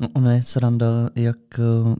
No, 0.00 0.08
ono 0.12 0.30
je 0.30 0.42
sranda, 0.42 1.10
jak 1.14 1.58
eh, 1.58 1.96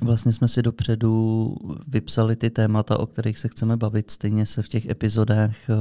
vlastně 0.00 0.32
jsme 0.32 0.48
si 0.48 0.62
dopředu 0.62 1.54
vypsali 1.86 2.36
ty 2.36 2.50
témata, 2.50 2.98
o 3.00 3.06
kterých 3.06 3.38
se 3.38 3.48
chceme 3.48 3.76
bavit. 3.76 4.10
Stejně 4.10 4.46
se 4.46 4.62
v 4.62 4.68
těch 4.68 4.88
epizodách 4.88 5.70
eh, 5.70 5.74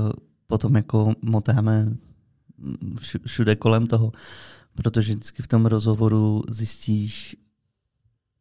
potom 0.48 0.76
jako 0.76 1.14
motáme 1.22 1.96
všude 3.26 3.56
kolem 3.56 3.88
toho, 3.88 4.12
protože 4.76 5.14
vždycky 5.14 5.44
v 5.44 5.48
tom 5.48 5.66
rozhovoru 5.66 6.42
zjistíš, 6.50 7.36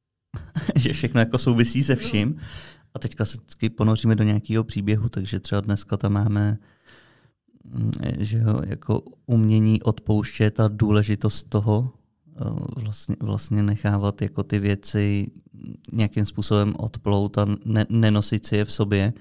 že 0.76 0.92
všechno 0.92 1.20
jako 1.20 1.38
souvisí 1.38 1.84
se 1.84 1.96
vším. 1.96 2.36
A 2.94 2.98
teďka 2.98 3.24
se 3.24 3.38
vždycky 3.38 3.70
ponoříme 3.70 4.16
do 4.16 4.24
nějakého 4.24 4.64
příběhu, 4.64 5.08
takže 5.08 5.40
třeba 5.40 5.60
dneska 5.60 5.96
tam 5.96 6.12
máme 6.12 6.58
mm, 7.64 7.92
že 8.18 8.38
jo, 8.38 8.60
jako 8.66 9.02
umění 9.26 9.82
odpouštět 9.82 10.60
a 10.60 10.68
důležitost 10.68 11.48
toho, 11.48 11.92
vlastně, 12.76 13.16
vlastně 13.20 13.62
nechávat 13.62 14.22
jako 14.22 14.42
ty 14.42 14.58
věci 14.58 15.30
nějakým 15.92 16.26
způsobem 16.26 16.74
odplout 16.78 17.38
a 17.38 17.46
ne, 17.64 17.86
nenosit 17.88 18.46
si 18.46 18.56
je 18.56 18.64
v 18.64 18.72
sobě, 18.72 19.12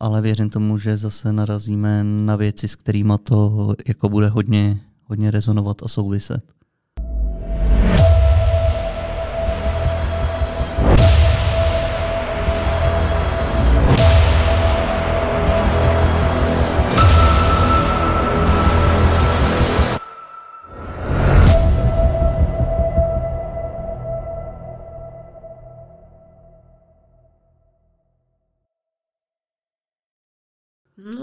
ale 0.00 0.22
věřím 0.22 0.50
tomu, 0.50 0.78
že 0.78 0.96
zase 0.96 1.32
narazíme 1.32 2.04
na 2.04 2.36
věci, 2.36 2.68
s 2.68 2.76
kterými 2.76 3.14
to 3.22 3.74
jako 3.88 4.08
bude 4.08 4.28
hodně, 4.28 4.80
hodně 5.04 5.30
rezonovat 5.30 5.82
a 5.82 5.88
souviset. 5.88 6.61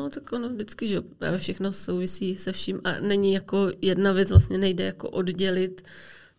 No, 0.09 0.13
tak 0.13 0.33
ono 0.33 0.49
vždycky, 0.49 0.87
že 0.87 1.01
právě 1.01 1.39
všechno 1.39 1.71
souvisí 1.71 2.35
se 2.35 2.51
vším 2.51 2.81
a 2.83 2.99
není 2.99 3.33
jako 3.33 3.71
jedna 3.81 4.11
věc, 4.11 4.29
vlastně 4.29 4.57
nejde 4.57 4.83
jako 4.83 5.09
oddělit, 5.09 5.81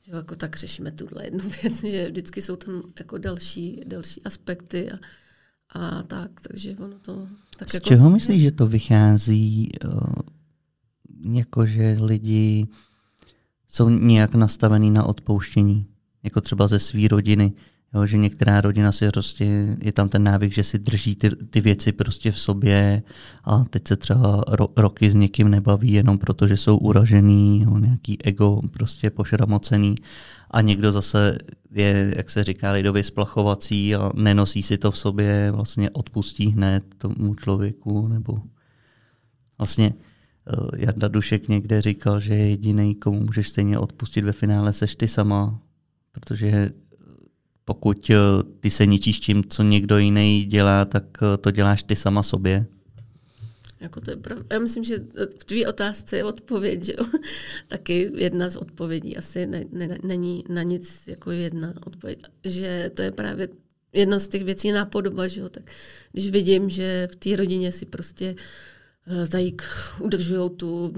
že 0.02 0.12
jako 0.12 0.36
tak 0.36 0.56
řešíme 0.56 0.90
tuhle 0.90 1.24
jednu 1.24 1.50
věc, 1.62 1.84
že 1.84 2.08
vždycky 2.10 2.42
jsou 2.42 2.56
tam 2.56 2.82
jako 2.98 3.18
další, 3.18 3.80
další 3.86 4.22
aspekty 4.22 4.90
a, 4.90 4.98
a 5.68 6.02
tak, 6.02 6.30
takže 6.40 6.76
ono 6.78 6.98
to 6.98 7.28
tak 7.58 7.70
Z 7.70 7.74
jako... 7.74 7.88
čeho 7.88 8.10
myslíš, 8.10 8.42
že 8.42 8.50
to 8.50 8.66
vychází, 8.66 9.68
uh, 9.84 10.12
jako 11.34 11.66
že 11.66 11.96
lidi 12.00 12.68
jsou 13.68 13.88
nějak 13.88 14.34
nastavený 14.34 14.90
na 14.90 15.04
odpouštění, 15.04 15.86
jako 16.22 16.40
třeba 16.40 16.68
ze 16.68 16.78
své 16.78 17.08
rodiny, 17.08 17.52
Jo, 17.94 18.06
že 18.06 18.18
některá 18.18 18.60
rodina 18.60 18.92
si 18.92 19.08
prostě, 19.08 19.76
je 19.82 19.92
tam 19.92 20.08
ten 20.08 20.22
návyk, 20.22 20.52
že 20.52 20.62
si 20.62 20.78
drží 20.78 21.16
ty, 21.16 21.30
ty 21.30 21.60
věci 21.60 21.92
prostě 21.92 22.32
v 22.32 22.38
sobě 22.38 23.02
a 23.44 23.64
teď 23.64 23.88
se 23.88 23.96
třeba 23.96 24.44
ro, 24.48 24.68
roky 24.76 25.10
s 25.10 25.14
někým 25.14 25.48
nebaví 25.48 25.92
jenom 25.92 26.18
proto, 26.18 26.46
že 26.46 26.56
jsou 26.56 26.76
uražený, 26.76 27.62
jo, 27.62 27.78
nějaký 27.78 28.24
ego 28.24 28.60
prostě 28.72 29.10
pošramocený. 29.10 29.94
A 30.50 30.60
někdo 30.60 30.92
zase 30.92 31.38
je, 31.70 32.14
jak 32.16 32.30
se 32.30 32.44
říká, 32.44 32.72
lidově 32.72 33.04
splachovací 33.04 33.94
a 33.94 34.10
nenosí 34.14 34.62
si 34.62 34.78
to 34.78 34.90
v 34.90 34.98
sobě, 34.98 35.50
vlastně 35.50 35.90
odpustí 35.90 36.46
hned 36.46 36.84
tomu 36.98 37.34
člověku 37.34 38.08
nebo 38.08 38.42
vlastně 39.58 39.94
uh, 40.58 40.68
Jarda 40.76 41.08
Dušek 41.08 41.48
někde 41.48 41.80
říkal, 41.80 42.20
že 42.20 42.34
jediný, 42.34 42.94
komu 42.94 43.20
můžeš 43.20 43.48
stejně 43.48 43.78
odpustit 43.78 44.24
ve 44.24 44.32
finále, 44.32 44.72
seš 44.72 44.96
ty 44.96 45.08
sama, 45.08 45.60
protože 46.12 46.70
pokud 47.64 48.10
eh, 48.10 48.16
ty 48.60 48.70
se 48.70 48.86
ničíš 48.86 49.20
tím, 49.20 49.44
co 49.44 49.62
někdo 49.62 49.98
jiný 49.98 50.44
dělá, 50.44 50.84
tak 50.84 51.04
eh, 51.22 51.36
to 51.36 51.50
děláš 51.50 51.82
ty 51.82 51.96
sama 51.96 52.22
sobě. 52.22 52.66
Jako 53.80 54.00
to 54.00 54.10
je 54.10 54.16
prav... 54.16 54.38
Já 54.52 54.58
myslím, 54.58 54.84
že 54.84 54.98
v 55.38 55.44
tvý 55.44 55.66
otázce 55.66 56.16
je 56.16 56.24
odpověď, 56.24 56.84
že 56.84 56.92
jo? 56.98 57.06
Taky 57.68 58.12
jedna 58.14 58.48
z 58.48 58.56
odpovědí 58.56 59.16
asi 59.16 59.46
ne, 59.46 59.64
ne, 59.72 59.98
není 60.04 60.44
na 60.48 60.62
nic 60.62 61.06
jako 61.06 61.30
jedna 61.30 61.74
odpověď. 61.84 62.22
Že 62.44 62.90
to 62.94 63.02
je 63.02 63.10
právě 63.10 63.48
jedna 63.92 64.18
z 64.18 64.28
těch 64.28 64.44
věcí 64.44 64.72
nápodoba, 64.72 65.28
že 65.28 65.40
jo? 65.40 65.48
Tak 65.48 65.70
když 66.12 66.30
vidím, 66.30 66.70
že 66.70 67.08
v 67.12 67.16
té 67.16 67.36
rodině 67.36 67.72
si 67.72 67.86
prostě 67.86 68.34
eh, 69.06 69.26
tady 69.26 69.52
udržují 70.00 70.50
tu 70.50 70.92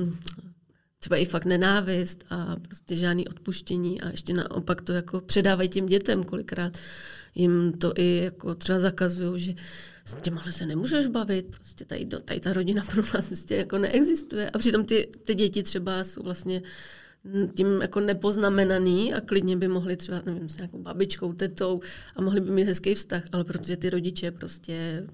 třeba 1.03 1.17
i 1.17 1.25
fakt 1.25 1.45
nenávist 1.45 2.25
a 2.31 2.57
prostě 2.57 2.97
žádný 2.97 3.29
odpuštění 3.29 4.01
a 4.01 4.11
ještě 4.11 4.35
naopak 4.35 4.81
to 4.83 4.93
jako 4.93 5.21
předávají 5.21 5.69
těm 5.69 5.87
dětem 5.87 6.25
kolikrát. 6.25 6.79
Jim 7.35 7.73
to 7.73 7.93
i 7.97 8.21
jako 8.25 8.55
třeba 8.55 8.79
zakazují, 8.79 9.41
že 9.41 9.55
s 10.05 10.15
těmahle 10.15 10.53
se 10.53 10.67
nemůžeš 10.67 11.07
bavit, 11.07 11.47
prostě 11.47 11.85
tady, 11.85 12.07
tady 12.25 12.41
ta 12.41 12.53
rodina 12.53 12.83
pro 12.85 13.03
nás 13.15 13.27
prostě 13.27 13.57
jako 13.57 13.79
neexistuje. 13.79 14.51
A 14.51 14.59
přitom 14.59 14.85
ty, 14.85 15.09
ty 15.27 15.35
děti 15.35 15.63
třeba 15.63 16.05
jsou 16.05 16.23
vlastně 16.23 16.63
tím 17.57 17.83
jako 17.83 18.01
nepoznamenaný 18.01 19.15
a 19.15 19.21
klidně 19.21 19.57
by 19.57 19.69
mohli 19.69 19.97
třeba, 19.97 20.23
nevím, 20.27 20.49
s 20.49 20.57
nějakou 20.57 20.83
babičkou, 20.83 21.33
tetou 21.33 21.81
a 22.17 22.23
mohli 22.23 22.41
by 22.41 22.51
mít 22.51 22.65
hezký 22.65 22.95
vztah, 22.95 23.23
ale 23.33 23.45
protože 23.45 23.77
ty 23.77 23.91
rodiče 23.91 24.31
prostě 24.31 25.07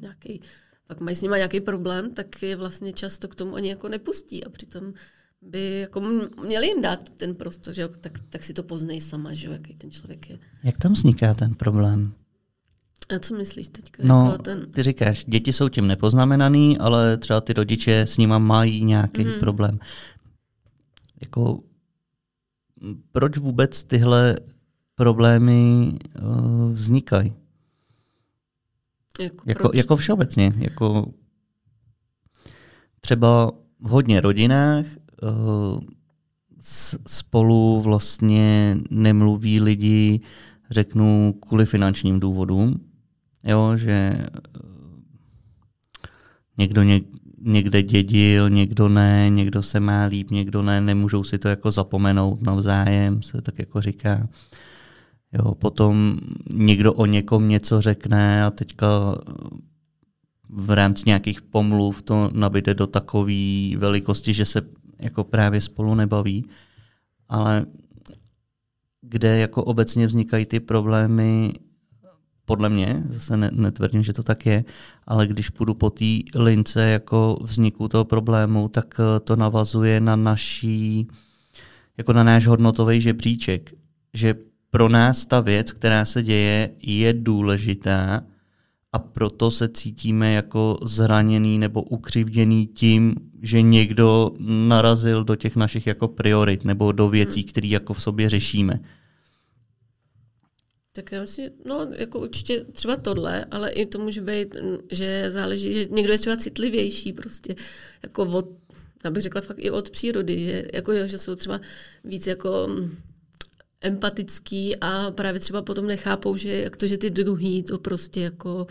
nějaký, 0.00 0.40
fakt 0.88 1.00
mají 1.00 1.16
s 1.16 1.22
nimi 1.22 1.36
nějaký 1.36 1.60
problém, 1.60 2.14
tak 2.14 2.42
je 2.42 2.56
vlastně 2.56 2.92
často 2.92 3.28
k 3.28 3.34
tomu 3.34 3.52
oni 3.52 3.68
jako 3.68 3.88
nepustí 3.88 4.44
a 4.44 4.50
přitom 4.50 4.94
by 5.42 5.80
jako 5.80 6.00
měli 6.44 6.66
jim 6.66 6.82
dát 6.82 7.08
ten 7.08 7.34
prostor, 7.34 7.74
že 7.74 7.88
tak, 7.88 8.18
tak 8.28 8.44
si 8.44 8.52
to 8.52 8.62
poznej 8.62 9.00
sama, 9.00 9.34
že 9.34 9.48
jaký 9.48 9.74
ten 9.74 9.90
člověk 9.90 10.30
je. 10.30 10.38
Jak 10.64 10.78
tam 10.78 10.92
vzniká 10.92 11.34
ten 11.34 11.54
problém? 11.54 12.12
A 13.08 13.18
co 13.18 13.34
myslíš 13.34 13.68
teď? 13.68 13.92
No, 14.04 14.24
jako 14.30 14.42
ten... 14.42 14.70
ty 14.70 14.82
říkáš, 14.82 15.24
děti 15.24 15.52
jsou 15.52 15.68
tím 15.68 15.86
nepoznamenaný, 15.86 16.78
ale 16.78 17.16
třeba 17.16 17.40
ty 17.40 17.52
rodiče 17.52 18.00
s 18.00 18.16
nima 18.16 18.38
mají 18.38 18.84
nějaký 18.84 19.24
mm. 19.24 19.32
problém. 19.40 19.78
Jako, 21.20 21.60
proč 23.12 23.38
vůbec 23.38 23.84
tyhle 23.84 24.36
problémy 24.94 25.92
uh, 26.22 26.72
vznikají? 26.72 27.34
Jako, 29.20 29.44
jako, 29.46 29.70
jako 29.74 29.96
všeobecně. 29.96 30.52
Jako 30.56 31.12
třeba 33.00 33.52
v 33.80 33.88
hodně 33.88 34.20
rodinách 34.20 34.84
spolu 37.06 37.80
vlastně 37.80 38.78
nemluví 38.90 39.60
lidi, 39.60 40.20
řeknu, 40.70 41.34
kvůli 41.48 41.66
finančním 41.66 42.20
důvodům. 42.20 42.80
Jo, 43.44 43.76
že 43.76 43.92
eh, 43.92 44.28
někdo 46.58 46.82
ně, 46.82 47.00
někde 47.40 47.82
dědil, 47.82 48.50
někdo 48.50 48.88
ne, 48.88 49.30
někdo 49.30 49.62
se 49.62 49.80
má 49.80 50.04
líp, 50.04 50.30
někdo 50.30 50.62
ne, 50.62 50.80
nemůžou 50.80 51.24
si 51.24 51.38
to 51.38 51.48
jako 51.48 51.70
zapomenout 51.70 52.42
navzájem, 52.42 53.22
se 53.22 53.42
tak 53.42 53.58
jako 53.58 53.80
říká. 53.80 54.28
Jo, 55.32 55.54
potom 55.54 56.18
někdo 56.54 56.92
o 56.92 57.06
někom 57.06 57.48
něco 57.48 57.80
řekne 57.80 58.44
a 58.44 58.50
teďka 58.50 58.88
v 60.48 60.70
rámci 60.70 61.02
nějakých 61.06 61.42
pomluv 61.42 62.02
to 62.02 62.30
nabíde 62.32 62.74
do 62.74 62.86
takové 62.86 63.76
velikosti, 63.76 64.34
že 64.34 64.44
se 64.44 64.62
jako 65.02 65.24
právě 65.24 65.60
spolu 65.60 65.94
nebaví, 65.94 66.44
ale 67.28 67.66
kde 69.00 69.38
jako 69.38 69.64
obecně 69.64 70.06
vznikají 70.06 70.46
ty 70.46 70.60
problémy, 70.60 71.52
podle 72.44 72.68
mě, 72.68 73.02
zase 73.08 73.36
netvrdím, 73.36 74.02
že 74.02 74.12
to 74.12 74.22
tak 74.22 74.46
je, 74.46 74.64
ale 75.06 75.26
když 75.26 75.50
půjdu 75.50 75.74
po 75.74 75.90
té 75.90 76.04
lince 76.34 76.88
jako 76.88 77.38
vzniku 77.42 77.88
toho 77.88 78.04
problému, 78.04 78.68
tak 78.68 78.94
eh, 79.00 79.20
to 79.20 79.36
navazuje 79.36 80.00
na 80.00 80.16
naší, 80.16 81.08
jako 81.98 82.12
na 82.12 82.24
náš 82.24 82.46
hodnotový 82.46 83.00
žebříček, 83.00 83.72
že 84.14 84.34
pro 84.70 84.88
nás 84.88 85.26
ta 85.26 85.40
věc, 85.40 85.72
která 85.72 86.04
se 86.04 86.22
děje, 86.22 86.70
je 86.82 87.12
důležitá 87.12 88.22
a 88.92 88.98
proto 88.98 89.50
se 89.50 89.68
cítíme 89.68 90.32
jako 90.32 90.78
zraněný 90.82 91.58
nebo 91.58 91.82
ukřivděný 91.82 92.66
tím, 92.66 93.14
že 93.42 93.62
někdo 93.62 94.30
narazil 94.38 95.24
do 95.24 95.36
těch 95.36 95.56
našich 95.56 95.86
jako 95.86 96.08
priorit 96.08 96.64
nebo 96.64 96.92
do 96.92 97.08
věcí, 97.08 97.40
hmm. 97.40 97.48
které 97.48 97.68
jako 97.68 97.94
v 97.94 98.02
sobě 98.02 98.30
řešíme. 98.30 98.80
Tak 100.92 101.12
já 101.12 101.20
myslím, 101.20 101.50
no 101.66 101.88
jako 101.96 102.20
určitě 102.20 102.64
třeba 102.64 102.96
tohle, 102.96 103.44
ale 103.44 103.70
i 103.70 103.86
to 103.86 103.98
může 103.98 104.20
být, 104.20 104.56
že 104.90 105.30
záleží, 105.30 105.72
že 105.72 105.84
někdo 105.84 106.12
je 106.12 106.18
třeba 106.18 106.36
citlivější 106.36 107.12
prostě, 107.12 107.54
jako 108.02 108.22
od, 108.22 108.48
já 109.04 109.10
bych 109.10 109.22
řekla 109.22 109.40
fakt 109.40 109.58
i 109.58 109.70
od 109.70 109.90
přírody, 109.90 110.44
že, 110.44 110.64
jako, 110.72 111.06
že 111.06 111.18
jsou 111.18 111.34
třeba 111.34 111.60
víc 112.04 112.26
jako 112.26 112.68
empatický 113.80 114.76
a 114.76 115.10
právě 115.10 115.40
třeba 115.40 115.62
potom 115.62 115.86
nechápou, 115.86 116.36
že 116.36 116.60
jak 116.60 116.76
to, 116.76 116.86
že 116.86 116.98
ty 116.98 117.10
druhý 117.10 117.62
to 117.62 117.78
prostě 117.78 118.20
jako 118.20 118.66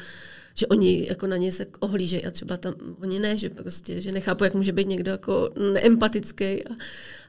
že 0.53 0.67
oni 0.67 1.07
jako 1.09 1.27
na 1.27 1.37
ně 1.37 1.51
se 1.51 1.65
ohlížejí 1.79 2.25
a 2.25 2.31
třeba 2.31 2.57
tam 2.57 2.73
oni 3.01 3.19
ne, 3.19 3.37
že 3.37 3.49
prostě, 3.49 4.01
že 4.01 4.11
nechápu, 4.11 4.43
jak 4.43 4.53
může 4.53 4.71
být 4.71 4.87
někdo 4.87 5.11
jako 5.11 5.49
neempatický 5.73 6.45
a, 6.45 6.73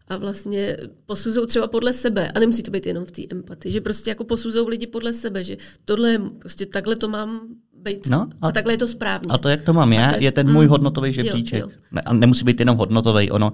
a 0.08 0.16
vlastně 0.16 0.76
posuzují 1.06 1.46
třeba 1.46 1.66
podle 1.66 1.92
sebe. 1.92 2.32
A 2.32 2.38
nemusí 2.38 2.62
to 2.62 2.70
být 2.70 2.86
jenom 2.86 3.04
v 3.04 3.10
té 3.10 3.22
empatii, 3.30 3.72
že 3.72 3.80
prostě 3.80 4.10
jako 4.10 4.24
posuzují 4.24 4.69
lidi 4.69 4.86
podle 4.86 5.12
sebe, 5.12 5.44
že 5.44 5.56
tohle 5.84 6.10
je, 6.10 6.19
prostě 6.38 6.66
takhle 6.66 6.96
to 6.96 7.08
mám 7.08 7.40
být 7.82 8.06
no, 8.06 8.28
a, 8.40 8.48
a 8.48 8.52
takhle 8.52 8.72
je 8.72 8.78
to 8.78 8.86
správně. 8.86 9.28
A 9.30 9.38
to, 9.38 9.48
jak 9.48 9.62
to 9.62 9.72
mám 9.72 9.92
já, 9.92 10.16
je 10.16 10.32
ten 10.32 10.52
můj 10.52 10.64
mm, 10.64 10.70
hodnotový 10.70 11.12
žebříček. 11.12 11.60
Jo, 11.60 11.68
jo. 11.70 11.76
Ne, 11.92 12.00
a 12.00 12.12
nemusí 12.12 12.44
být 12.44 12.60
jenom 12.60 12.76
hodnotový, 12.76 13.30
ono 13.30 13.52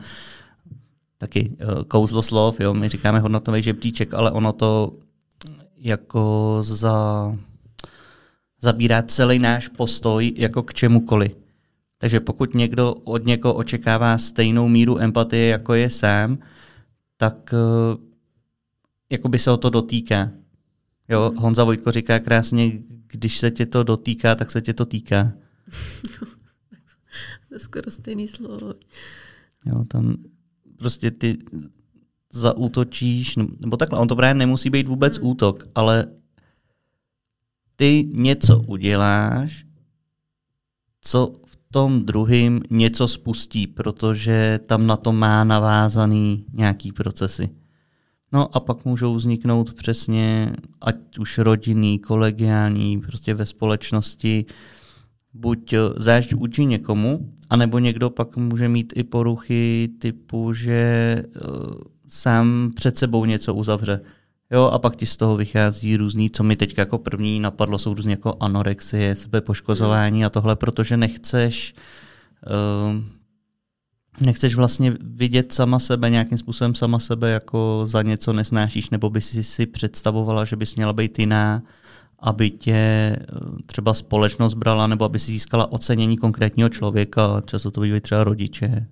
taky 1.18 1.56
uh, 1.62 1.82
kouzlo 1.82 2.22
slov, 2.22 2.60
jo, 2.60 2.74
my 2.74 2.88
říkáme 2.88 3.18
hodnotový 3.18 3.62
žebříček, 3.62 4.14
ale 4.14 4.30
ono 4.30 4.52
to 4.52 4.92
jako 5.76 6.58
za, 6.62 7.36
zabírá 8.60 9.02
celý 9.02 9.38
náš 9.38 9.68
postoj 9.68 10.32
jako 10.36 10.62
k 10.62 10.74
čemukoliv. 10.74 11.36
Takže 11.98 12.20
pokud 12.20 12.54
někdo 12.54 12.94
od 12.94 13.26
někoho 13.26 13.54
očekává 13.54 14.18
stejnou 14.18 14.68
míru 14.68 15.00
empatie, 15.00 15.46
jako 15.48 15.74
je 15.74 15.90
sám, 15.90 16.38
tak 17.16 17.52
uh, 17.52 18.00
jako 19.10 19.28
by 19.28 19.38
se 19.38 19.50
o 19.50 19.56
to 19.56 19.70
dotýká. 19.70 20.30
Jo. 21.08 21.32
Honza 21.36 21.64
Vojtko 21.64 21.90
říká 21.90 22.18
krásně, 22.18 22.72
když 23.06 23.38
se 23.38 23.50
tě 23.50 23.66
to 23.66 23.82
dotýká, 23.82 24.34
tak 24.34 24.50
se 24.50 24.62
tě 24.62 24.74
to 24.74 24.86
týká. 24.86 25.32
to 27.48 27.54
je 27.54 27.58
skoro 27.58 27.90
stejný 27.90 28.28
slovo. 28.28 28.74
Jo, 29.66 29.84
tam 29.84 30.16
prostě 30.78 31.10
ty 31.10 31.38
zaútočíš, 32.32 33.36
nebo 33.36 33.76
takhle, 33.76 33.98
on 33.98 34.08
to 34.08 34.16
právě 34.16 34.34
nemusí 34.34 34.70
být 34.70 34.88
vůbec 34.88 35.18
hmm. 35.18 35.26
útok, 35.26 35.68
ale 35.74 36.06
ty 37.78 38.08
něco 38.12 38.62
uděláš, 38.66 39.64
co 41.00 41.32
v 41.46 41.58
tom 41.70 42.04
druhým 42.04 42.62
něco 42.70 43.08
spustí, 43.08 43.66
protože 43.66 44.60
tam 44.66 44.86
na 44.86 44.96
to 44.96 45.12
má 45.12 45.44
navázaný 45.44 46.44
nějaký 46.52 46.92
procesy. 46.92 47.50
No 48.32 48.56
a 48.56 48.60
pak 48.60 48.84
můžou 48.84 49.14
vzniknout 49.14 49.74
přesně, 49.74 50.52
ať 50.80 51.18
už 51.18 51.38
rodinný, 51.38 51.98
kolegiální, 51.98 53.00
prostě 53.00 53.34
ve 53.34 53.46
společnosti, 53.46 54.44
buď 55.34 55.74
zášť 55.96 56.34
učí 56.34 56.66
někomu, 56.66 57.32
anebo 57.50 57.78
někdo 57.78 58.10
pak 58.10 58.36
může 58.36 58.68
mít 58.68 58.92
i 58.96 59.04
poruchy 59.04 59.88
typu, 59.98 60.52
že 60.52 61.16
uh, 61.26 61.70
sám 62.08 62.70
před 62.74 62.96
sebou 62.96 63.24
něco 63.24 63.54
uzavře. 63.54 64.00
Jo, 64.50 64.64
a 64.64 64.78
pak 64.78 64.96
ti 64.96 65.06
z 65.06 65.16
toho 65.16 65.36
vychází 65.36 65.96
různý, 65.96 66.30
co 66.30 66.44
mi 66.44 66.56
teď 66.56 66.78
jako 66.78 66.98
první 66.98 67.40
napadlo, 67.40 67.78
jsou 67.78 67.94
různě 67.94 68.10
jako 68.10 68.36
anorexie, 68.40 69.14
sebepoškozování 69.14 70.24
a 70.24 70.30
tohle, 70.30 70.56
protože 70.56 70.96
nechceš 70.96 71.74
uh, 72.90 73.02
nechceš 74.20 74.54
vlastně 74.54 74.96
vidět 75.00 75.52
sama 75.52 75.78
sebe, 75.78 76.10
nějakým 76.10 76.38
způsobem 76.38 76.74
sama 76.74 76.98
sebe 76.98 77.30
jako 77.30 77.80
za 77.84 78.02
něco 78.02 78.32
nesnášíš, 78.32 78.90
nebo 78.90 79.10
by 79.10 79.20
si 79.20 79.44
si 79.44 79.66
představovala, 79.66 80.44
že 80.44 80.56
bys 80.56 80.76
měla 80.76 80.92
být 80.92 81.18
jiná, 81.18 81.62
aby 82.18 82.50
tě 82.50 82.72
eh, 82.72 83.16
třeba 83.66 83.94
společnost 83.94 84.54
brala, 84.54 84.86
nebo 84.86 85.04
aby 85.04 85.20
si 85.20 85.32
získala 85.32 85.72
ocenění 85.72 86.16
konkrétního 86.16 86.68
člověka, 86.68 87.42
často 87.46 87.70
to 87.70 87.80
bývají 87.80 88.00
třeba 88.00 88.24
rodiče. 88.24 88.86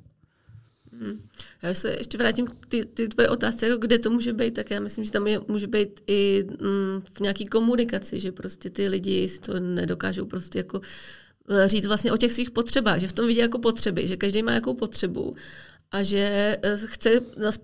Hmm. 1.00 1.28
Já 1.62 1.75
se 1.75 1.90
ještě 1.98 2.19
vrátím 2.19 2.46
k 2.46 2.66
ty, 2.66 2.84
ty 2.84 3.08
tvoje 3.08 3.28
otázce, 3.28 3.69
jako 3.69 3.81
kde 3.81 3.98
to 3.98 4.10
může 4.10 4.32
být, 4.32 4.54
tak 4.54 4.70
já 4.70 4.81
myslím, 4.81 5.04
že 5.04 5.10
tam 5.10 5.26
je, 5.26 5.40
může 5.48 5.66
být 5.66 6.00
i 6.06 6.44
mm, 6.48 7.02
v 7.12 7.20
nějaký 7.20 7.46
komunikaci, 7.46 8.20
že 8.20 8.32
prostě 8.32 8.70
ty 8.70 8.88
lidi 8.88 9.28
si 9.28 9.40
to 9.40 9.60
nedokážou 9.60 10.26
prostě 10.26 10.58
jako 10.58 10.81
Eh, 11.48 11.69
říct 11.69 11.87
vlastně 11.87 12.12
o 12.12 12.16
těch 12.16 12.32
svých 12.32 12.50
potřebách, 12.50 13.00
že 13.00 13.08
v 13.08 13.12
tom 13.12 13.26
vidí 13.26 13.40
jako 13.40 13.58
potřeby, 13.58 14.06
že 14.06 14.16
každý 14.16 14.43
má 14.43 14.52
jakou 14.52 14.75
potřebu 14.75 15.32
a 15.96 16.02
že 16.02 16.56
eh, 16.62 16.76
chce 16.87 17.10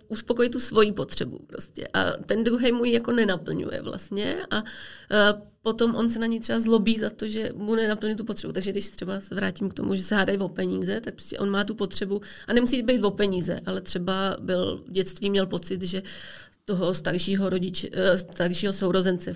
uspokojit 0.08 0.52
tu 0.52 0.60
svoji 0.60 0.92
potřebu 0.92 1.38
prostě. 1.46 1.88
A 1.92 2.10
ten 2.10 2.44
druhý 2.44 2.72
mu 2.72 2.84
ji 2.84 2.92
jako 2.92 3.12
nenaplňuje 3.12 3.82
vlastně 3.82 4.36
a 4.50 4.64
eh, 5.10 5.34
potom 5.62 5.94
on 5.94 6.10
se 6.10 6.18
na 6.18 6.26
ní 6.26 6.40
třeba 6.40 6.60
zlobí 6.60 6.98
za 6.98 7.10
to, 7.10 7.28
že 7.28 7.52
mu 7.54 7.74
nenaplní 7.74 8.16
tu 8.16 8.24
potřebu. 8.24 8.52
Takže 8.52 8.72
když 8.72 8.90
třeba 8.90 9.20
se 9.20 9.34
vrátím 9.34 9.68
k 9.70 9.74
tomu, 9.74 9.94
že 9.94 10.04
se 10.04 10.14
hádají 10.14 10.38
o 10.38 10.48
peníze, 10.48 11.00
tak 11.00 11.14
prostě 11.14 11.38
on 11.38 11.50
má 11.50 11.64
tu 11.64 11.74
potřebu 11.74 12.20
a 12.46 12.52
nemusí 12.52 12.82
být 12.82 13.04
o 13.04 13.10
peníze, 13.10 13.60
ale 13.66 13.80
třeba 13.80 14.36
byl 14.40 14.82
v 14.86 14.92
dětství 14.92 15.30
měl 15.30 15.46
pocit, 15.46 15.82
že 15.82 16.02
toho 16.64 16.94
staršího, 16.94 17.50
rodiče, 17.50 17.88
eh, 17.92 18.18
staršího 18.18 18.72
sourozence, 18.72 19.34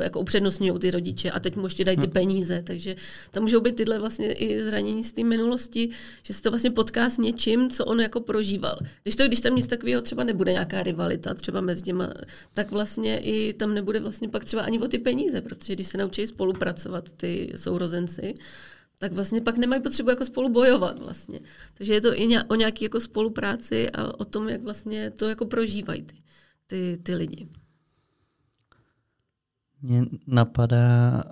jako 0.00 0.20
upřednostňují 0.20 0.78
ty 0.78 0.90
rodiče 0.90 1.30
a 1.30 1.40
teď 1.40 1.56
mu 1.56 1.66
ještě 1.66 1.84
dají 1.84 1.96
ty 1.96 2.06
hm. 2.06 2.10
peníze, 2.10 2.62
takže 2.62 2.96
tam 3.30 3.42
můžou 3.42 3.60
být 3.60 3.76
tyhle 3.76 3.98
vlastně 3.98 4.32
i 4.32 4.62
zranění 4.62 5.04
z 5.04 5.12
té 5.12 5.24
minulosti, 5.24 5.90
že 6.22 6.34
se 6.34 6.42
to 6.42 6.50
vlastně 6.50 6.70
potká 6.70 7.10
s 7.10 7.18
něčím, 7.18 7.70
co 7.70 7.84
on 7.84 8.00
jako 8.00 8.20
prožíval. 8.20 8.78
Když 9.02 9.16
to, 9.16 9.26
když 9.26 9.40
tam 9.40 9.56
nic 9.56 9.66
takového 9.66 10.02
třeba 10.02 10.24
nebude 10.24 10.52
nějaká 10.52 10.82
rivalita 10.82 11.34
třeba 11.34 11.60
mezi 11.60 11.82
těma, 11.82 12.14
tak 12.52 12.70
vlastně 12.70 13.18
i 13.18 13.52
tam 13.52 13.74
nebude 13.74 14.00
vlastně 14.00 14.28
pak 14.28 14.44
třeba 14.44 14.62
ani 14.62 14.78
o 14.78 14.88
ty 14.88 14.98
peníze, 14.98 15.40
protože 15.40 15.74
když 15.74 15.88
se 15.88 15.98
naučí 15.98 16.26
spolupracovat 16.26 17.08
ty 17.16 17.52
sourozenci, 17.56 18.34
tak 18.98 19.12
vlastně 19.12 19.40
pak 19.40 19.56
nemají 19.58 19.82
potřebu 19.82 20.10
jako 20.10 20.24
spolu 20.24 20.48
bojovat 20.48 20.98
vlastně. 20.98 21.40
Takže 21.74 21.94
je 21.94 22.00
to 22.00 22.20
i 22.20 22.38
o 22.48 22.54
nějaké 22.54 22.84
jako 22.84 23.00
spolupráci 23.00 23.90
a 23.90 24.20
o 24.20 24.24
tom, 24.24 24.48
jak 24.48 24.62
vlastně 24.62 25.10
to 25.10 25.28
jako 25.28 25.46
prožívají 25.46 26.02
ty 26.02 26.14
ty, 26.68 26.98
ty 27.02 27.14
lidi? 27.14 27.48
Mně 29.82 30.04
napadá 30.26 31.24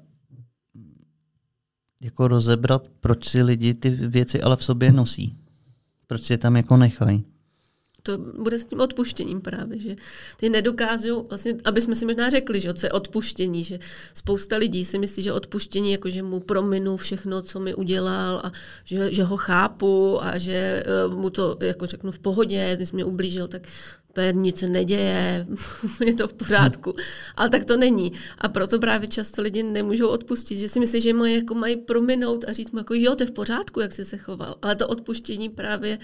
jako 2.00 2.29
rozebrat, 2.29 2.88
proč 3.00 3.29
si 3.29 3.43
lidi 3.43 3.75
ty 3.75 3.91
věci 3.91 4.41
ale 4.41 4.56
v 4.56 4.65
sobě 4.65 4.93
nosí. 4.93 5.38
Proč 6.06 6.23
si 6.23 6.33
je 6.33 6.38
tam 6.38 6.56
jako 6.56 6.77
nechají. 6.77 7.25
To 8.03 8.19
bude 8.19 8.59
s 8.59 8.65
tím 8.65 8.81
odpuštěním 8.81 9.41
právě, 9.41 9.79
že 9.79 9.97
ty 10.37 10.49
nedokážou, 10.49 11.27
vlastně, 11.29 11.55
aby 11.65 11.81
jsme 11.81 11.94
si 11.97 12.06
možná 12.06 12.31
řekli, 12.31 12.61
že 12.61 12.75
co 12.75 12.87
je 12.87 12.93
odpuštění, 12.93 13.65
že 13.65 13.79
spousta 14.15 14.56
lidí 14.56 14.85
si 14.85 14.99
myslí, 14.99 15.23
že 15.23 15.33
odpuštění, 15.33 15.93
jako 15.93 16.11
že 16.11 16.23
mu 16.23 16.41
prominu 16.41 16.97
všechno, 16.97 17.43
co 17.43 17.61
mi 17.61 17.75
udělal 17.75 18.41
a 18.44 18.53
že, 18.85 19.12
že 19.12 19.25
ho 19.25 19.37
chápu 19.37 20.25
a 20.25 20.38
že 20.38 20.85
eh, 20.87 21.09
mu 21.09 21.31
to, 21.31 21.56
jako 21.61 21.87
řeknu, 21.87 22.11
v 22.11 22.19
pohodě, 22.19 22.77
když 22.77 22.93
mě 22.93 23.05
ublížil, 23.05 23.49
tak 23.49 23.69
nic 24.32 24.58
se 24.58 24.68
neděje, 24.68 25.46
je 26.04 26.14
to 26.14 26.28
v 26.28 26.34
pořádku. 26.34 26.94
Ale 27.36 27.48
tak 27.48 27.64
to 27.64 27.76
není. 27.76 28.12
A 28.38 28.48
proto 28.48 28.78
právě 28.78 29.08
často 29.08 29.42
lidi 29.42 29.62
nemůžou 29.62 30.08
odpustit, 30.08 30.58
že 30.58 30.68
si 30.68 30.80
myslí, 30.80 31.00
že 31.00 31.12
mají, 31.12 31.34
jako 31.34 31.54
mají 31.54 31.76
prominout 31.76 32.44
a 32.48 32.52
říct 32.52 32.70
mu, 32.70 32.78
jako 32.78 32.94
jo, 32.94 33.16
to 33.16 33.22
je 33.22 33.26
v 33.26 33.32
pořádku, 33.32 33.80
jak 33.80 33.92
jsi 33.92 34.04
se 34.04 34.16
choval. 34.16 34.56
Ale 34.62 34.76
to 34.76 34.88
odpuštění 34.88 35.48
právě, 35.48 35.98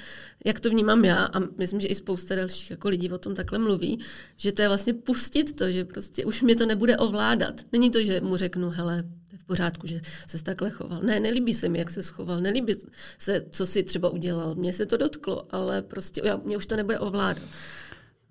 jak 0.44 0.60
to 0.60 0.70
vnímám 0.70 1.04
já, 1.04 1.24
a 1.24 1.40
myslím, 1.58 1.80
že 1.80 1.88
i 1.88 1.94
spousta 1.94 2.34
dalších 2.34 2.70
jako 2.70 2.88
lidí 2.88 3.10
o 3.10 3.18
tom 3.18 3.34
takhle 3.34 3.58
mluví, 3.58 3.98
že 4.36 4.52
to 4.52 4.62
je 4.62 4.68
vlastně 4.68 4.94
pustit 4.94 5.56
to, 5.56 5.70
že 5.70 5.84
prostě 5.84 6.24
už 6.24 6.42
mě 6.42 6.56
to 6.56 6.66
nebude 6.66 6.96
ovládat. 6.96 7.60
Není 7.72 7.90
to, 7.90 8.04
že 8.04 8.20
mu 8.20 8.36
řeknu, 8.36 8.70
hele, 8.70 9.04
v 9.42 9.44
pořádku, 9.44 9.86
že 9.86 10.00
se 10.26 10.44
takhle 10.44 10.70
choval. 10.70 11.02
Ne, 11.02 11.20
nelíbí 11.20 11.54
se 11.54 11.69
mi, 11.69 11.78
jak 11.78 11.90
se 11.90 12.02
schoval, 12.02 12.40
nelíbí 12.40 12.74
se, 13.19 13.44
co 13.50 13.66
si 13.66 13.82
třeba 13.82 14.08
udělal. 14.10 14.54
Mně 14.54 14.72
se 14.72 14.86
to 14.86 14.96
dotklo, 14.96 15.46
ale 15.50 15.82
prostě 15.82 16.20
já, 16.24 16.36
mě 16.36 16.56
už 16.56 16.66
to 16.66 16.76
nebude 16.76 16.98
ovládat 16.98 17.42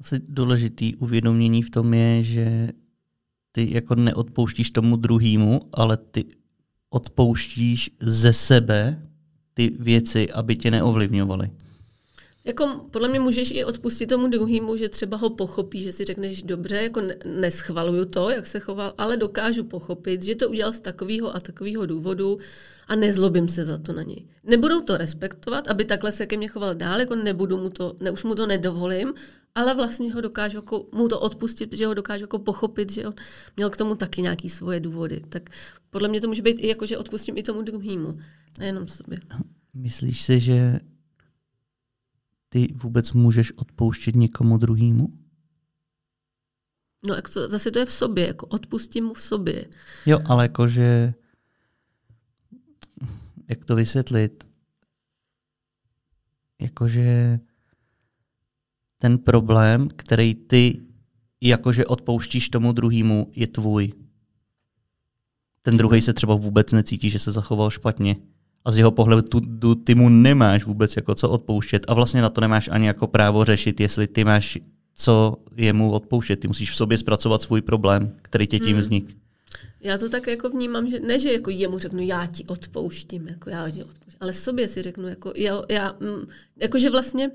asi 0.01 0.21
důležitý 0.27 0.95
uvědomění 0.95 1.63
v 1.63 1.69
tom 1.69 1.93
je, 1.93 2.23
že 2.23 2.69
ty 3.51 3.73
jako 3.73 3.95
neodpouštíš 3.95 4.71
tomu 4.71 4.95
druhému, 4.95 5.61
ale 5.73 5.97
ty 5.97 6.25
odpouštíš 6.89 7.89
ze 7.99 8.33
sebe 8.33 9.07
ty 9.53 9.71
věci, 9.79 10.31
aby 10.31 10.55
tě 10.55 10.71
neovlivňovaly. 10.71 11.51
Jako 12.43 12.87
podle 12.91 13.07
mě 13.07 13.19
můžeš 13.19 13.51
i 13.51 13.65
odpustit 13.65 14.07
tomu 14.07 14.27
druhému, 14.27 14.77
že 14.77 14.89
třeba 14.89 15.17
ho 15.17 15.29
pochopí, 15.29 15.81
že 15.81 15.93
si 15.93 16.05
řekneš 16.05 16.43
dobře, 16.43 16.75
jako 16.75 17.01
neschvaluju 17.25 18.05
to, 18.05 18.29
jak 18.29 18.47
se 18.47 18.59
choval, 18.59 18.93
ale 18.97 19.17
dokážu 19.17 19.63
pochopit, 19.63 20.23
že 20.23 20.35
to 20.35 20.49
udělal 20.49 20.73
z 20.73 20.79
takového 20.79 21.35
a 21.35 21.39
takového 21.39 21.85
důvodu 21.85 22.37
a 22.87 22.95
nezlobím 22.95 23.49
se 23.49 23.65
za 23.65 23.77
to 23.77 23.93
na 23.93 24.03
něj. 24.03 24.25
Nebudou 24.43 24.81
to 24.81 24.97
respektovat, 24.97 25.67
aby 25.67 25.85
takhle 25.85 26.11
se 26.11 26.25
ke 26.25 26.37
mně 26.37 26.47
choval 26.47 26.75
dál, 26.75 26.99
jako 26.99 27.15
nebudu 27.15 27.57
mu 27.57 27.69
to, 27.69 27.95
ne, 27.99 28.11
už 28.11 28.23
mu 28.23 28.35
to 28.35 28.47
nedovolím, 28.47 29.13
ale 29.55 29.75
vlastně 29.75 30.13
ho 30.13 30.21
dokážu 30.21 30.57
jako, 30.57 30.87
mu 30.93 31.07
to 31.07 31.19
odpustit, 31.19 31.67
protože 31.67 31.87
ho 31.87 31.93
dokážu 31.93 32.23
jako 32.23 32.39
pochopit, 32.39 32.91
že 32.91 33.07
on 33.07 33.13
měl 33.55 33.69
k 33.69 33.77
tomu 33.77 33.95
taky 33.95 34.21
nějaký 34.21 34.49
svoje 34.49 34.79
důvody. 34.79 35.21
Tak 35.29 35.49
podle 35.89 36.07
mě 36.07 36.21
to 36.21 36.27
může 36.27 36.41
být 36.41 36.59
i 36.59 36.67
jako, 36.67 36.85
že 36.85 36.97
odpustím 36.97 37.37
i 37.37 37.43
tomu 37.43 37.61
druhému, 37.61 38.19
nejenom 38.59 38.87
sobě. 38.87 39.19
Myslíš 39.73 40.21
si, 40.21 40.39
že 40.39 40.79
ty 42.49 42.67
vůbec 42.75 43.11
můžeš 43.11 43.51
odpouštět 43.51 44.15
někomu 44.15 44.57
druhému? 44.57 45.13
No, 47.07 47.15
jak 47.15 47.29
to, 47.29 47.49
zase 47.49 47.71
to 47.71 47.79
je 47.79 47.85
v 47.85 47.91
sobě, 47.91 48.27
jako 48.27 48.45
odpustím 48.45 49.05
mu 49.05 49.13
v 49.13 49.21
sobě. 49.21 49.65
Jo, 50.05 50.19
ale 50.25 50.43
jakože, 50.43 51.13
jak 53.49 53.65
to 53.65 53.75
vysvětlit? 53.75 54.43
Jakože 56.61 57.39
ten 59.01 59.17
problém, 59.17 59.89
který 59.95 60.35
ty 60.35 60.81
jakože 61.41 61.85
odpouštíš 61.85 62.49
tomu 62.49 62.71
druhému, 62.71 63.31
je 63.35 63.47
tvůj. 63.47 63.93
Ten 65.61 65.77
druhý 65.77 66.01
se 66.01 66.13
třeba 66.13 66.35
vůbec 66.35 66.71
necítí, 66.71 67.09
že 67.09 67.19
se 67.19 67.31
zachoval 67.31 67.69
špatně. 67.69 68.15
a 68.65 68.71
z 68.71 68.77
jeho 68.77 68.91
pohledu 68.91 69.75
ty 69.75 69.95
mu 69.95 70.09
nemáš 70.09 70.65
vůbec 70.65 70.95
jako 70.95 71.15
co 71.15 71.29
odpouštět 71.29 71.85
a 71.87 71.93
vlastně 71.93 72.21
na 72.21 72.29
to 72.29 72.41
nemáš 72.41 72.69
ani 72.71 72.87
jako 72.87 73.07
právo 73.07 73.45
řešit, 73.45 73.79
jestli 73.79 74.07
ty 74.07 74.23
máš 74.23 74.57
co 74.93 75.37
jemu 75.55 75.91
odpouštět. 75.91 76.35
Ty 76.35 76.47
musíš 76.47 76.71
v 76.71 76.75
sobě 76.75 76.97
zpracovat 76.97 77.41
svůj 77.41 77.61
problém, 77.61 78.15
který 78.21 78.47
tě 78.47 78.59
tím 78.59 78.71
hmm. 78.71 78.79
vznik. 78.79 79.17
Já 79.81 79.97
to 79.97 80.09
tak 80.09 80.27
jako 80.27 80.49
vnímám, 80.49 80.89
že 80.89 80.99
ne, 80.99 81.19
že 81.19 81.33
jako 81.33 81.49
jemu 81.49 81.77
řeknu, 81.77 82.01
já 82.01 82.25
ti 82.25 82.45
odpouštím, 82.45 83.27
jako 83.27 83.49
já 83.49 83.69
ti 83.69 83.83
odpouštím, 83.83 84.17
ale 84.19 84.33
sobě 84.33 84.67
si 84.67 84.81
řeknu, 84.81 85.07
jako 85.07 85.33
já, 85.37 85.61
já 85.69 85.95
mm, 85.99 86.27
jako 86.57 86.77
že 86.77 86.89
vlastně, 86.89 87.31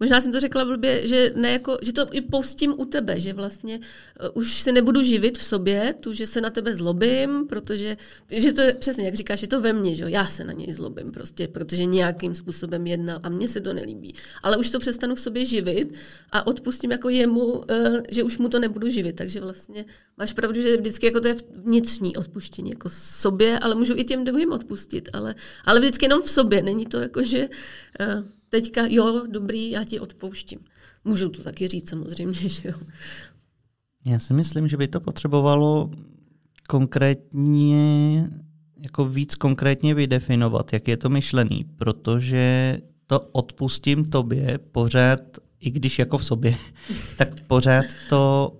možná 0.00 0.20
jsem 0.20 0.32
to 0.32 0.40
řekla 0.40 0.64
blbě, 0.64 1.06
že, 1.06 1.32
ne 1.34 1.52
jako, 1.52 1.78
že 1.82 1.92
to 1.92 2.06
i 2.12 2.20
poustím 2.20 2.74
u 2.78 2.84
tebe, 2.84 3.20
že 3.20 3.32
vlastně 3.32 3.78
uh, 3.78 4.28
už 4.34 4.62
se 4.62 4.72
nebudu 4.72 5.02
živit 5.02 5.38
v 5.38 5.42
sobě, 5.42 5.94
tu, 6.00 6.12
že 6.12 6.26
se 6.26 6.40
na 6.40 6.50
tebe 6.50 6.74
zlobím, 6.74 7.46
protože, 7.46 7.96
že 8.30 8.52
to 8.52 8.60
je 8.60 8.74
přesně, 8.74 9.04
jak 9.04 9.14
říkáš, 9.14 9.42
je 9.42 9.48
to 9.48 9.60
ve 9.60 9.72
mně, 9.72 9.94
že 9.94 10.02
jo, 10.02 10.08
já 10.08 10.26
se 10.26 10.44
na 10.44 10.52
něj 10.52 10.72
zlobím 10.72 11.12
prostě, 11.12 11.48
protože 11.48 11.84
nějakým 11.84 12.34
způsobem 12.34 12.86
jednal 12.86 13.20
a 13.22 13.28
mně 13.28 13.48
se 13.48 13.60
to 13.60 13.72
nelíbí. 13.72 14.14
Ale 14.42 14.56
už 14.56 14.70
to 14.70 14.78
přestanu 14.78 15.14
v 15.14 15.20
sobě 15.20 15.44
živit 15.44 15.94
a 16.32 16.46
odpustím 16.46 16.90
jako 16.90 17.08
jemu, 17.08 17.44
uh, 17.44 17.64
že 18.08 18.22
už 18.22 18.38
mu 18.38 18.48
to 18.48 18.58
nebudu 18.58 18.88
živit, 18.88 19.16
takže 19.16 19.40
vlastně 19.40 19.84
máš 20.16 20.32
pravdu, 20.32 20.62
že 20.62 20.76
vždycky 20.76 21.06
jako 21.06 21.20
to 21.20 21.28
je 21.28 21.36
vnitřní 21.54 22.16
odpuštění, 22.16 22.70
jako 22.70 22.88
sobě, 22.92 23.58
ale 23.58 23.74
můžu 23.74 23.94
i 23.96 24.04
těm 24.04 24.24
druhým 24.24 24.52
odpustit, 24.52 25.08
ale, 25.12 25.34
ale 25.64 25.80
vždycky 25.80 26.04
jenom 26.04 26.22
v 26.22 26.30
sobě, 26.30 26.62
není 26.62 26.86
to 26.86 27.00
jako, 27.00 27.22
že 27.22 27.48
uh, 27.48 28.24
teďka, 28.48 28.86
jo, 28.86 29.26
dobrý, 29.30 29.70
já 29.70 29.84
ti 29.84 30.00
odpouštím. 30.00 30.58
Můžu 31.04 31.28
to 31.28 31.42
taky 31.42 31.68
říct 31.68 31.88
samozřejmě, 31.88 32.34
že 32.34 32.68
jo. 32.68 32.74
Já 34.04 34.18
si 34.18 34.32
myslím, 34.32 34.68
že 34.68 34.76
by 34.76 34.88
to 34.88 35.00
potřebovalo 35.00 35.90
konkrétně, 36.68 38.28
jako 38.80 39.08
víc 39.08 39.34
konkrétně 39.34 39.94
vydefinovat, 39.94 40.72
jak 40.72 40.88
je 40.88 40.96
to 40.96 41.08
myšlený, 41.08 41.64
protože 41.76 42.78
to 43.06 43.20
odpustím 43.20 44.04
tobě 44.04 44.58
pořád, 44.58 45.20
i 45.60 45.70
když 45.70 45.98
jako 45.98 46.18
v 46.18 46.24
sobě, 46.24 46.56
tak 47.18 47.46
pořád 47.46 47.84
to 48.08 48.52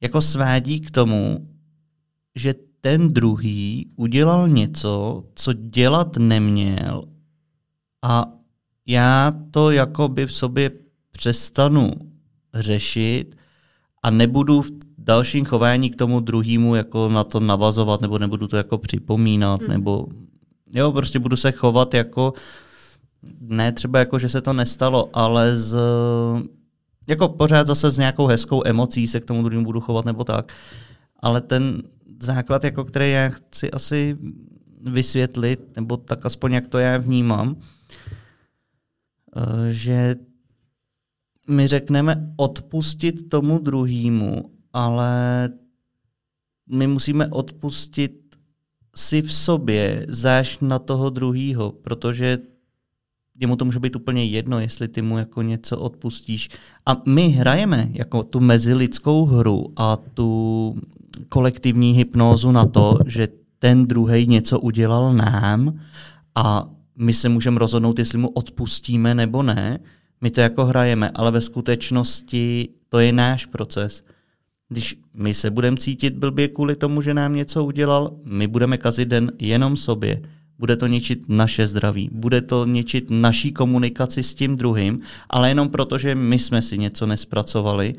jako 0.00 0.20
svádí 0.20 0.80
k 0.80 0.90
tomu, 0.90 1.48
že 2.34 2.54
ten 2.80 3.12
druhý 3.12 3.90
udělal 3.96 4.48
něco, 4.48 5.24
co 5.34 5.52
dělat 5.52 6.16
neměl 6.16 7.11
a 8.02 8.24
já 8.86 9.32
to 9.50 9.70
jakoby 9.70 10.26
v 10.26 10.32
sobě 10.32 10.70
přestanu 11.12 11.90
řešit 12.54 13.36
a 14.02 14.10
nebudu 14.10 14.62
v 14.62 14.70
dalším 14.98 15.44
chování 15.44 15.90
k 15.90 15.96
tomu 15.96 16.20
druhému 16.20 16.74
jako 16.74 17.08
na 17.08 17.24
to 17.24 17.40
navazovat, 17.40 18.00
nebo 18.00 18.18
nebudu 18.18 18.48
to 18.48 18.56
jako 18.56 18.78
připomínat, 18.78 19.60
hmm. 19.60 19.70
nebo 19.70 20.06
jo, 20.74 20.92
prostě 20.92 21.18
budu 21.18 21.36
se 21.36 21.52
chovat 21.52 21.94
jako 21.94 22.32
ne 23.40 23.72
třeba 23.72 23.98
jako, 23.98 24.18
že 24.18 24.28
se 24.28 24.40
to 24.40 24.52
nestalo, 24.52 25.10
ale 25.12 25.56
z 25.56 25.76
jako 27.06 27.28
pořád 27.28 27.66
zase 27.66 27.90
s 27.90 27.98
nějakou 27.98 28.26
hezkou 28.26 28.62
emocí 28.64 29.06
se 29.06 29.20
k 29.20 29.24
tomu 29.24 29.42
druhému 29.42 29.64
budu 29.64 29.80
chovat 29.80 30.04
nebo 30.04 30.24
tak. 30.24 30.52
Ale 31.20 31.40
ten 31.40 31.82
základ, 32.22 32.64
jako 32.64 32.84
který 32.84 33.10
já 33.10 33.28
chci 33.28 33.70
asi 33.70 34.18
vysvětlit, 34.80 35.76
nebo 35.76 35.96
tak 35.96 36.26
aspoň 36.26 36.52
jak 36.52 36.66
to 36.68 36.78
já 36.78 36.98
vnímám, 36.98 37.56
že 39.70 40.16
my 41.48 41.66
řekneme 41.66 42.34
odpustit 42.36 43.28
tomu 43.28 43.58
druhému, 43.58 44.50
ale 44.72 45.48
my 46.68 46.86
musíme 46.86 47.26
odpustit 47.28 48.36
si 48.96 49.22
v 49.22 49.32
sobě 49.32 50.06
záš 50.08 50.60
na 50.60 50.78
toho 50.78 51.10
druhého, 51.10 51.72
protože 51.72 52.38
jemu 53.40 53.56
to 53.56 53.64
může 53.64 53.80
být 53.80 53.96
úplně 53.96 54.24
jedno, 54.24 54.60
jestli 54.60 54.88
ty 54.88 55.02
mu 55.02 55.18
jako 55.18 55.42
něco 55.42 55.78
odpustíš. 55.78 56.48
A 56.86 57.02
my 57.06 57.28
hrajeme 57.28 57.88
jako 57.92 58.22
tu 58.22 58.40
mezilidskou 58.40 59.24
hru 59.24 59.72
a 59.76 59.96
tu 59.96 60.76
kolektivní 61.28 61.92
hypnózu 61.92 62.52
na 62.52 62.66
to, 62.66 62.98
že 63.06 63.28
ten 63.58 63.86
druhý 63.86 64.26
něco 64.26 64.60
udělal 64.60 65.14
nám 65.14 65.80
a 66.34 66.70
my 67.02 67.14
se 67.14 67.28
můžeme 67.28 67.58
rozhodnout, 67.58 67.98
jestli 67.98 68.18
mu 68.18 68.28
odpustíme 68.28 69.14
nebo 69.14 69.42
ne. 69.42 69.78
My 70.20 70.30
to 70.30 70.40
jako 70.40 70.64
hrajeme, 70.64 71.10
ale 71.14 71.30
ve 71.30 71.40
skutečnosti 71.40 72.68
to 72.88 72.98
je 72.98 73.12
náš 73.12 73.46
proces. 73.46 74.04
Když 74.68 74.96
my 75.14 75.34
se 75.34 75.50
budeme 75.50 75.76
cítit 75.76 76.14
blbě 76.14 76.48
kvůli 76.48 76.76
tomu, 76.76 77.02
že 77.02 77.14
nám 77.14 77.34
něco 77.34 77.64
udělal, 77.64 78.16
my 78.24 78.46
budeme 78.46 78.78
kazit 78.78 79.08
den 79.08 79.32
jenom 79.38 79.76
sobě 79.76 80.22
bude 80.62 80.76
to 80.76 80.86
ničit 80.86 81.28
naše 81.28 81.66
zdraví, 81.66 82.10
bude 82.12 82.40
to 82.40 82.66
ničit 82.66 83.10
naší 83.10 83.52
komunikaci 83.52 84.22
s 84.22 84.34
tím 84.34 84.56
druhým, 84.56 85.00
ale 85.30 85.48
jenom 85.48 85.68
proto, 85.68 85.98
že 85.98 86.14
my 86.14 86.38
jsme 86.38 86.62
si 86.62 86.78
něco 86.78 87.06
nespracovali. 87.06 87.94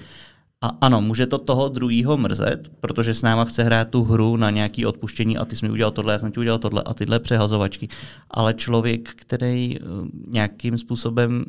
A 0.63 0.67
ano, 0.81 1.01
může 1.01 1.25
to 1.25 1.37
toho 1.37 1.69
druhého 1.69 2.17
mrzet, 2.17 2.71
protože 2.79 3.13
s 3.13 3.21
náma 3.21 3.45
chce 3.45 3.63
hrát 3.63 3.89
tu 3.89 4.03
hru 4.03 4.37
na 4.37 4.49
nějaké 4.49 4.87
odpuštění 4.87 5.37
a 5.37 5.45
ty 5.45 5.55
jsi 5.55 5.65
mi 5.65 5.71
udělal 5.71 5.91
tohle, 5.91 6.13
já 6.13 6.19
jsem 6.19 6.31
ti 6.31 6.39
udělal 6.39 6.59
tohle 6.59 6.83
a 6.83 6.93
tyhle 6.93 7.19
přehazovačky. 7.19 7.87
Ale 8.29 8.53
člověk, 8.53 9.09
který 9.09 9.77
eh, 9.77 9.83
nějakým 10.27 10.77
způsobem 10.77 11.45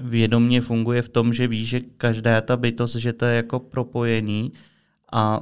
vědomně 0.00 0.60
funguje 0.60 1.02
v 1.02 1.08
tom, 1.08 1.34
že 1.34 1.48
ví, 1.48 1.64
že 1.64 1.80
každá 1.80 2.40
ta 2.40 2.56
bytost, 2.56 2.96
že 2.96 3.12
to 3.12 3.24
je 3.24 3.36
jako 3.36 3.60
propojení 3.60 4.52
a 5.12 5.40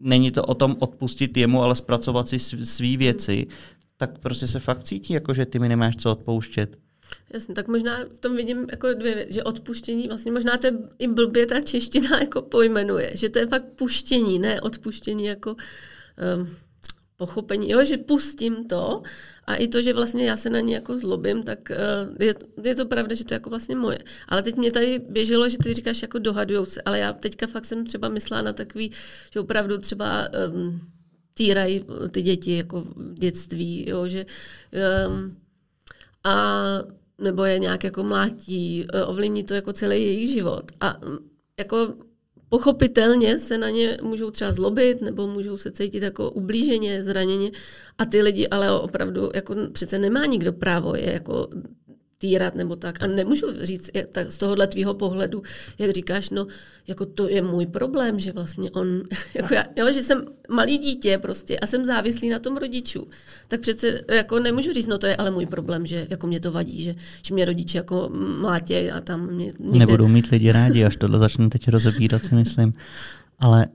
není 0.00 0.30
to 0.30 0.44
o 0.44 0.54
tom 0.54 0.76
odpustit 0.78 1.36
jemu, 1.36 1.62
ale 1.62 1.74
zpracovat 1.74 2.28
si 2.28 2.38
své 2.38 2.96
věci, 2.96 3.46
tak 3.96 4.18
prostě 4.18 4.46
se 4.46 4.60
fakt 4.60 4.84
cítí, 4.84 5.12
jako 5.12 5.34
že 5.34 5.46
ty 5.46 5.58
mi 5.58 5.68
nemáš 5.68 5.96
co 5.96 6.12
odpouštět. 6.12 6.78
Jasně, 7.30 7.54
tak 7.54 7.68
možná 7.68 8.04
v 8.04 8.18
tom 8.18 8.36
vidím 8.36 8.66
jako 8.70 8.92
dvě 8.94 9.14
věci, 9.14 9.32
že 9.32 9.42
odpuštění, 9.42 10.08
vlastně 10.08 10.32
možná 10.32 10.56
to 10.56 10.66
je 10.66 10.72
i 10.98 11.08
blbě 11.08 11.46
ta 11.46 11.60
čeština 11.60 12.18
jako 12.20 12.42
pojmenuje, 12.42 13.10
že 13.14 13.28
to 13.28 13.38
je 13.38 13.46
fakt 13.46 13.64
puštění, 13.76 14.38
ne 14.38 14.60
odpuštění 14.60 15.24
jako 15.24 15.50
um, 15.50 16.56
pochopení, 17.16 17.70
jo, 17.70 17.84
že 17.84 17.96
pustím 17.96 18.68
to 18.68 19.02
a 19.44 19.54
i 19.54 19.68
to, 19.68 19.82
že 19.82 19.92
vlastně 19.92 20.24
já 20.24 20.36
se 20.36 20.50
na 20.50 20.60
ně 20.60 20.74
jako 20.74 20.98
zlobím, 20.98 21.42
tak 21.42 21.58
uh, 21.70 22.16
je, 22.26 22.34
je 22.62 22.74
to 22.74 22.86
pravda, 22.86 23.14
že 23.14 23.24
to 23.24 23.34
je 23.34 23.36
jako 23.36 23.50
vlastně 23.50 23.76
moje. 23.76 23.98
Ale 24.28 24.42
teď 24.42 24.56
mě 24.56 24.72
tady 24.72 24.98
běželo, 25.08 25.48
že 25.48 25.58
ty 25.58 25.72
říkáš 25.72 26.02
jako 26.02 26.18
dohadujou 26.18 26.64
se, 26.64 26.82
ale 26.82 26.98
já 26.98 27.12
teďka 27.12 27.46
fakt 27.46 27.64
jsem 27.64 27.86
třeba 27.86 28.08
myslela 28.08 28.42
na 28.42 28.52
takový, 28.52 28.92
že 29.32 29.40
opravdu 29.40 29.78
třeba 29.78 30.28
um, 30.52 30.80
týrají 31.34 31.84
ty 32.10 32.22
děti 32.22 32.56
jako 32.56 32.80
v 32.80 33.18
dětství, 33.18 33.88
jo, 33.88 34.08
že 34.08 34.26
um, 35.08 35.36
a 36.26 36.54
nebo 37.18 37.44
je 37.44 37.58
nějak 37.58 37.84
jako 37.84 38.02
mlátí, 38.02 38.86
eh, 38.92 39.04
ovlivní 39.04 39.44
to 39.44 39.54
jako 39.54 39.72
celý 39.72 40.02
jejich 40.02 40.30
život. 40.30 40.64
A 40.80 41.00
jako 41.58 41.94
pochopitelně 42.48 43.38
se 43.38 43.58
na 43.58 43.70
ně 43.70 43.98
můžou 44.02 44.30
třeba 44.30 44.52
zlobit 44.52 45.02
nebo 45.02 45.26
můžou 45.26 45.56
se 45.56 45.70
cítit 45.70 46.02
jako 46.02 46.30
ublíženě, 46.30 47.02
zraněně 47.02 47.50
a 47.98 48.04
ty 48.04 48.22
lidi 48.22 48.48
ale 48.48 48.80
opravdu 48.80 49.30
jako 49.34 49.54
přece 49.72 49.98
nemá 49.98 50.26
nikdo 50.26 50.52
právo 50.52 50.96
je 50.96 51.12
jako 51.12 51.48
týrat 52.18 52.54
nebo 52.54 52.76
tak. 52.76 53.02
A 53.02 53.06
nemůžu 53.06 53.46
říct 53.62 53.90
tak 54.12 54.32
z 54.32 54.38
tohohle 54.38 54.66
tvýho 54.66 54.94
pohledu, 54.94 55.42
jak 55.78 55.90
říkáš, 55.90 56.30
no, 56.30 56.46
jako 56.86 57.06
to 57.06 57.28
je 57.28 57.42
můj 57.42 57.66
problém, 57.66 58.18
že 58.18 58.32
vlastně 58.32 58.70
on, 58.70 59.02
jako 59.34 59.54
já, 59.54 59.64
jo, 59.76 59.92
že 59.92 60.02
jsem 60.02 60.24
malý 60.48 60.78
dítě 60.78 61.18
prostě 61.18 61.58
a 61.58 61.66
jsem 61.66 61.84
závislý 61.84 62.28
na 62.28 62.38
tom 62.38 62.56
rodičů. 62.56 63.06
Tak 63.48 63.60
přece 63.60 64.00
jako 64.14 64.38
nemůžu 64.38 64.72
říct, 64.72 64.86
no 64.86 64.98
to 64.98 65.06
je 65.06 65.16
ale 65.16 65.30
můj 65.30 65.46
problém, 65.46 65.86
že 65.86 66.06
jako 66.10 66.26
mě 66.26 66.40
to 66.40 66.52
vadí, 66.52 66.82
že, 66.82 66.94
že 67.22 67.34
mě 67.34 67.44
rodiče 67.44 67.78
jako 67.78 68.10
mlátě 68.40 68.92
a 68.92 69.00
tam 69.00 69.26
mě 69.26 69.48
někde... 69.58 69.78
Nebudou 69.78 70.08
mít 70.08 70.26
lidi 70.26 70.52
rádi, 70.52 70.84
až 70.84 70.96
tohle 70.96 71.18
začne 71.18 71.48
teď 71.48 71.68
rozebírat, 71.68 72.24
si 72.24 72.34
myslím. 72.34 72.72
Ale 73.38 73.66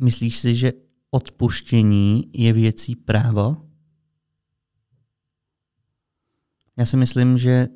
myslíš 0.00 0.38
si, 0.38 0.54
že 0.54 0.72
odpuštění 1.10 2.24
je 2.32 2.52
věcí 2.52 2.96
práva? 2.96 3.56
Já 6.76 6.86
si 6.86 6.96
myslím, 6.96 7.38
že 7.38 7.68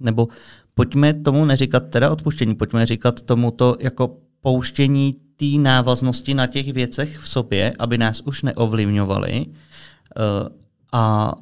nebo 0.00 0.28
pojďme 0.74 1.14
tomu 1.14 1.44
neříkat 1.44 1.90
teda 1.90 2.10
odpuštění, 2.10 2.54
pojďme 2.54 2.86
říkat 2.86 3.22
tomu 3.22 3.50
to 3.50 3.76
jako 3.80 4.16
pouštění 4.40 5.14
té 5.36 5.58
návaznosti 5.58 6.34
na 6.34 6.46
těch 6.46 6.72
věcech 6.72 7.18
v 7.18 7.28
sobě, 7.28 7.72
aby 7.78 7.98
nás 7.98 8.20
už 8.20 8.42
neovlivňovaly. 8.42 9.46
Eh, 9.46 10.48
a 10.92 11.34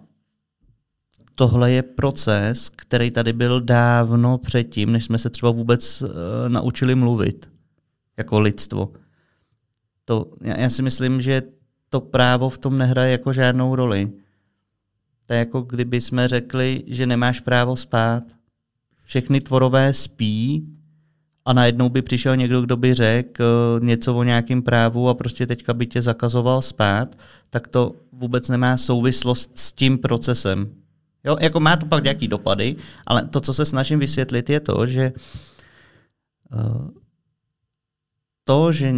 tohle 1.35 1.73
je 1.73 1.83
proces, 1.83 2.71
který 2.76 3.11
tady 3.11 3.33
byl 3.33 3.61
dávno 3.61 4.38
předtím, 4.38 4.92
než 4.92 5.04
jsme 5.04 5.18
se 5.18 5.30
třeba 5.30 5.52
vůbec 5.52 6.02
eh, 6.02 6.49
naučili 6.49 6.95
mluvit 6.95 7.50
jako 8.16 8.40
lidstvo. 8.40 8.92
To, 10.04 10.26
já 10.40 10.71
si 10.71 10.83
myslím, 10.83 11.21
že 11.21 11.42
to 11.90 12.00
právo 12.00 12.50
v 12.50 12.59
tom 12.59 12.78
nehraje 12.78 13.12
jako 13.12 13.33
žádnou 13.33 13.75
roli. 13.75 14.12
To 15.28 15.35
je 15.35 15.38
jako 15.38 15.61
kdyby 15.62 16.00
jsme 16.00 16.28
řekli, 16.28 16.85
že 16.87 17.06
nemáš 17.06 17.40
právo 17.40 17.76
spát. 17.76 18.23
Všechny 19.06 19.40
tvorové 19.40 19.94
spí, 19.94 20.66
a 21.49 21.52
najednou 21.52 21.88
by 21.88 22.02
přišel 22.02 22.37
někdo, 22.37 22.62
kdo 22.62 22.76
by 22.76 22.94
řekl 22.94 23.42
uh, 23.42 23.85
něco 23.85 24.16
o 24.16 24.23
nějakém 24.23 24.62
právu 24.62 25.08
a 25.08 25.14
prostě 25.14 25.47
teďka 25.47 25.75
by 25.75 25.87
tě 25.87 26.02
zakazoval 26.02 26.62
spát, 26.62 27.18
tak 27.50 27.68
to 27.68 27.94
vůbec 28.12 28.49
nemá 28.49 28.76
souvislost 28.76 29.58
s 29.58 29.73
tím 29.73 29.99
procesem. 29.99 30.68
Jo, 31.25 31.37
jako 31.40 31.61
má 31.61 31.76
to 31.76 31.87
pak 31.87 32.02
nějaký 32.02 32.28
dopady, 32.28 32.76
ale 33.06 33.25
to, 33.25 33.40
co 33.40 33.54
se 33.54 33.64
snažím 33.64 33.99
vysvětlit, 33.99 34.50
je 34.50 34.61
to, 34.61 34.87
že 34.87 35.12
uh, 36.52 36.88
to, 38.44 38.73
že 38.73 38.94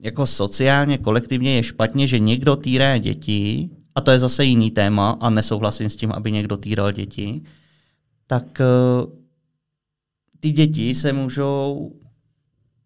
jako 0.00 0.26
sociálně, 0.26 0.98
kolektivně 0.98 1.56
je 1.56 1.62
špatně, 1.62 2.06
že 2.06 2.18
někdo 2.18 2.56
týrá 2.56 2.98
děti, 2.98 3.70
a 3.94 4.00
to 4.00 4.10
je 4.10 4.18
zase 4.18 4.44
jiný 4.44 4.70
téma 4.70 5.16
a 5.20 5.30
nesouhlasím 5.30 5.88
s 5.88 5.96
tím, 5.96 6.12
aby 6.12 6.32
někdo 6.32 6.56
týral 6.56 6.92
děti, 6.92 7.42
tak 8.26 8.60
uh, 8.60 9.12
ty 10.40 10.50
děti 10.50 10.94
se 10.94 11.12
můžou 11.12 11.92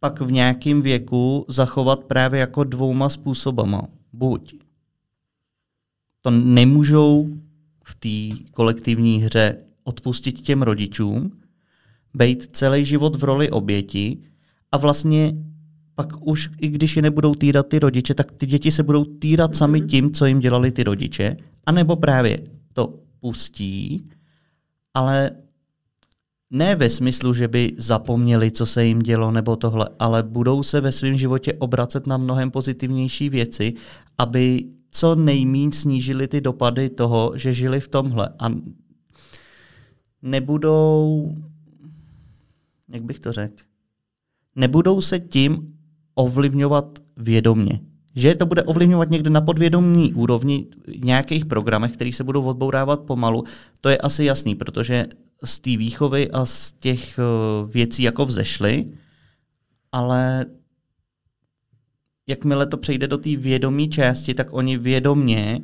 pak 0.01 0.21
v 0.21 0.33
nějakém 0.33 0.83
věku 0.83 1.45
zachovat 1.49 2.05
právě 2.05 2.41
jako 2.41 2.65
dvouma 2.65 3.09
způsobama. 3.09 3.83
Buď 4.13 4.55
to 6.21 6.31
nemůžou 6.31 7.29
v 7.85 7.95
té 7.95 8.45
kolektivní 8.51 9.19
hře 9.19 9.59
odpustit 9.85 10.41
těm 10.41 10.63
rodičům, 10.63 11.41
být 12.15 12.57
celý 12.57 12.85
život 12.85 13.17
v 13.17 13.25
roli 13.25 13.51
oběti 13.51 14.19
a 14.73 14.77
vlastně 14.77 15.33
pak 15.97 16.26
už, 16.26 16.50
i 16.61 16.69
když 16.69 16.97
je 16.97 17.03
nebudou 17.03 17.35
týrat 17.35 17.69
ty 17.69 17.79
rodiče, 17.79 18.15
tak 18.15 18.33
ty 18.33 18.47
děti 18.47 18.73
se 18.73 18.83
budou 18.83 19.05
týrat 19.05 19.57
sami 19.57 19.81
mhm. 19.81 19.88
tím, 19.88 20.11
co 20.11 20.26
jim 20.26 20.41
dělali 20.41 20.73
ty 20.73 20.85
rodiče, 20.85 21.37
anebo 21.67 21.97
právě 21.97 22.41
to 22.73 22.95
pustí, 23.21 24.09
ale 24.95 25.31
ne 26.50 26.76
ve 26.76 26.91
smyslu, 26.91 27.35
že 27.35 27.49
by 27.49 27.73
zapomněli, 27.79 28.50
co 28.50 28.67
se 28.67 28.85
jim 28.85 28.99
dělo 28.99 29.31
nebo 29.31 29.57
tohle, 29.57 29.88
ale 29.99 30.23
budou 30.23 30.62
se 30.62 30.81
ve 30.81 30.93
svém 30.93 31.17
životě 31.17 31.53
obracet 31.53 32.07
na 32.07 32.17
mnohem 32.17 32.50
pozitivnější 32.50 33.29
věci, 33.29 33.75
aby 34.19 34.65
co 34.91 35.15
nejméně 35.15 35.73
snížili 35.73 36.29
ty 36.29 36.41
dopady 36.41 36.88
toho, 36.88 37.33
že 37.35 37.55
žili 37.55 37.81
v 37.81 37.88
tomhle. 37.88 38.29
A 38.38 38.49
nebudou, 40.23 41.37
jak 42.88 43.03
bych 43.03 43.19
to 43.19 43.33
řekl, 43.33 43.62
nebudou 44.55 45.00
se 45.00 45.21
tím 45.21 45.75
ovlivňovat 46.17 46.99
vědomně. 47.17 47.81
Že 48.15 48.35
to 48.35 48.47
bude 48.47 48.63
ovlivňovat 48.63 49.11
někde 49.11 49.31
na 49.31 49.41
podvědomní 49.41 50.15
úrovni 50.15 50.67
nějakých 51.05 51.45
programech, 51.45 51.93
které 51.93 52.13
se 52.13 52.25
budou 52.25 52.45
odbourávat 52.45 53.01
pomalu, 53.01 53.45
to 53.81 53.89
je 53.89 53.99
asi 53.99 54.25
jasný, 54.25 54.55
protože 54.55 55.07
z 55.45 55.59
té 55.59 55.77
výchovy 55.77 56.31
a 56.31 56.47
z 56.47 56.73
těch 56.73 57.19
eh, 57.19 57.23
věcí 57.67 58.03
jako 58.03 58.27
vzešly, 58.27 58.85
ale 59.93 60.47
jakmile 62.27 62.67
to 62.67 62.77
přejde 62.77 63.09
do 63.09 63.19
té 63.19 63.37
vědomí 63.37 63.89
části, 63.89 64.35
tak 64.35 64.53
oni 64.53 64.79
vědomně 64.79 65.61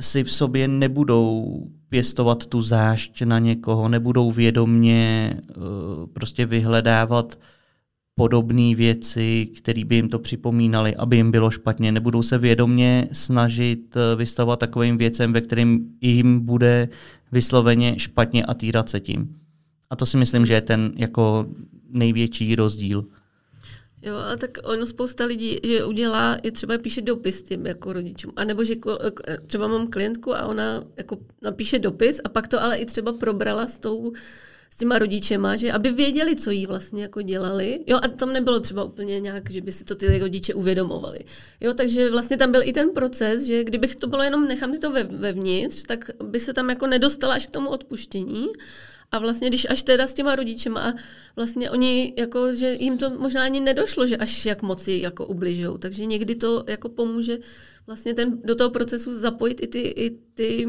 si 0.00 0.24
v 0.24 0.32
sobě 0.32 0.68
nebudou 0.68 1.62
pěstovat 1.88 2.46
tu 2.46 2.62
zášť 2.62 3.22
na 3.22 3.38
někoho, 3.38 3.88
nebudou 3.88 4.32
vědomně 4.32 5.34
uh, 5.56 5.62
prostě 6.12 6.46
vyhledávat 6.46 7.38
podobné 8.14 8.74
věci, 8.74 9.46
které 9.46 9.84
by 9.84 9.94
jim 9.94 10.08
to 10.08 10.18
připomínaly, 10.18 10.96
aby 10.96 11.16
jim 11.16 11.30
bylo 11.30 11.50
špatně. 11.50 11.92
Nebudou 11.92 12.22
se 12.22 12.38
vědomně 12.38 13.08
snažit 13.12 13.96
eh, 13.96 14.16
vystavovat 14.16 14.60
takovým 14.60 14.96
věcem, 14.96 15.32
ve 15.32 15.40
kterým 15.40 15.96
jim 16.00 16.40
bude 16.40 16.88
vysloveně 17.32 17.98
špatně 17.98 18.44
a 18.44 18.54
týrat 18.54 18.88
se 18.88 19.00
tím. 19.00 19.36
A 19.90 19.96
to 19.96 20.06
si 20.06 20.16
myslím, 20.16 20.46
že 20.46 20.54
je 20.54 20.60
ten 20.60 20.92
jako 20.96 21.46
největší 21.88 22.54
rozdíl. 22.54 23.04
Jo, 24.02 24.16
a 24.16 24.36
tak 24.36 24.50
ono 24.64 24.86
spousta 24.86 25.24
lidí, 25.24 25.58
že 25.64 25.84
udělá, 25.84 26.38
je 26.42 26.52
třeba 26.52 26.78
píše 26.78 27.00
dopis 27.00 27.42
těm 27.42 27.66
jako 27.66 27.92
rodičům. 27.92 28.32
A 28.36 28.44
nebo 28.44 28.64
že 28.64 28.74
třeba 29.46 29.68
mám 29.68 29.86
klientku 29.86 30.34
a 30.34 30.46
ona 30.46 30.84
jako 30.96 31.18
napíše 31.42 31.78
dopis 31.78 32.20
a 32.24 32.28
pak 32.28 32.48
to 32.48 32.62
ale 32.62 32.76
i 32.76 32.86
třeba 32.86 33.12
probrala 33.12 33.66
s 33.66 33.78
tou 33.78 34.12
s 34.72 34.76
těma 34.76 34.98
rodičema, 34.98 35.56
že 35.56 35.72
aby 35.72 35.90
věděli, 35.90 36.36
co 36.36 36.50
jí 36.50 36.66
vlastně 36.66 37.02
jako 37.02 37.22
dělali. 37.22 37.84
Jo, 37.86 37.98
a 38.02 38.08
tam 38.08 38.32
nebylo 38.32 38.60
třeba 38.60 38.84
úplně 38.84 39.20
nějak, 39.20 39.50
že 39.50 39.60
by 39.60 39.72
si 39.72 39.84
to 39.84 39.94
ty 39.94 40.18
rodiče 40.18 40.54
uvědomovali. 40.54 41.18
Jo, 41.60 41.74
takže 41.74 42.10
vlastně 42.10 42.36
tam 42.36 42.52
byl 42.52 42.60
i 42.64 42.72
ten 42.72 42.90
proces, 42.90 43.42
že 43.42 43.64
kdybych 43.64 43.96
to 43.96 44.06
bylo 44.06 44.22
jenom 44.22 44.48
nechám 44.48 44.74
si 44.74 44.80
to 44.80 44.90
ve, 44.90 45.02
vevnitř, 45.04 45.82
tak 45.82 46.10
by 46.22 46.40
se 46.40 46.52
tam 46.52 46.70
jako 46.70 46.86
nedostala 46.86 47.34
až 47.34 47.46
k 47.46 47.50
tomu 47.50 47.68
odpuštění. 47.70 48.46
A 49.10 49.18
vlastně, 49.18 49.48
když 49.48 49.66
až 49.70 49.82
teda 49.82 50.06
s 50.06 50.14
těma 50.14 50.34
rodičema 50.34 50.80
a 50.80 50.92
vlastně 51.36 51.70
oni, 51.70 52.14
jako, 52.18 52.54
že 52.54 52.76
jim 52.80 52.98
to 52.98 53.10
možná 53.10 53.44
ani 53.44 53.60
nedošlo, 53.60 54.06
že 54.06 54.16
až 54.16 54.46
jak 54.46 54.62
moc 54.62 54.88
jako 54.88 55.26
ubližou. 55.26 55.78
Takže 55.78 56.04
někdy 56.04 56.34
to 56.34 56.64
jako 56.66 56.88
pomůže 56.88 57.38
vlastně 57.86 58.14
ten, 58.14 58.40
do 58.44 58.54
toho 58.54 58.70
procesu 58.70 59.18
zapojit 59.18 59.62
i 59.62 59.66
ty, 59.66 59.80
i 59.80 60.10
ty 60.10 60.66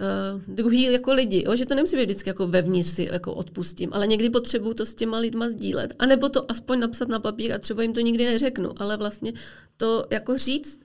uh, 0.00 0.54
druhý 0.54 0.82
jako 0.82 1.14
lidi, 1.14 1.42
jo? 1.46 1.56
že 1.56 1.66
to 1.66 1.74
nemusí 1.74 1.96
být 1.96 2.04
vždycky 2.04 2.30
jako 2.30 2.46
vevnitř 2.46 2.90
si 2.90 3.08
jako 3.12 3.34
odpustím, 3.34 3.90
ale 3.92 4.06
někdy 4.06 4.30
potřebuju 4.30 4.74
to 4.74 4.86
s 4.86 4.94
těma 4.94 5.18
lidma 5.18 5.48
sdílet, 5.48 5.94
anebo 5.98 6.28
to 6.28 6.50
aspoň 6.50 6.80
napsat 6.80 7.08
na 7.08 7.20
papír 7.20 7.52
a 7.52 7.58
třeba 7.58 7.82
jim 7.82 7.92
to 7.92 8.00
nikdy 8.00 8.24
neřeknu, 8.24 8.82
ale 8.82 8.96
vlastně 8.96 9.32
to 9.76 10.06
jako 10.10 10.38
říct, 10.38 10.80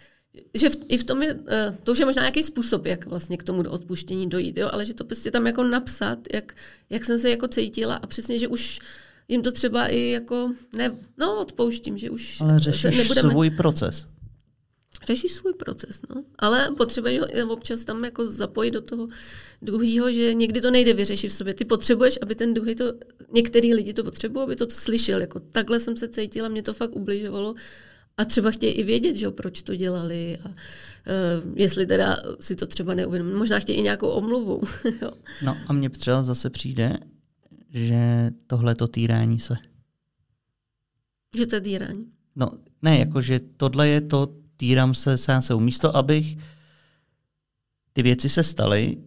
že 0.54 0.70
v, 0.70 0.78
i 0.88 0.98
v 0.98 1.04
tom 1.04 1.24
je, 1.24 1.34
uh, 1.34 1.42
to 1.84 1.92
už 1.92 2.00
je 2.00 2.06
možná 2.06 2.22
nějaký 2.22 2.44
způsob, 2.44 2.86
jak 2.86 3.06
vlastně 3.06 3.38
k 3.38 3.44
tomu 3.44 3.62
do 3.62 3.72
odpuštění 3.72 4.30
dojít, 4.30 4.58
jo? 4.58 4.70
ale 4.72 4.86
že 4.86 4.94
to 4.94 5.06
prostě 5.06 5.32
tam 5.32 5.48
jako 5.48 5.64
napsat, 5.64 6.20
jak, 6.34 6.56
jak 6.90 7.06
jsem 7.06 7.20
se 7.20 7.30
jako 7.30 7.48
cítila 7.48 7.96
a 7.96 8.08
přesně, 8.08 8.40
že 8.40 8.48
už 8.48 8.80
jim 9.28 9.42
to 9.42 9.52
třeba 9.52 9.88
i 9.88 10.10
jako, 10.10 10.52
ne, 10.78 10.92
no 11.18 11.42
odpouštím, 11.42 11.98
že 11.98 12.10
už 12.10 12.42
Ale 12.42 12.60
řešíš 12.60 12.98
nebudeme... 12.98 13.32
svůj 13.32 13.50
proces 13.50 14.08
řeší 15.06 15.28
svůj 15.28 15.54
proces, 15.54 16.02
no. 16.16 16.24
Ale 16.40 16.70
potřebuješ 16.78 17.20
občas 17.48 17.86
tam 17.86 18.04
jako 18.04 18.26
zapojit 18.26 18.72
do 18.72 18.82
toho 18.82 19.08
druhého, 19.62 20.14
že 20.14 20.34
někdy 20.34 20.62
to 20.62 20.72
nejde 20.72 20.94
vyřešit 20.94 21.30
v 21.30 21.34
sobě. 21.34 21.54
Ty 21.54 21.66
potřebuješ, 21.66 22.20
aby 22.22 22.36
ten 22.36 22.54
druhý 22.54 22.76
to, 22.76 22.86
některý 23.34 23.74
lidi 23.74 23.94
to 23.94 24.04
potřebují, 24.04 24.44
aby 24.44 24.56
to, 24.56 24.66
to 24.66 24.76
slyšel, 24.76 25.22
jako 25.22 25.40
takhle 25.40 25.80
jsem 25.80 25.98
se 25.98 26.08
cítila, 26.08 26.50
mě 26.50 26.64
to 26.64 26.74
fakt 26.74 26.96
ubližovalo 26.96 27.56
a 28.18 28.26
třeba 28.26 28.52
chtějí 28.52 28.74
i 28.74 28.84
vědět, 28.84 29.18
že 29.18 29.30
proč 29.30 29.62
to 29.62 29.76
dělali 29.76 30.38
a 30.44 30.50
uh, 30.50 30.54
jestli 31.56 31.88
teda 31.88 32.18
si 32.40 32.56
to 32.56 32.68
třeba 32.68 32.94
neuvědomí. 32.94 33.34
Možná 33.34 33.60
chtějí 33.60 33.80
i 33.80 33.82
nějakou 33.82 34.08
omluvu. 34.08 34.62
jo. 35.02 35.12
No 35.44 35.58
a 35.68 35.74
mně 35.74 35.90
třeba 35.90 36.24
zase 36.24 36.50
přijde, 36.50 36.98
že 37.70 38.30
tohle 38.48 38.76
to 38.76 38.88
týrání 38.88 39.40
se. 39.40 39.56
Že 41.38 41.46
to 41.46 41.56
je 41.56 41.62
týrání? 41.62 42.06
No, 42.36 42.52
ne, 42.82 43.00
jako 43.00 43.22
že 43.22 43.40
tohle 43.58 43.88
je 43.88 44.02
to 44.02 44.45
týrám 44.58 44.94
se 44.94 45.18
sám 45.18 45.42
se 45.42 45.56
místo, 45.56 45.96
abych 45.96 46.38
ty 47.94 48.04
věci 48.04 48.30
se 48.30 48.44
staly, 48.44 48.98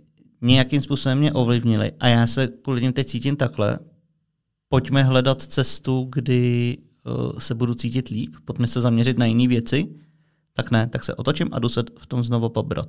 nějakým 0.40 0.80
způsobem 0.80 1.18
mě 1.18 1.32
ovlivnily 1.32 1.92
a 2.00 2.08
já 2.08 2.26
se 2.26 2.48
kvůli 2.62 2.82
ním 2.82 2.92
teď 2.92 3.06
cítím 3.06 3.36
takhle, 3.36 3.78
pojďme 4.68 5.02
hledat 5.02 5.42
cestu, 5.42 6.08
kdy 6.14 6.76
uh, 7.04 7.38
se 7.38 7.54
budu 7.54 7.74
cítit 7.74 8.08
líp, 8.08 8.36
pojďme 8.44 8.66
se 8.66 8.80
zaměřit 8.80 9.18
na 9.18 9.26
jiné 9.26 9.48
věci, 9.48 9.94
tak 10.52 10.70
ne, 10.70 10.86
tak 10.86 11.04
se 11.04 11.14
otočím 11.14 11.48
a 11.52 11.58
jdu 11.58 11.68
se 11.68 11.82
v 11.98 12.06
tom 12.06 12.24
znovu 12.24 12.48
pobrat. 12.48 12.88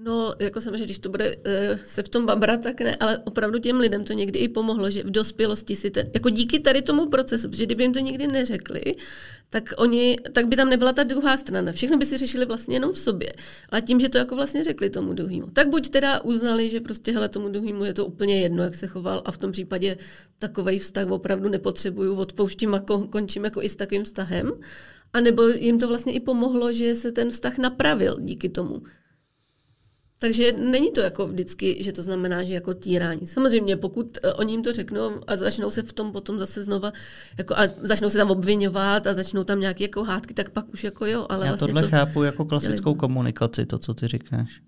No, 0.00 0.34
jako 0.40 0.60
samozřejmě, 0.60 0.84
když 0.84 0.98
to 0.98 1.08
bude 1.08 1.36
uh, 1.36 1.42
se 1.84 2.02
v 2.02 2.08
tom 2.08 2.26
babrat, 2.26 2.62
tak 2.62 2.80
ne, 2.80 2.96
ale 2.96 3.18
opravdu 3.18 3.58
těm 3.58 3.80
lidem 3.80 4.04
to 4.04 4.12
někdy 4.12 4.38
i 4.38 4.48
pomohlo, 4.48 4.90
že 4.90 5.02
v 5.02 5.10
dospělosti 5.10 5.76
si 5.76 5.90
ten, 5.90 6.10
jako 6.14 6.30
díky 6.30 6.60
tady 6.60 6.82
tomu 6.82 7.08
procesu, 7.08 7.48
protože 7.48 7.66
kdyby 7.66 7.84
jim 7.84 7.92
to 7.92 7.98
nikdy 7.98 8.26
neřekli, 8.26 8.82
tak 9.50 9.74
oni, 9.76 10.16
tak 10.32 10.46
by 10.46 10.56
tam 10.56 10.70
nebyla 10.70 10.92
ta 10.92 11.02
druhá 11.02 11.36
strana. 11.36 11.72
Všechno 11.72 11.98
by 11.98 12.06
si 12.06 12.18
řešili 12.18 12.46
vlastně 12.46 12.76
jenom 12.76 12.92
v 12.92 12.98
sobě. 12.98 13.32
A 13.70 13.80
tím, 13.80 14.00
že 14.00 14.08
to 14.08 14.18
jako 14.18 14.36
vlastně 14.36 14.64
řekli 14.64 14.90
tomu 14.90 15.12
druhému. 15.12 15.46
Tak 15.52 15.68
buď 15.68 15.88
teda 15.88 16.24
uznali, 16.24 16.70
že 16.70 16.80
prostě 16.80 17.12
hele, 17.12 17.28
tomu 17.28 17.48
druhému 17.48 17.84
je 17.84 17.94
to 17.94 18.06
úplně 18.06 18.40
jedno, 18.40 18.62
jak 18.62 18.74
se 18.74 18.86
choval 18.86 19.22
a 19.24 19.32
v 19.32 19.38
tom 19.38 19.52
případě 19.52 19.96
takový 20.38 20.78
vztah 20.78 21.10
opravdu 21.10 21.48
nepotřebuju, 21.48 22.16
odpouštím 22.16 22.74
a 22.74 22.84
končím 23.10 23.44
jako 23.44 23.62
i 23.62 23.68
s 23.68 23.76
takovým 23.76 24.04
vztahem. 24.04 24.52
A 25.12 25.20
nebo 25.20 25.42
jim 25.42 25.78
to 25.78 25.88
vlastně 25.88 26.12
i 26.12 26.20
pomohlo, 26.20 26.72
že 26.72 26.94
se 26.94 27.12
ten 27.12 27.30
vztah 27.30 27.58
napravil 27.58 28.16
díky 28.20 28.48
tomu. 28.48 28.82
Takže 30.20 30.52
není 30.52 30.90
to 30.90 31.00
jako 31.00 31.26
vždycky, 31.28 31.82
že 31.82 31.92
to 31.92 32.02
znamená, 32.02 32.42
že 32.42 32.54
jako 32.54 32.74
týrání. 32.74 33.26
Samozřejmě, 33.26 33.76
pokud 33.76 34.18
eh, 34.22 34.32
oni 34.32 34.52
jim 34.52 34.62
to 34.62 34.72
řeknou 34.72 35.10
a 35.26 35.36
začnou 35.36 35.70
se 35.70 35.82
v 35.82 35.92
tom 35.92 36.12
potom 36.12 36.38
zase 36.38 36.62
znova, 36.62 36.92
jako 37.38 37.54
a 37.56 37.62
začnou 37.82 38.10
se 38.10 38.18
tam 38.18 38.30
obvinovat 38.30 39.06
a 39.06 39.14
začnou 39.14 39.44
tam 39.44 39.60
nějaké 39.60 39.84
jako 39.84 40.04
hádky, 40.04 40.34
tak 40.34 40.50
pak 40.50 40.68
už 40.72 40.84
jako 40.84 41.06
jo. 41.06 41.26
Ale 41.28 41.46
Já 41.46 41.50
vlastně 41.50 41.66
tohle 41.66 41.82
to 41.82 41.88
chápu 41.88 42.22
jako 42.22 42.44
klasickou 42.44 42.90
dělej. 42.90 42.98
komunikaci, 42.98 43.66
to, 43.66 43.78
co 43.78 43.94
ty 43.94 44.08
říkáš. 44.08 44.60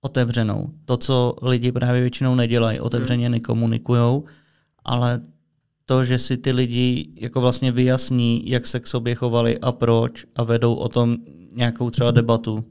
Otevřenou. 0.00 0.70
To, 0.84 0.96
co 0.96 1.36
lidi 1.42 1.72
právě 1.72 2.00
většinou 2.00 2.34
nedělají, 2.34 2.80
otevřeně 2.80 3.26
hmm. 3.26 3.32
nekomunikujou, 3.32 4.24
ale 4.84 5.20
to, 5.86 6.04
že 6.04 6.18
si 6.18 6.36
ty 6.36 6.52
lidi 6.52 7.08
jako 7.14 7.40
vlastně 7.40 7.72
vyjasní, 7.72 8.50
jak 8.50 8.66
se 8.66 8.80
k 8.80 8.86
sobě 8.86 9.14
chovali 9.14 9.58
a 9.58 9.72
proč 9.72 10.24
a 10.36 10.42
vedou 10.42 10.74
o 10.74 10.88
tom 10.88 11.16
nějakou 11.52 11.90
třeba 11.90 12.10
debatu, 12.10 12.64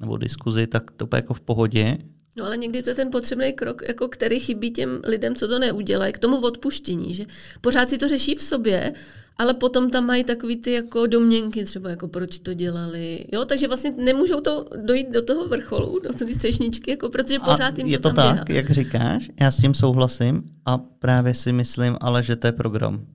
nebo 0.00 0.16
diskuzi, 0.16 0.66
tak 0.66 0.90
to 0.90 1.04
je 1.04 1.18
jako 1.18 1.34
v 1.34 1.40
pohodě, 1.40 1.98
No 2.38 2.44
ale 2.46 2.56
někdy 2.56 2.82
to 2.82 2.90
je 2.90 2.94
ten 2.94 3.10
potřebný 3.10 3.52
krok, 3.52 3.82
jako 3.88 4.08
který 4.08 4.40
chybí 4.40 4.70
těm 4.70 5.00
lidem, 5.04 5.34
co 5.34 5.48
to 5.48 5.58
neudělají, 5.58 6.12
k 6.12 6.18
tomu 6.18 6.36
odpuštění, 6.40 7.14
že 7.14 7.24
pořád 7.60 7.88
si 7.88 7.98
to 7.98 8.08
řeší 8.08 8.34
v 8.34 8.42
sobě, 8.42 8.92
ale 9.36 9.54
potom 9.54 9.90
tam 9.90 10.06
mají 10.06 10.24
takový 10.24 10.56
ty 10.56 10.72
jako 10.72 11.06
domněnky, 11.06 11.64
třeba 11.64 11.90
jako 11.90 12.08
proč 12.08 12.38
to 12.38 12.54
dělali. 12.54 13.26
Jo, 13.32 13.44
takže 13.44 13.68
vlastně 13.68 13.90
nemůžou 13.90 14.40
to 14.40 14.64
dojít 14.84 15.10
do 15.10 15.22
toho 15.22 15.48
vrcholu, 15.48 15.98
do 15.98 16.12
té 16.12 16.24
třešničky, 16.24 16.90
jako 16.90 17.08
protože 17.08 17.38
pořád 17.38 17.78
jim 17.78 17.86
je 17.86 17.98
to, 17.98 18.08
to 18.08 18.14
tam 18.14 18.36
tak, 18.36 18.46
běhá. 18.46 18.62
jak 18.62 18.70
říkáš, 18.70 19.30
já 19.40 19.50
s 19.50 19.56
tím 19.56 19.74
souhlasím 19.74 20.42
a 20.64 20.78
právě 20.78 21.34
si 21.34 21.52
myslím, 21.52 21.96
ale 22.00 22.22
že 22.22 22.36
to 22.36 22.46
je 22.46 22.52
program. 22.52 23.06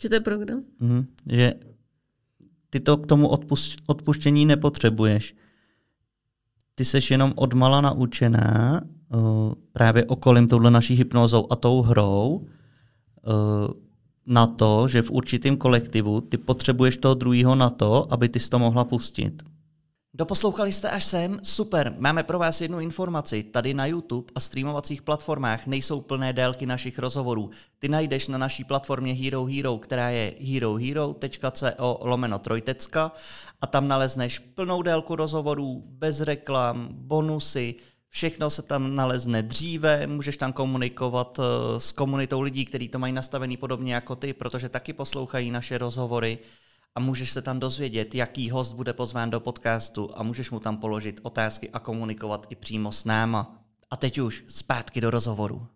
Že 0.00 0.08
to 0.08 0.14
je 0.14 0.20
program? 0.20 0.62
Mhm. 0.80 1.06
Že 1.26 1.54
ty 2.70 2.80
to 2.80 2.96
k 2.96 3.06
tomu 3.06 3.28
odpus- 3.28 3.76
odpuštění 3.86 4.46
nepotřebuješ. 4.46 5.34
Ty 6.78 6.84
seš 6.84 7.10
jenom 7.10 7.32
odmala 7.36 7.80
naučená 7.80 8.80
uh, 9.08 9.52
právě 9.72 10.04
okolím 10.04 10.48
touhle 10.48 10.70
naší 10.70 10.94
hypnózou 10.94 11.46
a 11.50 11.56
tou 11.56 11.82
hrou 11.82 12.28
uh, 12.28 12.44
na 14.26 14.46
to, 14.46 14.88
že 14.88 15.02
v 15.02 15.10
určitém 15.10 15.56
kolektivu 15.56 16.20
ty 16.20 16.38
potřebuješ 16.38 16.96
toho 16.96 17.14
druhého 17.14 17.54
na 17.54 17.70
to, 17.70 18.12
aby 18.12 18.28
ty 18.28 18.40
to 18.40 18.58
mohla 18.58 18.84
pustit. 18.84 19.42
Doposlouchali 20.14 20.72
jste 20.72 20.90
až 20.90 21.04
sem? 21.04 21.38
Super, 21.42 21.94
máme 21.98 22.22
pro 22.22 22.38
vás 22.38 22.60
jednu 22.60 22.80
informaci. 22.80 23.42
Tady 23.42 23.74
na 23.74 23.86
YouTube 23.86 24.32
a 24.34 24.40
streamovacích 24.40 25.02
platformách 25.02 25.66
nejsou 25.66 26.00
plné 26.00 26.32
délky 26.32 26.66
našich 26.66 26.98
rozhovorů. 26.98 27.50
Ty 27.78 27.88
najdeš 27.88 28.28
na 28.28 28.38
naší 28.38 28.64
platformě 28.64 29.12
Hero 29.12 29.44
Hero, 29.44 29.78
která 29.78 30.10
je 30.10 30.34
herohero.co 30.40 31.98
lomeno 32.00 32.38
trojtecka 32.38 33.12
a 33.60 33.66
tam 33.66 33.88
nalezneš 33.88 34.38
plnou 34.38 34.82
délku 34.82 35.16
rozhovorů, 35.16 35.82
bez 35.86 36.20
reklam, 36.20 36.88
bonusy, 36.90 37.74
Všechno 38.10 38.50
se 38.50 38.62
tam 38.62 38.94
nalezne 38.94 39.42
dříve, 39.42 40.06
můžeš 40.06 40.36
tam 40.36 40.52
komunikovat 40.52 41.40
eh, 41.40 41.80
s 41.80 41.92
komunitou 41.92 42.40
lidí, 42.40 42.64
kteří 42.64 42.88
to 42.88 42.98
mají 42.98 43.12
nastavený 43.12 43.56
podobně 43.56 43.94
jako 43.94 44.16
ty, 44.16 44.32
protože 44.32 44.68
taky 44.68 44.92
poslouchají 44.92 45.50
naše 45.50 45.78
rozhovory 45.78 46.38
a 46.98 47.00
můžeš 47.00 47.30
se 47.30 47.42
tam 47.42 47.60
dozvědět, 47.60 48.14
jaký 48.14 48.50
host 48.50 48.74
bude 48.74 48.92
pozván 48.92 49.30
do 49.30 49.40
podcastu 49.40 50.10
a 50.14 50.22
můžeš 50.22 50.50
mu 50.50 50.60
tam 50.60 50.76
položit 50.76 51.20
otázky 51.22 51.70
a 51.70 51.78
komunikovat 51.78 52.46
i 52.50 52.56
přímo 52.56 52.92
s 52.92 53.04
náma. 53.04 53.62
A 53.90 53.96
teď 53.96 54.18
už 54.18 54.44
zpátky 54.46 55.00
do 55.00 55.10
rozhovoru. 55.10 55.66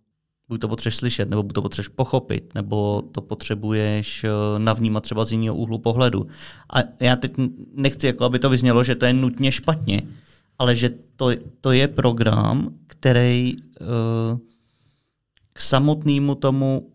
Buď 0.48 0.60
to 0.60 0.68
potřebuješ 0.68 0.96
slyšet, 0.96 1.30
nebo 1.30 1.42
buď 1.42 1.54
to 1.54 1.62
potřebuješ 1.62 1.88
pochopit, 1.88 2.54
nebo 2.54 3.02
to 3.02 3.20
potřebuješ 3.20 4.24
eh, 4.24 4.28
navnímat 4.58 5.02
třeba 5.02 5.24
z 5.24 5.32
jiného 5.32 5.56
úhlu 5.56 5.78
pohledu. 5.78 6.26
A 6.74 6.78
já 7.00 7.16
teď 7.16 7.32
nechci, 7.74 8.06
jako 8.06 8.24
aby 8.24 8.38
to 8.38 8.50
vyznělo, 8.50 8.84
že 8.84 8.94
to 8.94 9.06
je 9.06 9.12
nutně 9.12 9.52
špatně, 9.52 10.02
ale 10.58 10.76
že 10.76 10.90
to, 11.16 11.30
to 11.60 11.72
je 11.72 11.88
program, 11.88 12.74
který 12.86 13.56
uh, 13.56 14.38
k 15.52 15.60
samotnému 15.60 16.34
tomu 16.34 16.92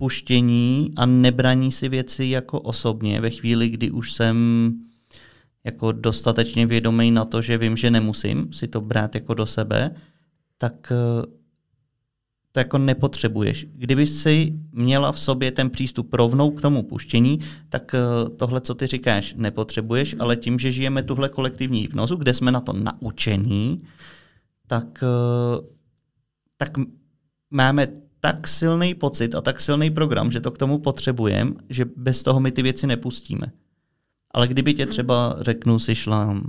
puštění 0.00 0.92
a 0.96 1.06
nebraní 1.06 1.72
si 1.72 1.88
věci 1.88 2.24
jako 2.24 2.60
osobně 2.60 3.20
ve 3.20 3.30
chvíli, 3.30 3.68
kdy 3.68 3.90
už 3.90 4.12
jsem 4.12 4.36
jako 5.64 5.92
dostatečně 5.92 6.66
vědomý 6.66 7.10
na 7.10 7.24
to, 7.24 7.42
že 7.42 7.58
vím, 7.58 7.76
že 7.76 7.90
nemusím 7.90 8.52
si 8.52 8.68
to 8.68 8.80
brát 8.80 9.14
jako 9.14 9.34
do 9.34 9.46
sebe, 9.46 9.90
tak 10.58 10.92
uh, 10.92 11.24
to 12.52 12.60
jako 12.60 12.78
nepotřebuješ. 12.78 13.66
Kdyby 13.74 14.06
si 14.06 14.52
měla 14.72 15.12
v 15.12 15.20
sobě 15.20 15.52
ten 15.52 15.70
přístup 15.70 16.14
rovnou 16.14 16.50
k 16.50 16.60
tomu 16.60 16.82
puštění, 16.82 17.38
tak 17.68 17.94
tohle, 18.36 18.60
co 18.60 18.74
ty 18.74 18.86
říkáš, 18.86 19.34
nepotřebuješ, 19.36 20.16
ale 20.18 20.36
tím, 20.36 20.58
že 20.58 20.72
žijeme 20.72 21.02
tuhle 21.02 21.28
kolektivní 21.28 21.80
hypnozu, 21.80 22.16
kde 22.16 22.34
jsme 22.34 22.52
na 22.52 22.60
to 22.60 22.72
naučení, 22.72 23.82
tak, 24.66 25.04
tak 26.56 26.70
máme 27.50 28.09
tak 28.20 28.48
silný 28.48 28.94
pocit 28.94 29.34
a 29.34 29.40
tak 29.40 29.60
silný 29.60 29.90
program, 29.90 30.30
že 30.30 30.40
to 30.40 30.50
k 30.50 30.58
tomu 30.58 30.78
potřebujeme, 30.78 31.52
že 31.68 31.84
bez 31.96 32.22
toho 32.22 32.40
my 32.40 32.52
ty 32.52 32.62
věci 32.62 32.86
nepustíme. 32.86 33.46
Ale 34.30 34.48
kdyby 34.48 34.74
tě 34.74 34.86
třeba, 34.86 35.36
řeknu, 35.40 35.78
si 35.78 35.94
šla 35.94 36.40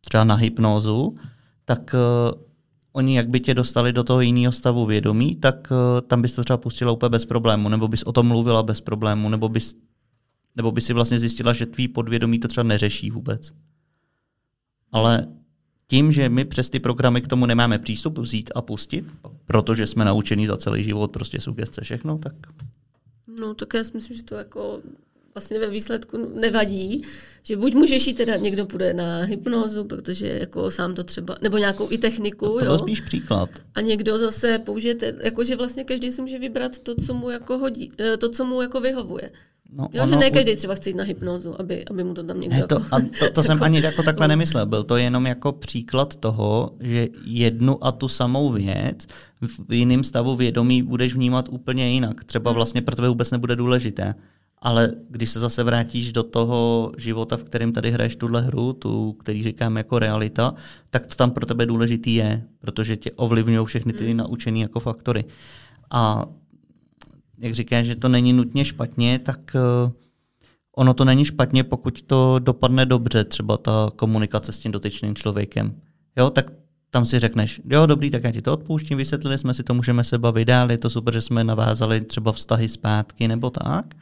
třeba 0.00 0.24
na 0.24 0.34
hypnózu, 0.34 1.16
tak 1.64 1.94
oni 2.96 3.16
jak 3.16 3.28
by 3.28 3.40
tě 3.40 3.54
dostali 3.54 3.92
do 3.92 4.04
toho 4.04 4.20
jiného 4.20 4.52
stavu 4.52 4.86
vědomí, 4.86 5.36
tak 5.36 5.68
uh, 5.70 6.06
tam 6.06 6.22
bys 6.22 6.34
to 6.34 6.44
třeba 6.44 6.56
pustila 6.56 6.92
úplně 6.92 7.10
bez 7.10 7.24
problému, 7.24 7.68
nebo 7.68 7.88
bys 7.88 8.02
o 8.02 8.12
tom 8.12 8.26
mluvila 8.26 8.62
bez 8.62 8.80
problému, 8.80 9.28
nebo 9.28 9.48
bys, 9.48 9.74
nebo 10.56 10.72
bys 10.72 10.86
si 10.86 10.92
vlastně 10.92 11.18
zjistila, 11.18 11.52
že 11.52 11.66
tvý 11.66 11.88
podvědomí 11.88 12.38
to 12.38 12.48
třeba 12.48 12.64
neřeší 12.64 13.10
vůbec. 13.10 13.52
Ale 14.92 15.26
tím, 15.90 16.12
že 16.12 16.28
my 16.28 16.44
přes 16.44 16.70
ty 16.70 16.80
programy 16.80 17.20
k 17.20 17.28
tomu 17.28 17.46
nemáme 17.46 17.78
přístup 17.78 18.18
vzít 18.18 18.50
a 18.54 18.62
pustit, 18.62 19.04
protože 19.46 19.86
jsme 19.86 20.04
naučení 20.04 20.46
za 20.46 20.56
celý 20.56 20.82
život 20.82 21.10
prostě 21.10 21.40
sugestce 21.40 21.80
všechno, 21.80 22.18
tak... 22.18 22.34
No 23.40 23.54
tak 23.54 23.74
já 23.74 23.84
si 23.84 23.90
myslím, 23.94 24.16
že 24.16 24.22
to 24.22 24.34
jako 24.34 24.80
vlastně 25.34 25.58
ve 25.58 25.70
výsledku 25.70 26.30
nevadí, 26.34 27.02
že 27.42 27.56
buď 27.56 27.74
můžeš 27.74 28.06
jít 28.06 28.14
teda, 28.14 28.36
někdo 28.36 28.66
půjde 28.66 28.94
na 28.94 29.22
hypnózu, 29.22 29.84
protože 29.84 30.26
jako 30.26 30.70
sám 30.70 30.94
to 30.94 31.04
třeba, 31.04 31.36
nebo 31.42 31.58
nějakou 31.58 31.88
i 31.90 31.98
techniku, 31.98 32.46
to, 32.46 32.58
to 32.58 32.64
jo. 32.64 32.78
spíš 32.78 33.00
příklad. 33.00 33.50
A 33.74 33.80
někdo 33.80 34.18
zase 34.18 34.58
použije, 34.58 34.96
jakože 35.20 35.56
vlastně 35.56 35.84
každý 35.84 36.12
si 36.12 36.22
může 36.22 36.38
vybrat 36.38 36.78
to, 36.78 36.94
co 36.94 37.14
mu 37.14 37.30
jako 37.30 37.58
hodí, 37.58 37.92
eh, 37.98 38.16
to, 38.16 38.28
co 38.28 38.44
mu 38.44 38.62
jako 38.62 38.80
vyhovuje. 38.80 39.30
No, 39.72 39.88
jo, 39.92 40.06
že 40.06 40.16
ne 40.16 40.30
každý 40.30 40.56
třeba 40.56 40.74
chce 40.74 40.90
jít 40.90 40.96
na 40.96 41.04
hypnózu, 41.04 41.60
aby, 41.60 41.84
aby 41.84 42.04
mu 42.04 42.14
to 42.14 42.22
tam 42.22 42.40
někdo 42.40 42.56
ne, 42.56 42.66
to, 42.66 42.74
jako, 42.74 42.86
a 42.94 43.00
to, 43.18 43.30
to 43.32 43.42
jsem 43.42 43.62
ani 43.62 43.82
jako 43.82 44.02
takhle 44.02 44.28
nemyslel. 44.28 44.66
Byl 44.66 44.84
to 44.84 44.96
jenom 44.96 45.26
jako 45.26 45.52
příklad 45.52 46.16
toho, 46.16 46.70
že 46.80 47.08
jednu 47.24 47.84
a 47.84 47.92
tu 47.92 48.08
samou 48.08 48.52
věc 48.52 49.06
v 49.68 49.72
jiném 49.72 50.04
stavu 50.04 50.36
vědomí 50.36 50.82
budeš 50.82 51.14
vnímat 51.14 51.48
úplně 51.48 51.90
jinak. 51.90 52.24
Třeba 52.24 52.52
vlastně 52.52 52.82
pro 52.82 52.96
tebe 52.96 53.08
vůbec 53.08 53.30
nebude 53.30 53.56
důležité. 53.56 54.14
Ale 54.58 54.90
když 55.10 55.30
se 55.30 55.40
zase 55.40 55.62
vrátíš 55.62 56.12
do 56.12 56.22
toho 56.22 56.92
života, 56.98 57.36
v 57.36 57.44
kterém 57.44 57.72
tady 57.72 57.90
hraješ 57.90 58.16
tuhle 58.16 58.42
hru, 58.42 58.72
tu, 58.72 59.12
který 59.12 59.42
říkám 59.42 59.76
jako 59.76 59.98
realita, 59.98 60.54
tak 60.90 61.06
to 61.06 61.14
tam 61.14 61.30
pro 61.30 61.46
tebe 61.46 61.66
důležitý 61.66 62.14
je, 62.14 62.42
protože 62.58 62.96
tě 62.96 63.10
ovlivňují 63.10 63.66
všechny 63.66 63.92
ty 63.92 64.10
mm. 64.10 64.16
naučené 64.16 64.58
jako 64.58 64.80
faktory. 64.80 65.24
A 65.90 66.26
jak 67.38 67.54
říkáš, 67.54 67.86
že 67.86 67.96
to 67.96 68.08
není 68.08 68.32
nutně 68.32 68.64
špatně, 68.64 69.18
tak 69.18 69.40
uh, 69.54 69.92
ono 70.76 70.94
to 70.94 71.04
není 71.04 71.24
špatně, 71.24 71.64
pokud 71.64 72.02
to 72.02 72.38
dopadne 72.38 72.86
dobře, 72.86 73.24
třeba 73.24 73.56
ta 73.56 73.90
komunikace 73.96 74.52
s 74.52 74.58
tím 74.58 74.72
dotyčným 74.72 75.14
člověkem. 75.14 75.74
Jo, 76.16 76.30
tak 76.30 76.50
tam 76.90 77.06
si 77.06 77.18
řekneš, 77.18 77.60
jo, 77.64 77.86
dobrý, 77.86 78.10
tak 78.10 78.24
já 78.24 78.32
ti 78.32 78.42
to 78.42 78.52
odpouštím, 78.52 78.98
vysvětlili 78.98 79.38
jsme 79.38 79.54
si 79.54 79.62
to, 79.62 79.74
můžeme 79.74 80.04
se 80.04 80.18
bavit 80.18 80.44
dál, 80.44 80.70
je 80.70 80.78
to 80.78 80.90
super, 80.90 81.14
že 81.14 81.20
jsme 81.20 81.44
navázali 81.44 82.00
třeba 82.00 82.32
vztahy 82.32 82.68
zpátky 82.68 83.28
nebo 83.28 83.50
tak 83.50 83.94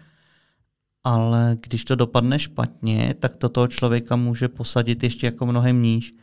ale 1.05 1.57
když 1.61 1.85
to 1.85 1.94
dopadne 1.94 2.38
špatně, 2.38 3.14
tak 3.18 3.37
to 3.37 3.49
toho 3.49 3.68
člověka 3.68 4.16
může 4.16 4.49
posadit 4.49 5.03
ještě 5.03 5.27
jako 5.27 5.47
mnohem 5.47 5.83
níž. 5.83 6.14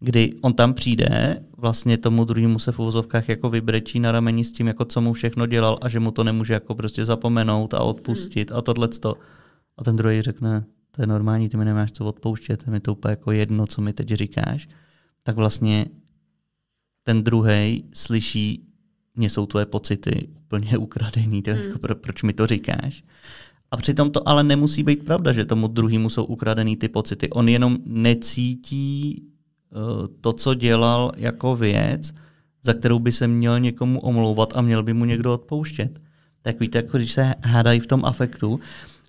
Kdy 0.00 0.34
on 0.40 0.52
tam 0.52 0.74
přijde, 0.74 1.42
vlastně 1.56 1.98
tomu 1.98 2.24
druhému 2.24 2.58
se 2.58 2.72
v 2.72 2.78
uvozovkách 2.78 3.28
jako 3.28 3.50
vybrečí 3.50 4.00
na 4.00 4.12
rameni 4.12 4.44
s 4.44 4.52
tím, 4.52 4.66
jako 4.66 4.84
co 4.84 5.00
mu 5.00 5.12
všechno 5.12 5.46
dělal 5.46 5.78
a 5.82 5.88
že 5.88 6.00
mu 6.00 6.10
to 6.10 6.24
nemůže 6.24 6.54
jako 6.54 6.74
prostě 6.74 7.04
zapomenout 7.04 7.74
a 7.74 7.80
odpustit 7.80 8.50
hmm. 8.50 8.58
a 8.58 8.62
tohleto. 8.62 9.16
A 9.78 9.84
ten 9.84 9.96
druhý 9.96 10.22
řekne, 10.22 10.64
to 10.90 11.02
je 11.02 11.06
normální, 11.06 11.48
ty 11.48 11.56
mi 11.56 11.64
nemáš 11.64 11.92
co 11.92 12.04
odpouštět, 12.04 12.66
mi 12.66 12.80
to 12.80 12.92
úplně 12.92 13.10
jako 13.10 13.32
jedno, 13.32 13.66
co 13.66 13.80
mi 13.80 13.92
teď 13.92 14.08
říkáš. 14.08 14.68
Tak 15.22 15.36
vlastně 15.36 15.86
ten 17.02 17.22
druhý 17.22 17.84
slyší, 17.94 18.66
mě 19.14 19.30
jsou 19.30 19.46
tvoje 19.46 19.66
pocity 19.66 20.28
úplně 20.44 20.78
ukradený, 20.78 21.42
tak 21.42 21.56
hmm. 21.56 21.66
jako, 21.66 21.78
pro, 21.78 21.94
proč 21.94 22.22
mi 22.22 22.32
to 22.32 22.46
říkáš? 22.46 23.04
A 23.70 23.76
přitom 23.76 24.10
to 24.10 24.28
ale 24.28 24.44
nemusí 24.44 24.82
být 24.82 25.04
pravda, 25.04 25.32
že 25.32 25.44
tomu 25.44 25.68
druhému 25.68 26.10
jsou 26.10 26.24
ukradený 26.24 26.76
ty 26.76 26.88
pocity. 26.88 27.30
On 27.30 27.48
jenom 27.48 27.78
necítí 27.84 29.29
to, 30.20 30.32
co 30.32 30.54
dělal 30.54 31.12
jako 31.16 31.56
věc, 31.56 32.14
za 32.62 32.74
kterou 32.74 32.98
by 32.98 33.12
se 33.12 33.26
měl 33.26 33.60
někomu 33.60 34.00
omlouvat 34.00 34.56
a 34.56 34.60
měl 34.60 34.82
by 34.82 34.92
mu 34.92 35.04
někdo 35.04 35.34
odpouštět. 35.34 36.00
Tak 36.42 36.60
víte, 36.60 36.78
jako 36.78 36.98
když 36.98 37.12
se 37.12 37.34
hádají 37.44 37.80
v 37.80 37.86
tom 37.86 38.04
afektu 38.04 38.60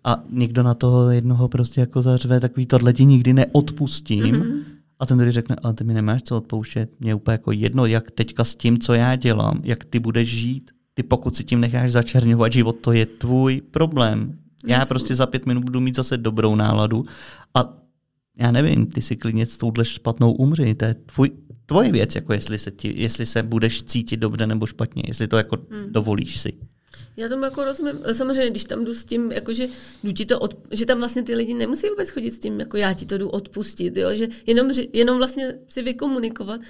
a 0.04 0.24
někdo 0.30 0.64
na 0.64 0.74
toho 0.74 1.12
jednoho 1.12 1.48
prostě 1.48 1.82
jako 1.82 2.02
zařve, 2.02 2.40
takový 2.40 2.66
tohle 2.66 2.94
ti 2.94 3.06
nikdy 3.06 3.34
neodpustím. 3.34 4.36
Mm-hmm. 4.36 4.60
A 5.00 5.06
ten 5.06 5.18
druhý 5.18 5.32
řekne, 5.32 5.56
ale 5.64 5.74
ty 5.74 5.84
mi 5.84 5.94
nemáš 5.94 6.22
co 6.22 6.38
odpouštět. 6.38 6.90
Mě 7.00 7.10
je 7.10 7.16
úplně 7.16 7.34
jako 7.34 7.52
jedno, 7.52 7.86
jak 7.86 8.12
teďka 8.12 8.44
s 8.44 8.56
tím, 8.56 8.78
co 8.78 8.94
já 8.94 9.16
dělám, 9.16 9.62
jak 9.64 9.86
ty 9.86 10.00
budeš 10.00 10.30
žít. 10.30 10.72
Ty 10.94 11.04
pokud 11.04 11.36
si 11.36 11.44
tím 11.44 11.60
necháš 11.60 11.92
začerňovat 11.92 12.52
život, 12.52 12.76
to 12.82 12.92
je 12.92 13.06
tvůj 13.06 13.62
problém. 13.72 14.38
Já 14.68 14.80
Jasně. 14.80 14.90
prostě 14.90 15.16
za 15.16 15.26
pět 15.26 15.46
minut 15.46 15.64
budu 15.64 15.80
mít 15.80 15.96
zase 15.96 16.18
dobrou 16.18 16.56
náladu 16.56 17.06
já 18.38 18.52
nevím, 18.52 18.86
ty 18.86 19.02
si 19.02 19.16
klidně 19.16 19.46
s 19.46 19.58
touhle 19.58 19.86
špatnou 19.86 20.34
umři, 20.34 20.76
to 20.76 20.86
je 20.86 20.94
tvůj, 20.94 21.32
tvoje 21.66 21.92
věc, 21.92 22.16
jako 22.16 22.34
jestli 22.34 22.58
se, 22.58 22.72
ti, 22.72 23.02
jestli 23.02 23.26
se 23.26 23.44
budeš 23.44 23.84
cítit 23.84 24.18
dobře 24.18 24.48
nebo 24.48 24.66
špatně, 24.66 25.04
jestli 25.08 25.28
to 25.28 25.38
jako 25.38 25.58
hmm. 25.70 25.92
dovolíš 25.92 26.40
si. 26.40 26.54
Já 27.18 27.30
tomu 27.30 27.44
jako 27.44 27.64
rozumím. 27.64 28.00
Samozřejmě, 28.14 28.50
když 28.50 28.64
tam 28.64 28.86
jdu 28.86 28.94
s 28.94 29.06
tím, 29.06 29.32
jako 29.32 29.54
že, 29.54 29.68
jdu 30.04 30.12
ti 30.12 30.26
to 30.26 30.40
od, 30.40 30.56
že 30.72 30.86
tam 30.86 31.00
vlastně 31.00 31.24
ty 31.24 31.36
lidi 31.36 31.54
nemusí 31.54 31.90
vůbec 31.90 32.10
chodit 32.10 32.32
s 32.32 32.40
tím, 32.40 32.60
jako 32.60 32.78
já 32.78 32.94
ti 32.94 33.06
to 33.06 33.18
jdu 33.18 33.30
odpustit, 33.30 33.98
jo? 33.98 34.16
že 34.16 34.28
jenom, 34.48 34.72
jenom 34.94 35.18
vlastně 35.18 35.54
si 35.68 35.82
vykomunikovat, 35.82 36.62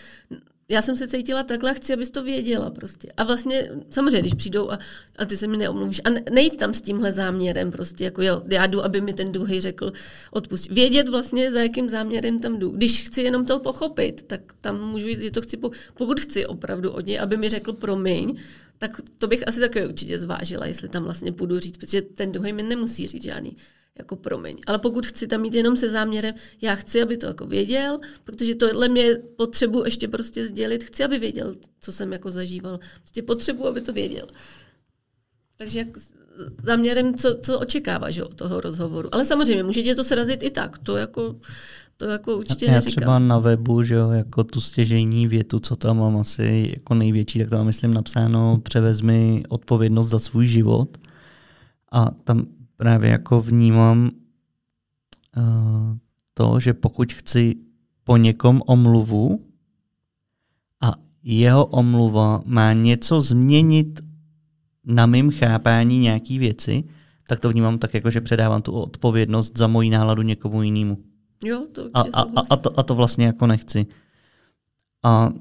já 0.71 0.81
jsem 0.81 0.95
se 0.95 1.07
cítila 1.07 1.43
takhle, 1.43 1.73
chci, 1.73 1.93
abys 1.93 2.11
to 2.11 2.23
věděla 2.23 2.69
prostě. 2.69 3.11
A 3.17 3.23
vlastně, 3.23 3.69
samozřejmě, 3.89 4.19
když 4.19 4.33
přijdou 4.33 4.71
a, 4.71 4.79
a 5.17 5.25
ty 5.25 5.37
se 5.37 5.47
mi 5.47 5.57
neomluvíš. 5.57 6.01
A 6.03 6.09
ne, 6.09 6.23
nejít 6.31 6.57
tam 6.57 6.73
s 6.73 6.81
tímhle 6.81 7.11
záměrem 7.11 7.71
prostě, 7.71 8.03
jako 8.03 8.21
jo, 8.21 8.41
já 8.49 8.67
jdu, 8.67 8.83
aby 8.83 9.01
mi 9.01 9.13
ten 9.13 9.31
druhý 9.31 9.61
řekl 9.61 9.93
odpustit. 10.31 10.71
Vědět 10.71 11.09
vlastně, 11.09 11.51
za 11.51 11.59
jakým 11.59 11.89
záměrem 11.89 12.39
tam 12.39 12.59
jdu. 12.59 12.69
Když 12.69 13.03
chci 13.03 13.21
jenom 13.21 13.45
to 13.45 13.59
pochopit, 13.59 14.23
tak 14.27 14.41
tam 14.61 14.89
můžu 14.89 15.07
jít, 15.07 15.19
že 15.19 15.31
to 15.31 15.41
chci, 15.41 15.57
po, 15.57 15.71
pokud 15.93 16.19
chci 16.19 16.45
opravdu 16.45 16.91
od 16.91 17.05
něj, 17.05 17.19
aby 17.19 17.37
mi 17.37 17.49
řekl 17.49 17.73
promiň, 17.73 18.37
tak 18.77 19.01
to 19.19 19.27
bych 19.27 19.47
asi 19.47 19.59
také 19.59 19.87
určitě 19.87 20.19
zvážila, 20.19 20.65
jestli 20.65 20.89
tam 20.89 21.03
vlastně 21.03 21.31
půjdu 21.31 21.59
říct, 21.59 21.77
protože 21.77 22.01
ten 22.01 22.31
druhý 22.31 22.53
mi 22.53 22.63
nemusí 22.63 23.07
říct 23.07 23.23
žádný 23.23 23.55
jako 23.97 24.15
promiň. 24.15 24.57
Ale 24.67 24.79
pokud 24.79 25.05
chci 25.05 25.27
tam 25.27 25.41
mít 25.41 25.53
jenom 25.53 25.77
se 25.77 25.89
záměrem, 25.89 26.35
já 26.61 26.75
chci, 26.75 27.01
aby 27.01 27.17
to 27.17 27.25
jako 27.25 27.47
věděl, 27.47 27.99
protože 28.23 28.55
tohle 28.55 28.89
mě 28.89 29.17
potřebu 29.35 29.85
ještě 29.85 30.07
prostě 30.07 30.47
sdělit, 30.47 30.83
chci, 30.83 31.03
aby 31.03 31.19
věděl, 31.19 31.53
co 31.79 31.91
jsem 31.91 32.13
jako 32.13 32.31
zažíval. 32.31 32.79
Prostě 33.01 33.21
potřebu, 33.21 33.67
aby 33.67 33.81
to 33.81 33.93
věděl. 33.93 34.27
Takže 35.57 35.79
jak 35.79 35.87
záměrem, 36.63 37.15
co, 37.15 37.37
co 37.41 37.59
očekává 37.59 38.09
že, 38.09 38.23
od 38.23 38.33
toho 38.33 38.61
rozhovoru. 38.61 39.09
Ale 39.11 39.25
samozřejmě, 39.25 39.63
může 39.63 39.83
tě 39.83 39.95
to 39.95 40.03
srazit 40.03 40.43
i 40.43 40.49
tak. 40.49 40.77
To 40.77 40.97
jako, 40.97 41.35
to 41.97 42.05
jako 42.05 42.37
určitě 42.37 42.65
Já 42.65 42.71
neříkám. 42.71 42.95
třeba 42.95 43.19
na 43.19 43.39
webu, 43.39 43.83
že 43.83 43.95
jo, 43.95 44.11
jako 44.11 44.43
tu 44.43 44.61
stěžení 44.61 45.27
větu, 45.27 45.59
co 45.59 45.75
tam 45.75 45.97
mám 45.97 46.17
asi 46.17 46.71
jako 46.73 46.93
největší, 46.93 47.39
tak 47.39 47.49
tam 47.49 47.65
myslím 47.65 47.93
napsáno 47.93 48.59
převezmi 48.63 49.43
odpovědnost 49.49 50.09
za 50.09 50.19
svůj 50.19 50.47
život. 50.47 50.97
A 51.91 52.11
tam 52.23 52.45
právě 52.81 53.09
jako 53.09 53.41
vnímám 53.41 54.09
uh, 55.37 55.97
to, 56.33 56.59
že 56.59 56.73
pokud 56.73 57.13
chci 57.13 57.55
po 58.03 58.17
někom 58.17 58.61
omluvu 58.65 59.45
a 60.81 60.93
jeho 61.23 61.65
omluva 61.65 62.41
má 62.45 62.73
něco 62.73 63.21
změnit 63.21 63.99
na 64.85 65.05
mým 65.05 65.31
chápání 65.31 65.99
nějaký 65.99 66.39
věci, 66.39 66.83
tak 67.27 67.39
to 67.39 67.49
vnímám 67.49 67.77
tak, 67.77 67.93
jako 67.93 68.11
že 68.11 68.21
předávám 68.21 68.61
tu 68.61 68.71
odpovědnost 68.71 69.57
za 69.57 69.67
moji 69.67 69.89
náladu 69.89 70.21
někomu 70.21 70.63
jinému. 70.63 70.97
Jo, 71.43 71.65
to 71.71 71.89
a, 71.93 72.01
a, 72.01 72.21
a, 72.21 72.43
a, 72.49 72.55
to, 72.57 72.79
a 72.79 72.83
to 72.83 72.95
vlastně 72.95 73.25
jako 73.25 73.47
nechci. 73.47 73.85
A 75.03 75.33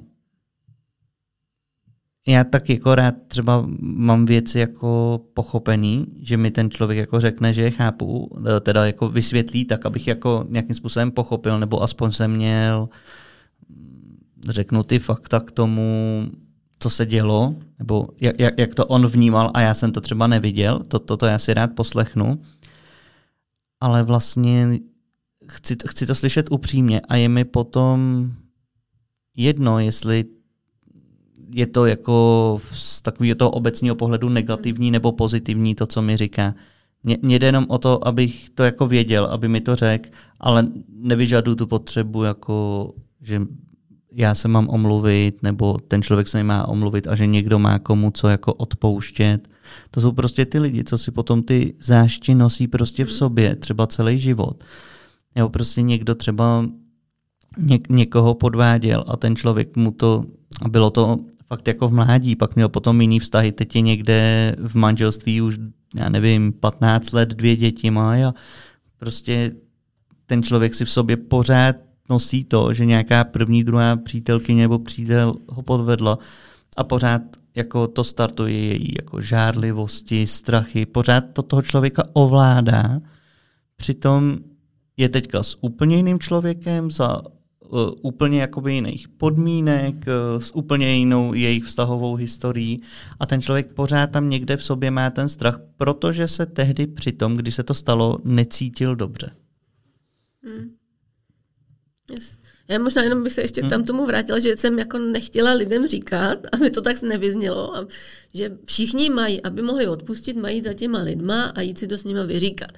já 2.26 2.44
tak 2.44 2.70
jako 2.70 2.94
rád 2.94 3.14
třeba 3.28 3.66
mám 3.80 4.26
věci 4.26 4.58
jako 4.58 5.20
pochopený, 5.34 6.06
že 6.20 6.36
mi 6.36 6.50
ten 6.50 6.70
člověk 6.70 6.98
jako 6.98 7.20
řekne, 7.20 7.52
že 7.52 7.62
je 7.62 7.70
chápu, 7.70 8.30
e, 8.56 8.60
teda 8.60 8.86
jako 8.86 9.08
vysvětlí 9.08 9.64
tak, 9.64 9.86
abych 9.86 10.06
jako 10.06 10.46
nějakým 10.48 10.76
způsobem 10.76 11.10
pochopil, 11.10 11.58
nebo 11.58 11.82
aspoň 11.82 12.12
jsem 12.12 12.30
měl 12.30 12.88
mm, 13.68 14.18
řeknu 14.48 14.82
ty 14.82 14.98
fakta 14.98 15.40
k 15.40 15.50
tomu, 15.50 16.26
co 16.78 16.90
se 16.90 17.06
dělo, 17.06 17.54
nebo 17.78 18.08
jak, 18.20 18.40
jak, 18.40 18.58
jak 18.58 18.74
to 18.74 18.86
on 18.86 19.06
vnímal 19.06 19.50
a 19.54 19.60
já 19.60 19.74
jsem 19.74 19.92
to 19.92 20.00
třeba 20.00 20.26
neviděl, 20.26 20.80
to, 20.88 20.98
toto 20.98 21.26
já 21.26 21.38
si 21.38 21.54
rád 21.54 21.70
poslechnu. 21.74 22.42
Ale 23.80 24.02
vlastně 24.02 24.78
chci, 25.48 25.76
chci 25.88 26.06
to 26.06 26.14
slyšet 26.14 26.46
upřímně 26.50 27.00
a 27.00 27.16
je 27.16 27.28
mi 27.28 27.44
potom 27.44 28.30
jedno, 29.36 29.78
jestli 29.78 30.24
je 31.52 31.66
to 31.66 31.86
jako 31.86 32.60
z 32.72 33.02
takového 33.02 33.34
toho 33.34 33.50
obecního 33.50 33.96
pohledu 33.96 34.28
negativní 34.28 34.90
nebo 34.90 35.12
pozitivní, 35.12 35.74
to, 35.74 35.86
co 35.86 36.02
mi 36.02 36.16
říká. 36.16 36.54
Mně 37.22 37.38
jde 37.38 37.46
jenom 37.46 37.66
o 37.68 37.78
to, 37.78 38.08
abych 38.08 38.50
to 38.50 38.62
jako 38.62 38.86
věděl, 38.86 39.24
aby 39.24 39.48
mi 39.48 39.60
to 39.60 39.76
řekl, 39.76 40.08
ale 40.40 40.66
nevyžaduju 40.88 41.56
tu 41.56 41.66
potřebu, 41.66 42.22
jako, 42.22 42.90
že 43.22 43.42
já 44.12 44.34
se 44.34 44.48
mám 44.48 44.68
omluvit, 44.68 45.42
nebo 45.42 45.78
ten 45.88 46.02
člověk 46.02 46.28
se 46.28 46.38
mi 46.38 46.44
má 46.44 46.68
omluvit 46.68 47.06
a 47.06 47.14
že 47.14 47.26
někdo 47.26 47.58
má 47.58 47.78
komu 47.78 48.10
co 48.10 48.28
jako 48.28 48.54
odpouštět. 48.54 49.48
To 49.90 50.00
jsou 50.00 50.12
prostě 50.12 50.46
ty 50.46 50.58
lidi, 50.58 50.84
co 50.84 50.98
si 50.98 51.10
potom 51.10 51.42
ty 51.42 51.74
zášti 51.82 52.34
nosí 52.34 52.68
prostě 52.68 53.04
v 53.04 53.12
sobě, 53.12 53.56
třeba 53.56 53.86
celý 53.86 54.18
život. 54.18 54.64
Jo, 55.36 55.48
prostě 55.48 55.82
někdo 55.82 56.14
třeba 56.14 56.66
něk- 57.58 57.86
někoho 57.88 58.34
podváděl 58.34 59.04
a 59.06 59.16
ten 59.16 59.36
člověk 59.36 59.76
mu 59.76 59.90
to, 59.90 60.24
a 60.62 60.68
bylo 60.68 60.90
to 60.90 61.18
fakt 61.50 61.68
jako 61.68 61.88
v 61.88 61.92
mládí, 61.92 62.36
pak 62.36 62.56
měl 62.56 62.68
potom 62.68 63.00
jiný 63.00 63.18
vztahy, 63.20 63.52
teď 63.52 63.76
je 63.76 63.80
někde 63.80 64.54
v 64.58 64.74
manželství 64.74 65.40
už, 65.40 65.58
já 65.94 66.08
nevím, 66.08 66.52
15 66.52 67.12
let, 67.12 67.28
dvě 67.28 67.56
děti 67.56 67.90
má 67.90 68.14
a 68.14 68.34
prostě 68.98 69.52
ten 70.26 70.42
člověk 70.42 70.74
si 70.74 70.84
v 70.84 70.90
sobě 70.90 71.16
pořád 71.16 71.76
nosí 72.10 72.44
to, 72.44 72.74
že 72.74 72.86
nějaká 72.86 73.24
první, 73.24 73.64
druhá 73.64 73.96
přítelkyně 73.96 74.62
nebo 74.62 74.78
přítel 74.78 75.34
ho 75.48 75.62
podvedla 75.62 76.18
a 76.76 76.84
pořád 76.84 77.22
jako 77.54 77.88
to 77.88 78.04
startuje 78.04 78.52
její 78.52 78.94
jako 78.98 79.20
žárlivosti, 79.20 80.26
strachy, 80.26 80.86
pořád 80.86 81.24
to 81.32 81.42
toho 81.42 81.62
člověka 81.62 82.02
ovládá. 82.12 83.00
Přitom 83.76 84.38
je 84.96 85.08
teďka 85.08 85.42
s 85.42 85.56
úplně 85.60 85.96
jiným 85.96 86.18
člověkem 86.18 86.90
za 86.90 87.22
úplně 88.02 88.40
jakoby 88.40 88.72
jiných 88.72 89.08
podmínek, 89.08 89.94
uh, 89.94 90.42
s 90.42 90.54
úplně 90.54 90.96
jinou 90.96 91.34
jejich 91.34 91.64
vztahovou 91.64 92.14
historií 92.14 92.82
a 93.20 93.26
ten 93.26 93.42
člověk 93.42 93.72
pořád 93.72 94.06
tam 94.06 94.30
někde 94.30 94.56
v 94.56 94.64
sobě 94.64 94.90
má 94.90 95.10
ten 95.10 95.28
strach, 95.28 95.60
protože 95.76 96.28
se 96.28 96.46
tehdy 96.46 96.86
při 96.86 97.12
tom, 97.12 97.36
když 97.36 97.54
se 97.54 97.62
to 97.62 97.74
stalo, 97.74 98.18
necítil 98.24 98.96
dobře. 98.96 99.30
Hmm. 100.44 100.70
Yes. 102.10 102.38
Já 102.68 102.78
možná 102.78 103.02
jenom 103.02 103.22
bych 103.24 103.32
se 103.32 103.40
ještě 103.40 103.60
hmm. 103.60 103.70
tam 103.70 103.84
tomu 103.84 104.06
vrátila, 104.06 104.38
že 104.38 104.56
jsem 104.56 104.78
jako 104.78 104.98
nechtěla 104.98 105.52
lidem 105.52 105.86
říkat, 105.86 106.38
aby 106.52 106.70
to 106.70 106.82
tak 106.82 107.02
nevyznělo, 107.02 107.76
a 107.76 107.86
že 108.34 108.58
všichni 108.64 109.10
mají, 109.10 109.42
aby 109.42 109.62
mohli 109.62 109.86
odpustit, 109.86 110.36
mají 110.36 110.62
za 110.62 110.72
těma 110.72 110.98
lidma 110.98 111.44
a 111.44 111.60
jít 111.60 111.78
si 111.78 111.86
to 111.86 111.98
s 111.98 112.04
nimi 112.04 112.26
vyříkat. 112.26 112.72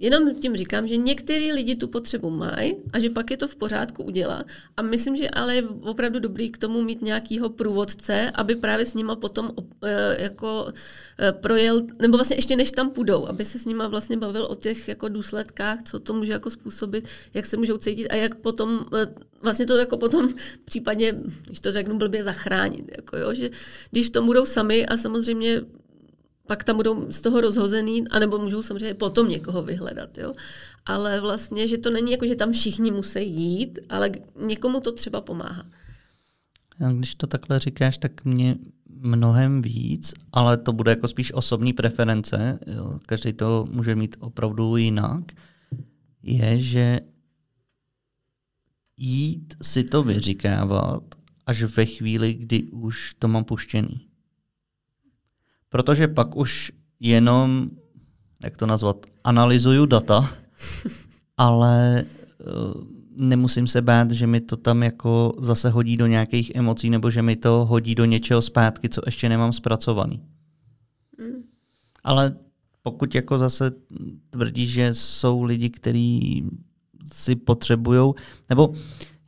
Jenom 0.00 0.34
tím 0.34 0.56
říkám, 0.56 0.88
že 0.88 0.96
některý 0.96 1.52
lidi 1.52 1.74
tu 1.74 1.88
potřebu 1.88 2.30
mají 2.30 2.76
a 2.92 2.98
že 2.98 3.10
pak 3.10 3.30
je 3.30 3.36
to 3.36 3.48
v 3.48 3.56
pořádku 3.56 4.02
udělat. 4.02 4.46
A 4.76 4.82
myslím, 4.82 5.16
že 5.16 5.30
ale 5.30 5.54
je 5.54 5.62
opravdu 5.62 6.18
dobrý 6.18 6.50
k 6.50 6.58
tomu 6.58 6.82
mít 6.82 7.02
nějakýho 7.02 7.50
průvodce, 7.50 8.30
aby 8.34 8.56
právě 8.56 8.86
s 8.86 8.94
nima 8.94 9.16
potom 9.16 9.52
e, 9.84 10.22
jako 10.22 10.72
e, 11.18 11.32
projel, 11.32 11.82
nebo 12.00 12.16
vlastně 12.16 12.36
ještě 12.36 12.56
než 12.56 12.70
tam 12.70 12.90
půjdou, 12.90 13.26
aby 13.26 13.44
se 13.44 13.58
s 13.58 13.64
nima 13.64 13.88
vlastně 13.88 14.16
bavil 14.16 14.46
o 14.50 14.54
těch 14.54 14.88
jako 14.88 15.08
důsledkách, 15.08 15.82
co 15.82 16.00
to 16.00 16.14
může 16.14 16.32
jako 16.32 16.50
způsobit, 16.50 17.08
jak 17.34 17.46
se 17.46 17.56
můžou 17.56 17.78
cítit 17.78 18.08
a 18.08 18.14
jak 18.14 18.34
potom 18.34 18.86
e, 18.94 19.06
vlastně 19.42 19.66
to 19.66 19.76
jako 19.76 19.96
potom 19.96 20.28
případně, 20.64 21.14
když 21.46 21.60
to 21.60 21.72
řeknu 21.72 21.98
blbě, 21.98 22.24
zachránit. 22.24 22.90
Jako 22.96 23.16
jo, 23.16 23.34
že 23.34 23.50
když 23.90 24.06
v 24.06 24.12
tom 24.12 24.26
budou 24.26 24.44
sami 24.44 24.86
a 24.86 24.96
samozřejmě 24.96 25.62
pak 26.48 26.64
tam 26.64 26.76
budou 26.76 27.12
z 27.12 27.20
toho 27.20 27.40
rozhozený, 27.40 28.08
anebo 28.08 28.38
můžou 28.38 28.62
samozřejmě 28.62 28.94
potom 28.94 29.28
někoho 29.28 29.62
vyhledat. 29.62 30.18
Jo? 30.18 30.32
Ale 30.86 31.20
vlastně, 31.20 31.68
že 31.68 31.78
to 31.78 31.90
není 31.90 32.12
jako, 32.12 32.26
že 32.26 32.34
tam 32.34 32.52
všichni 32.52 32.90
musí 32.90 33.30
jít, 33.30 33.78
ale 33.88 34.10
někomu 34.46 34.80
to 34.80 34.92
třeba 34.92 35.20
pomáhá. 35.20 35.64
Když 36.92 37.14
to 37.14 37.26
takhle 37.26 37.58
říkáš, 37.58 37.98
tak 37.98 38.24
mě 38.24 38.56
mnohem 38.88 39.62
víc, 39.62 40.14
ale 40.32 40.56
to 40.56 40.72
bude 40.72 40.90
jako 40.90 41.08
spíš 41.08 41.32
osobní 41.32 41.72
preference, 41.72 42.58
jo? 42.66 42.98
každý 43.06 43.32
to 43.32 43.66
může 43.70 43.94
mít 43.94 44.16
opravdu 44.20 44.76
jinak, 44.76 45.24
je, 46.22 46.58
že 46.58 47.00
jít 48.96 49.54
si 49.62 49.84
to 49.84 50.02
vyříkávat 50.02 51.02
až 51.46 51.62
ve 51.62 51.86
chvíli, 51.86 52.34
kdy 52.34 52.62
už 52.62 53.14
to 53.18 53.28
mám 53.28 53.44
puštěný 53.44 54.07
protože 55.68 56.08
pak 56.08 56.36
už 56.36 56.72
jenom, 57.00 57.70
jak 58.44 58.56
to 58.56 58.66
nazvat, 58.66 59.06
analyzuju 59.24 59.86
data, 59.86 60.30
ale 61.36 62.04
uh, 62.74 62.82
nemusím 63.16 63.66
se 63.66 63.82
bát, 63.82 64.10
že 64.10 64.26
mi 64.26 64.40
to 64.40 64.56
tam 64.56 64.82
jako 64.82 65.34
zase 65.40 65.70
hodí 65.70 65.96
do 65.96 66.06
nějakých 66.06 66.52
emocí 66.54 66.90
nebo 66.90 67.10
že 67.10 67.22
mi 67.22 67.36
to 67.36 67.64
hodí 67.64 67.94
do 67.94 68.04
něčeho 68.04 68.42
zpátky, 68.42 68.88
co 68.88 69.02
ještě 69.06 69.28
nemám 69.28 69.52
zpracovaný. 69.52 70.22
Mm. 71.18 71.42
Ale 72.04 72.36
pokud 72.82 73.14
jako 73.14 73.38
zase 73.38 73.72
tvrdí, 74.30 74.66
že 74.66 74.94
jsou 74.94 75.42
lidi, 75.42 75.70
kteří 75.70 76.44
si 77.12 77.36
potřebují, 77.36 78.12
nebo 78.50 78.74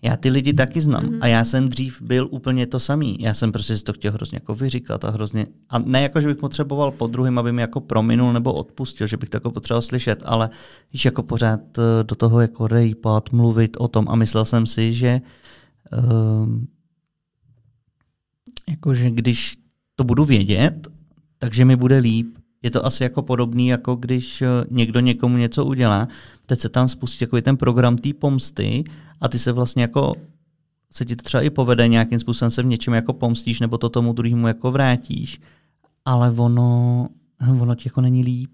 já 0.02 0.16
ty 0.16 0.30
lidi 0.30 0.52
taky 0.52 0.80
znám 0.80 1.04
mm-hmm. 1.04 1.18
a 1.20 1.26
já 1.26 1.44
jsem 1.44 1.68
dřív 1.68 2.02
byl 2.02 2.28
úplně 2.30 2.66
to 2.66 2.80
samý. 2.80 3.16
Já 3.20 3.34
jsem 3.34 3.52
prostě 3.52 3.76
si 3.76 3.84
to 3.84 3.92
chtěl 3.92 4.12
hrozně 4.12 4.36
jako 4.36 4.54
vyříkat 4.54 5.04
a 5.04 5.10
hrozně, 5.10 5.46
a 5.68 5.78
ne 5.78 6.02
jako, 6.02 6.20
že 6.20 6.28
bych 6.28 6.36
potřeboval 6.36 6.90
po 6.90 7.06
druhém, 7.06 7.38
aby 7.38 7.52
mi 7.52 7.60
jako 7.62 7.80
prominul 7.80 8.32
nebo 8.32 8.52
odpustil, 8.52 9.06
že 9.06 9.16
bych 9.16 9.28
to 9.28 9.36
jako 9.36 9.50
potřeboval 9.50 9.82
slyšet, 9.82 10.22
ale 10.24 10.50
víš, 10.92 11.04
jako 11.04 11.22
pořád 11.22 11.60
eh, 11.78 12.04
do 12.04 12.14
toho 12.14 12.40
jako 12.40 12.66
rejpat, 12.66 13.32
mluvit 13.32 13.76
o 13.80 13.88
tom 13.88 14.06
a 14.08 14.14
myslel 14.16 14.44
jsem 14.44 14.66
si, 14.66 14.92
že 14.92 15.20
um, 16.42 16.68
jakože 18.70 19.10
když 19.10 19.54
to 19.94 20.04
budu 20.04 20.24
vědět, 20.24 20.88
takže 21.38 21.64
mi 21.64 21.76
bude 21.76 21.98
líp. 21.98 22.39
Je 22.62 22.70
to 22.70 22.86
asi 22.86 23.02
jako 23.02 23.22
podobný, 23.22 23.68
jako 23.68 23.94
když 23.94 24.42
eh, 24.42 24.46
někdo 24.70 25.00
někomu 25.00 25.36
něco 25.36 25.64
udělá, 25.64 26.08
teď 26.46 26.60
se 26.60 26.68
tam 26.68 26.88
spustí 26.88 27.18
takový 27.18 27.42
ten 27.42 27.56
program 27.56 27.96
té 27.96 28.12
pomsty 28.14 28.84
a 29.20 29.28
ty 29.28 29.38
se 29.38 29.52
vlastně 29.52 29.82
jako 29.82 30.14
se 30.92 31.04
ti 31.04 31.16
to 31.16 31.22
třeba 31.22 31.42
i 31.42 31.50
povede, 31.50 31.88
nějakým 31.88 32.20
způsobem 32.20 32.50
se 32.50 32.62
v 32.62 32.66
něčem 32.66 32.94
jako 32.94 33.12
pomstíš, 33.12 33.60
nebo 33.60 33.78
to 33.78 33.88
tomu 33.88 34.12
druhému 34.12 34.48
jako 34.48 34.70
vrátíš, 34.70 35.40
ale 36.04 36.30
ono, 36.30 37.08
ono 37.60 37.74
ti 37.74 37.82
jako 37.88 38.00
není 38.00 38.24
líp. 38.24 38.50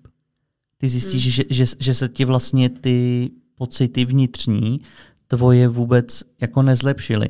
Ty 0.78 0.88
zjistíš, 0.88 1.24
hmm. 1.24 1.32
že, 1.32 1.64
že, 1.64 1.74
že 1.80 1.94
se 1.94 2.08
ti 2.08 2.24
vlastně 2.24 2.68
ty 2.68 3.30
pocity 3.54 4.04
vnitřní 4.04 4.80
tvoje 5.26 5.68
vůbec 5.68 6.22
jako 6.40 6.62
nezlepšily. 6.62 7.28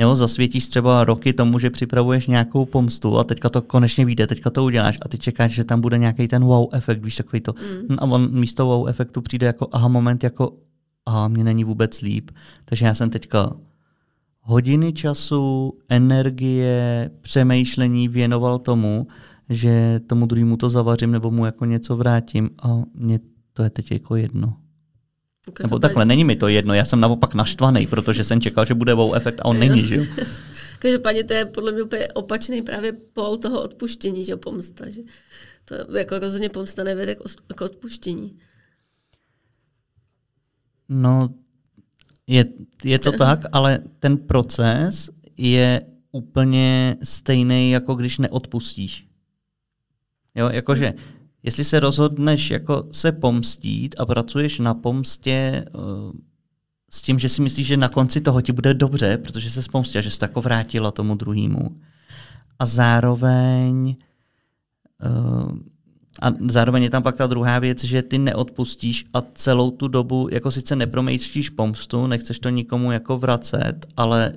Jo, 0.00 0.16
zasvětíš 0.16 0.68
třeba 0.68 1.04
roky 1.04 1.32
tomu, 1.32 1.58
že 1.58 1.70
připravuješ 1.70 2.26
nějakou 2.26 2.64
pomstu 2.64 3.18
a 3.18 3.24
teďka 3.24 3.48
to 3.48 3.62
konečně 3.62 4.04
vyjde, 4.04 4.26
teďka 4.26 4.50
to 4.50 4.64
uděláš 4.64 4.98
a 5.02 5.08
ty 5.08 5.18
čekáš, 5.18 5.52
že 5.52 5.64
tam 5.64 5.80
bude 5.80 5.98
nějaký 5.98 6.28
ten 6.28 6.44
wow 6.44 6.68
efekt, 6.72 7.04
víš, 7.04 7.16
takový 7.16 7.40
to. 7.40 7.54
Mm. 7.88 7.96
A 7.98 8.02
on 8.02 8.40
místo 8.40 8.66
wow 8.66 8.88
efektu 8.88 9.20
přijde 9.20 9.46
jako 9.46 9.68
aha 9.72 9.88
moment, 9.88 10.24
jako 10.24 10.52
aha, 11.06 11.28
mě 11.28 11.44
není 11.44 11.64
vůbec 11.64 12.00
líp. 12.00 12.30
Takže 12.64 12.86
já 12.86 12.94
jsem 12.94 13.10
teďka 13.10 13.52
hodiny 14.40 14.92
času, 14.92 15.72
energie, 15.88 17.10
přemýšlení 17.20 18.08
věnoval 18.08 18.58
tomu, 18.58 19.06
že 19.48 20.00
tomu 20.06 20.26
druhému 20.26 20.56
to 20.56 20.70
zavařím 20.70 21.10
nebo 21.10 21.30
mu 21.30 21.46
jako 21.46 21.64
něco 21.64 21.96
vrátím 21.96 22.50
a 22.62 22.82
mě 22.94 23.20
to 23.52 23.62
je 23.62 23.70
teď 23.70 23.92
jako 23.92 24.16
jedno. 24.16 24.56
Okay, 25.48 25.64
Nebo 25.64 25.78
takhle, 25.78 26.04
není 26.04 26.24
mi 26.24 26.36
to 26.36 26.48
jedno, 26.48 26.74
já 26.74 26.84
jsem 26.84 27.00
naopak 27.00 27.34
naštvaný, 27.34 27.86
protože 27.86 28.24
jsem 28.24 28.40
čekal, 28.40 28.64
že 28.64 28.74
bude 28.74 28.94
wow 28.94 29.14
efekt 29.14 29.40
a 29.40 29.44
on 29.44 29.58
není, 29.58 29.86
že 29.86 29.96
jo? 29.96 30.04
Každopádně 30.78 31.24
to 31.24 31.34
je 31.34 31.44
podle 31.44 31.72
mě 31.72 31.82
úplně 31.82 32.08
opačný 32.08 32.62
právě 32.62 32.92
pol 32.92 33.38
toho 33.38 33.62
odpuštění, 33.62 34.24
že 34.24 34.36
pomsta, 34.36 34.90
že 34.90 35.00
to 35.64 35.96
jako 35.96 36.18
rozhodně 36.18 36.48
pomsta 36.48 36.84
nevede 36.84 37.16
k 37.54 37.60
odpuštění. 37.60 38.38
No, 40.88 41.28
je, 42.26 42.44
je 42.84 42.98
to 42.98 43.12
tak, 43.18 43.40
ale 43.52 43.78
ten 43.98 44.16
proces 44.16 45.10
je 45.36 45.82
úplně 46.12 46.96
stejný, 47.02 47.70
jako 47.70 47.94
když 47.94 48.18
neodpustíš. 48.18 49.06
Jo, 50.34 50.48
jakože 50.48 50.94
jestli 51.42 51.64
se 51.64 51.80
rozhodneš 51.80 52.50
jako 52.50 52.84
se 52.92 53.12
pomstít 53.12 53.94
a 53.98 54.06
pracuješ 54.06 54.58
na 54.58 54.74
pomstě 54.74 55.64
uh, 55.74 56.12
s 56.90 57.02
tím, 57.02 57.18
že 57.18 57.28
si 57.28 57.42
myslíš, 57.42 57.66
že 57.66 57.76
na 57.76 57.88
konci 57.88 58.20
toho 58.20 58.40
ti 58.40 58.52
bude 58.52 58.74
dobře, 58.74 59.18
protože 59.18 59.50
se 59.50 59.62
spomstila, 59.62 60.02
že 60.02 60.18
to 60.18 60.24
jako 60.24 60.40
vrátila 60.40 60.90
tomu 60.90 61.14
druhému. 61.14 61.76
A 62.58 62.66
zároveň 62.66 63.96
uh, 65.04 65.58
a 66.22 66.32
zároveň 66.48 66.82
je 66.82 66.90
tam 66.90 67.02
pak 67.02 67.16
ta 67.16 67.26
druhá 67.26 67.58
věc, 67.58 67.84
že 67.84 68.02
ty 68.02 68.18
neodpustíš 68.18 69.04
a 69.14 69.22
celou 69.34 69.70
tu 69.70 69.88
dobu 69.88 70.28
jako 70.32 70.50
sice 70.50 70.76
nepromýšlíš 70.76 71.50
pomstu, 71.50 72.06
nechceš 72.06 72.38
to 72.38 72.48
nikomu 72.48 72.92
jako 72.92 73.18
vracet, 73.18 73.86
ale 73.96 74.32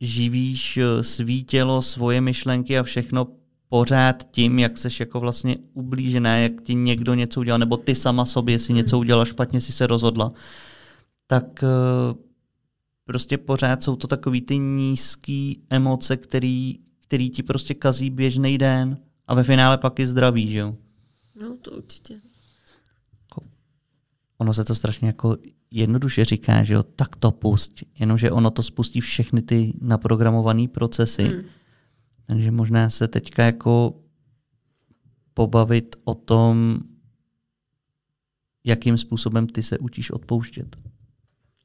živíš 0.00 0.76
eh, 0.76 1.04
svý 1.04 1.44
tělo, 1.44 1.82
svoje 1.82 2.20
myšlenky 2.20 2.78
a 2.78 2.82
všechno 2.82 3.26
pořád 3.68 4.30
tím, 4.30 4.58
jak 4.58 4.78
seš 4.78 5.00
jako 5.00 5.20
vlastně 5.20 5.56
ublížená, 5.74 6.36
jak 6.36 6.62
ti 6.62 6.74
někdo 6.74 7.14
něco 7.14 7.40
udělal, 7.40 7.58
nebo 7.58 7.76
ty 7.76 7.94
sama 7.94 8.24
sobě 8.24 8.58
si 8.58 8.72
něco 8.72 8.96
hmm. 8.96 9.00
udělala 9.00 9.24
špatně, 9.24 9.60
si 9.60 9.72
se 9.72 9.86
rozhodla, 9.86 10.32
tak 11.26 11.62
eh, 11.62 11.66
prostě 13.04 13.38
pořád 13.38 13.82
jsou 13.82 13.96
to 13.96 14.06
takový 14.06 14.40
ty 14.40 14.58
nízký 14.58 15.62
emoce, 15.70 16.16
který, 16.16 16.78
který 17.02 17.30
ti 17.30 17.42
prostě 17.42 17.74
kazí 17.74 18.10
běžný 18.10 18.58
den 18.58 18.98
a 19.26 19.34
ve 19.34 19.42
finále 19.42 19.78
pak 19.78 20.00
i 20.00 20.06
zdraví, 20.06 20.48
že 20.50 20.58
jo? 20.58 20.76
No, 21.40 21.56
to 21.56 21.70
určitě. 21.70 22.14
Jako, 23.22 23.42
ono 24.38 24.54
se 24.54 24.64
to 24.64 24.74
strašně 24.74 25.06
jako 25.06 25.36
jednoduše 25.70 26.24
říká, 26.24 26.64
že 26.64 26.74
jo, 26.74 26.82
tak 26.82 27.16
to 27.16 27.30
pust, 27.30 27.72
jenomže 27.98 28.30
ono 28.30 28.50
to 28.50 28.62
spustí 28.62 29.00
všechny 29.00 29.42
ty 29.42 29.72
naprogramované 29.80 30.68
procesy. 30.68 31.22
Hmm 31.22 31.44
takže 32.26 32.50
možná 32.50 32.90
se 32.90 33.08
teďka 33.08 33.44
jako 33.44 34.00
pobavit 35.34 35.96
o 36.04 36.14
tom, 36.14 36.78
jakým 38.64 38.98
způsobem 38.98 39.46
ty 39.46 39.62
se 39.62 39.78
učíš 39.78 40.10
odpouštět. 40.10 40.76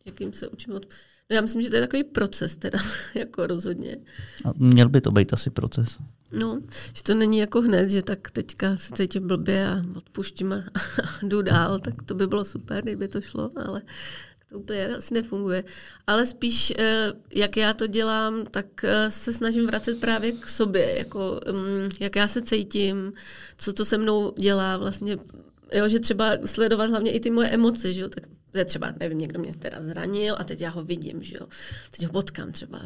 Jakým 0.05 0.33
se 0.33 0.47
učím 0.47 0.73
odpouštět? 0.73 1.11
No 1.29 1.35
já 1.35 1.41
myslím, 1.41 1.61
že 1.61 1.69
to 1.69 1.75
je 1.75 1.81
takový 1.81 2.03
proces 2.03 2.55
teda, 2.55 2.79
jako 3.15 3.47
rozhodně. 3.47 3.97
A 4.45 4.53
měl 4.57 4.89
by 4.89 5.01
to 5.01 5.11
být 5.11 5.33
asi 5.33 5.49
proces. 5.49 5.97
No, 6.31 6.61
že 6.93 7.03
to 7.03 7.15
není 7.15 7.37
jako 7.37 7.61
hned, 7.61 7.89
že 7.89 8.01
tak 8.01 8.31
teďka 8.31 8.77
se 8.77 8.95
cítím 8.95 9.27
blbě 9.27 9.67
a 9.67 9.81
odpuštím 9.95 10.53
a 10.53 10.63
jdu 11.23 11.41
dál, 11.41 11.79
tak 11.79 12.03
to 12.03 12.15
by 12.15 12.27
bylo 12.27 12.45
super, 12.45 12.83
kdyby 12.83 13.07
to 13.07 13.21
šlo, 13.21 13.49
ale 13.65 13.81
to 14.51 14.59
úplně 14.59 14.95
asi 14.95 15.13
nefunguje. 15.13 15.63
Ale 16.07 16.25
spíš, 16.25 16.73
eh, 16.79 17.13
jak 17.33 17.57
já 17.57 17.73
to 17.73 17.87
dělám, 17.87 18.45
tak 18.51 18.83
eh, 18.83 19.11
se 19.11 19.33
snažím 19.33 19.67
vracet 19.67 19.99
právě 19.99 20.31
k 20.31 20.47
sobě, 20.47 20.97
jako 20.97 21.39
mm, 21.51 21.89
jak 21.99 22.15
já 22.15 22.27
se 22.27 22.41
cítím, 22.41 23.13
co 23.57 23.73
to 23.73 23.85
se 23.85 23.97
mnou 23.97 24.33
dělá 24.37 24.77
vlastně. 24.77 25.17
Jo, 25.73 25.87
že 25.87 25.99
třeba 25.99 26.31
sledovat 26.45 26.89
hlavně 26.89 27.11
i 27.11 27.19
ty 27.19 27.29
moje 27.29 27.49
emoce, 27.49 27.93
že 27.93 28.01
jo, 28.01 28.09
tak 28.09 28.23
třeba, 28.65 28.93
nevím, 28.99 29.19
někdo 29.19 29.39
mě 29.39 29.51
teda 29.59 29.81
zranil 29.81 30.35
a 30.39 30.43
teď 30.43 30.61
já 30.61 30.69
ho 30.69 30.83
vidím, 30.83 31.23
že 31.23 31.35
jo. 31.39 31.47
Teď 31.91 32.05
ho 32.05 32.11
potkám 32.11 32.51
třeba 32.51 32.81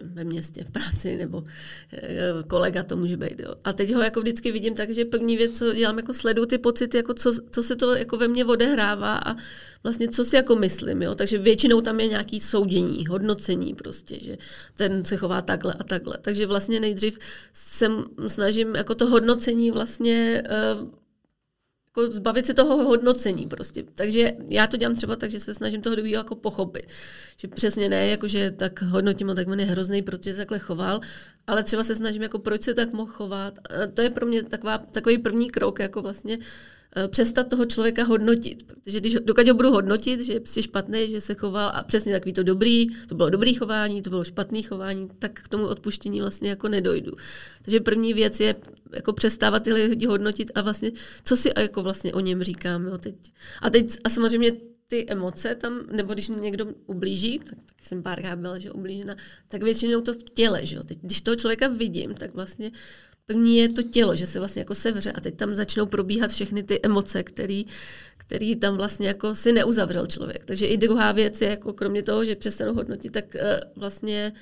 ve 0.00 0.24
městě, 0.24 0.64
v 0.64 0.70
práci, 0.70 1.16
nebo 1.16 1.44
eh, 1.92 2.32
kolega 2.46 2.82
to 2.82 2.96
může 2.96 3.16
být. 3.16 3.40
Jo. 3.40 3.54
A 3.64 3.72
teď 3.72 3.94
ho 3.94 4.02
jako 4.02 4.20
vždycky 4.20 4.52
vidím 4.52 4.74
tak, 4.74 4.90
že 4.90 5.04
první 5.04 5.36
věc, 5.36 5.58
co 5.58 5.72
dělám, 5.74 5.96
jako 5.98 6.14
sleduju 6.14 6.46
ty 6.46 6.58
pocity, 6.58 6.96
jako 6.96 7.14
co, 7.14 7.32
co 7.50 7.62
se 7.62 7.76
to 7.76 7.94
jako 7.94 8.16
ve 8.16 8.28
mně 8.28 8.44
odehrává 8.44 9.16
a 9.16 9.36
vlastně 9.82 10.08
co 10.08 10.24
si 10.24 10.36
jako 10.36 10.56
myslím. 10.56 11.02
Jo. 11.02 11.14
Takže 11.14 11.38
většinou 11.38 11.80
tam 11.80 12.00
je 12.00 12.06
nějaký 12.06 12.40
soudění, 12.40 13.06
hodnocení 13.06 13.74
prostě, 13.74 14.20
že 14.20 14.38
ten 14.76 15.04
se 15.04 15.16
chová 15.16 15.40
takhle 15.40 15.72
a 15.72 15.84
takhle. 15.84 16.18
Takže 16.20 16.46
vlastně 16.46 16.80
nejdřív 16.80 17.18
se 17.52 17.86
snažím 18.26 18.74
jako 18.74 18.94
to 18.94 19.06
hodnocení 19.06 19.70
vlastně 19.70 20.42
uh, 20.80 20.99
jako 21.96 22.12
zbavit 22.12 22.46
se 22.46 22.54
toho 22.54 22.84
hodnocení 22.84 23.46
prostě. 23.46 23.84
Takže 23.94 24.32
já 24.48 24.66
to 24.66 24.76
dělám 24.76 24.96
třeba 24.96 25.16
tak, 25.16 25.30
že 25.30 25.40
se 25.40 25.54
snažím 25.54 25.82
toho 25.82 25.96
druhého 25.96 26.14
jako 26.14 26.34
pochopit. 26.34 26.86
Že 27.36 27.48
přesně 27.48 27.88
ne, 27.88 28.06
jako 28.06 28.28
že 28.28 28.50
tak 28.50 28.82
hodnotím 28.82 29.28
ho, 29.28 29.34
tak 29.34 29.48
on 29.48 29.60
je 29.60 29.66
hrozný, 29.66 30.02
protože 30.02 30.32
se 30.32 30.38
takhle 30.38 30.58
choval, 30.58 31.00
ale 31.46 31.62
třeba 31.62 31.84
se 31.84 31.94
snažím, 31.94 32.22
jako 32.22 32.38
proč 32.38 32.62
se 32.62 32.74
tak 32.74 32.92
mohl 32.92 33.12
chovat. 33.12 33.58
A 33.58 33.86
to 33.94 34.02
je 34.02 34.10
pro 34.10 34.26
mě 34.26 34.42
taková, 34.42 34.78
takový 34.78 35.18
první 35.18 35.50
krok, 35.50 35.78
jako 35.78 36.02
vlastně 36.02 36.38
přestat 37.08 37.48
toho 37.48 37.66
člověka 37.66 38.04
hodnotit. 38.04 38.62
Protože 38.62 39.00
když, 39.00 39.14
dokud 39.24 39.48
ho 39.48 39.54
budu 39.54 39.70
hodnotit, 39.70 40.20
že 40.20 40.32
je 40.32 40.40
prostě 40.40 40.62
špatný, 40.62 41.10
že 41.10 41.20
se 41.20 41.34
choval 41.34 41.70
a 41.74 41.82
přesně 41.82 42.12
takový 42.12 42.32
to 42.32 42.42
dobrý, 42.42 42.86
to 43.08 43.14
bylo 43.14 43.30
dobrý 43.30 43.54
chování, 43.54 44.02
to 44.02 44.10
bylo 44.10 44.24
špatný 44.24 44.62
chování, 44.62 45.10
tak 45.18 45.40
k 45.40 45.48
tomu 45.48 45.66
odpuštění 45.66 46.20
vlastně 46.20 46.50
jako 46.50 46.68
nedojdu. 46.68 47.12
Takže 47.62 47.80
první 47.80 48.14
věc 48.14 48.40
je 48.40 48.54
jako 48.92 49.12
přestávat 49.12 49.62
tyhle 49.62 49.84
lidi 49.84 50.06
hodnotit 50.06 50.50
a 50.54 50.60
vlastně, 50.60 50.92
co 51.24 51.36
si 51.36 51.50
jako 51.56 51.82
vlastně 51.82 52.12
o 52.12 52.20
něm 52.20 52.42
říkáme. 52.42 52.90
Jo, 52.90 52.98
teď. 52.98 53.14
A 53.62 53.70
teď 53.70 53.96
a 54.04 54.08
samozřejmě 54.08 54.52
ty 54.88 55.06
emoce 55.08 55.54
tam, 55.54 55.80
nebo 55.92 56.14
když 56.14 56.28
mi 56.28 56.40
někdo 56.40 56.66
ublíží, 56.86 57.38
tak, 57.38 57.58
tak 57.66 57.86
jsem 57.86 58.02
párkrát 58.02 58.36
byla, 58.36 58.58
že 58.58 58.70
ublížena, 58.70 59.16
tak 59.48 59.62
většinou 59.62 60.00
to 60.00 60.14
v 60.14 60.22
těle, 60.34 60.66
že 60.66 60.76
jo. 60.76 60.82
Teď, 60.82 60.98
když 61.02 61.20
toho 61.20 61.36
člověka 61.36 61.68
vidím, 61.68 62.14
tak 62.14 62.34
vlastně 62.34 62.70
První 63.30 63.56
je 63.56 63.68
to 63.68 63.82
tělo, 63.82 64.16
že 64.16 64.26
se 64.26 64.38
vlastně 64.38 64.60
jako 64.60 64.74
sevře 64.74 65.12
a 65.12 65.20
teď 65.20 65.36
tam 65.36 65.54
začnou 65.54 65.86
probíhat 65.86 66.30
všechny 66.30 66.62
ty 66.62 66.80
emoce, 66.82 67.22
který, 67.22 67.66
který 68.16 68.56
tam 68.56 68.76
vlastně 68.76 69.08
jako 69.08 69.34
si 69.34 69.52
neuzavřel 69.52 70.06
člověk. 70.06 70.44
Takže 70.44 70.66
i 70.66 70.76
druhá 70.76 71.12
věc 71.12 71.40
je, 71.40 71.48
jako 71.48 71.72
kromě 71.72 72.02
toho, 72.02 72.24
že 72.24 72.36
přestanu 72.36 72.74
hodnotit, 72.74 73.12
tak 73.12 73.24
uh, 73.34 73.40
vlastně 73.76 74.32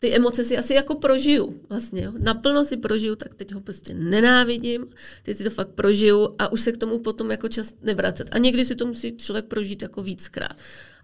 ty 0.00 0.14
emoce 0.14 0.44
si 0.44 0.58
asi 0.58 0.74
jako 0.74 0.94
prožiju 0.94 1.60
vlastně, 1.68 2.02
jo. 2.02 2.12
naplno 2.18 2.64
si 2.64 2.76
prožiju, 2.76 3.16
tak 3.16 3.34
teď 3.34 3.52
ho 3.52 3.60
prostě 3.60 3.94
nenávidím, 3.94 4.86
teď 5.22 5.36
si 5.36 5.44
to 5.44 5.50
fakt 5.50 5.68
prožiju 5.68 6.28
a 6.38 6.52
už 6.52 6.60
se 6.60 6.72
k 6.72 6.76
tomu 6.76 6.98
potom 6.98 7.30
jako 7.30 7.48
čas 7.48 7.74
nevracet. 7.82 8.28
A 8.32 8.38
někdy 8.38 8.64
si 8.64 8.74
to 8.74 8.86
musí 8.86 9.16
člověk 9.16 9.44
prožít 9.44 9.82
jako 9.82 10.02
víckrát 10.02 10.56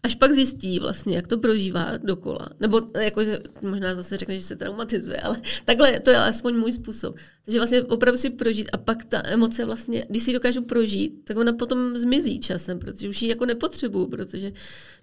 až 0.02 0.14
pak 0.14 0.32
zjistí 0.32 0.78
vlastně, 0.78 1.16
jak 1.16 1.28
to 1.28 1.38
prožívá 1.38 1.96
dokola. 1.96 2.48
Nebo 2.60 2.80
jako, 3.00 3.24
že 3.24 3.38
možná 3.62 3.94
zase 3.94 4.16
řekne, 4.16 4.38
že 4.38 4.44
se 4.44 4.56
traumatizuje, 4.56 5.20
ale 5.20 5.40
takhle 5.64 6.00
to 6.00 6.10
je 6.10 6.16
aspoň 6.16 6.56
můj 6.56 6.72
způsob. 6.72 7.16
Takže 7.44 7.58
vlastně 7.58 7.82
opravdu 7.82 8.18
si 8.18 8.30
prožít 8.30 8.68
a 8.72 8.76
pak 8.76 9.04
ta 9.04 9.22
emoce 9.24 9.64
vlastně, 9.64 10.06
když 10.08 10.22
si 10.22 10.32
dokážu 10.32 10.62
prožít, 10.62 11.24
tak 11.24 11.36
ona 11.36 11.52
potom 11.52 11.98
zmizí 11.98 12.40
časem, 12.40 12.78
protože 12.78 13.08
už 13.08 13.22
ji 13.22 13.28
jako 13.28 13.46
nepotřebuju, 13.46 14.06
protože 14.06 14.52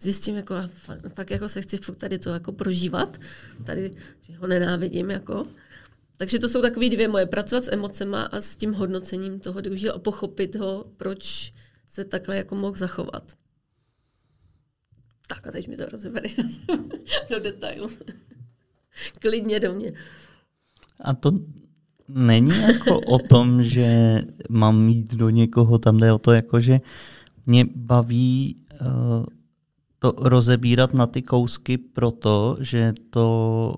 zjistím, 0.02 0.36
jako 0.36 0.54
a 0.54 0.70
fakt, 0.74 1.14
fakt 1.14 1.32
jako 1.32 1.50
se 1.50 1.62
chci 1.62 1.78
fakt 1.78 1.98
tady 1.98 2.20
to 2.20 2.30
jako 2.30 2.52
prožívat, 2.52 3.18
tady, 3.66 3.92
že 4.22 4.38
ho 4.38 4.48
nenávidím 4.48 5.12
jako. 5.12 5.48
Takže 6.18 6.40
to 6.40 6.50
jsou 6.50 6.62
takové 6.62 6.90
dvě 6.90 7.08
moje, 7.08 7.26
pracovat 7.26 7.64
s 7.66 7.72
emocema 7.72 8.24
a 8.24 8.42
s 8.42 8.56
tím 8.56 8.74
hodnocením 8.74 9.40
toho 9.40 9.62
druhého 9.62 9.96
a 9.96 10.00
pochopit 10.00 10.56
ho, 10.56 10.86
proč 10.98 11.52
se 11.88 12.06
takhle 12.06 12.38
jako 12.38 12.56
mohl 12.56 12.78
zachovat. 12.78 13.34
Tak 15.28 15.48
a 15.48 15.52
teď 15.52 15.68
mi 15.68 15.78
to 15.78 15.86
rozebere 15.86 16.30
do 17.30 17.40
detailu. 17.40 17.90
Klidně 19.20 19.60
do 19.60 19.74
mě. 19.74 19.94
A 21.00 21.14
to 21.14 21.32
není 22.08 22.62
jako 22.62 23.00
o 23.00 23.20
tom, 23.20 23.64
že 23.64 24.20
mám 24.50 24.90
jít 24.90 25.16
do 25.16 25.30
někoho, 25.30 25.78
tam 25.78 25.98
jde 25.98 26.12
o 26.12 26.18
to, 26.18 26.32
jako 26.32 26.62
že 26.62 26.80
mě 27.46 27.66
baví 27.76 28.56
uh, 28.82 29.26
to 30.00 30.14
rozebírat 30.18 30.94
na 30.94 31.08
ty 31.08 31.22
kousky 31.22 31.78
proto, 31.78 32.58
že 32.60 32.94
to, 33.10 33.76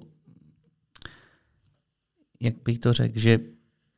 jak 2.40 2.56
bych 2.66 2.80
to 2.80 2.94
řekl, 2.94 3.20
že 3.20 3.40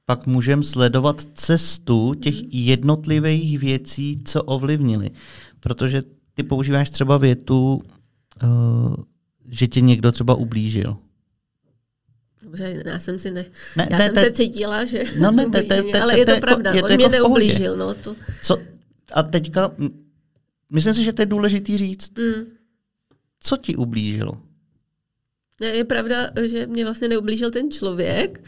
pak 0.05 0.27
můžeme 0.27 0.63
sledovat 0.63 1.27
cestu 1.33 2.13
těch 2.13 2.53
jednotlivých 2.53 3.59
věcí, 3.59 4.23
co 4.25 4.43
ovlivnili. 4.43 5.11
Protože 5.59 6.01
ty 6.34 6.43
používáš 6.43 6.89
třeba 6.89 7.17
větu, 7.17 7.84
uh, 8.43 8.95
že 9.49 9.67
tě 9.67 9.82
někdo 9.82 10.11
třeba 10.11 10.36
ublížil. 10.36 10.97
Dobře, 12.43 12.84
já 12.86 12.99
jsem 12.99 13.19
si 13.19 13.32
ne, 13.32 13.45
ne 13.77 13.88
já 13.91 13.97
ne, 13.97 14.05
jsem 14.05 14.15
te, 14.15 14.21
se 14.21 14.32
cítila, 14.32 14.86
že 14.86 15.03
no 15.19 15.32
ne, 15.32 15.45
te, 15.45 15.61
te, 15.61 15.84
te, 15.84 16.01
ale 16.01 16.19
je 16.19 16.25
to 16.25 16.32
jako- 16.32 16.41
pravda, 16.41 16.71
je 16.71 16.82
to 16.82 16.88
on 16.88 16.95
mě 16.95 17.03
jako 17.03 17.11
neublížil. 17.11 17.77
No, 17.77 17.93
to. 17.93 18.15
Co, 18.41 18.57
a 19.13 19.23
teďka, 19.23 19.71
myslím 20.69 20.93
si, 20.93 21.03
že 21.03 21.13
to 21.13 21.21
je 21.21 21.25
důležitý 21.25 21.77
říct. 21.77 22.17
Mm. 22.17 22.45
Co 23.39 23.57
ti 23.57 23.75
ublížilo? 23.75 24.41
Je 25.61 25.86
pravda, 25.86 26.29
že 26.45 26.67
mě 26.67 26.86
vlastně 26.86 27.07
neublížil 27.07 27.51
ten 27.51 27.71
člověk, 27.71 28.43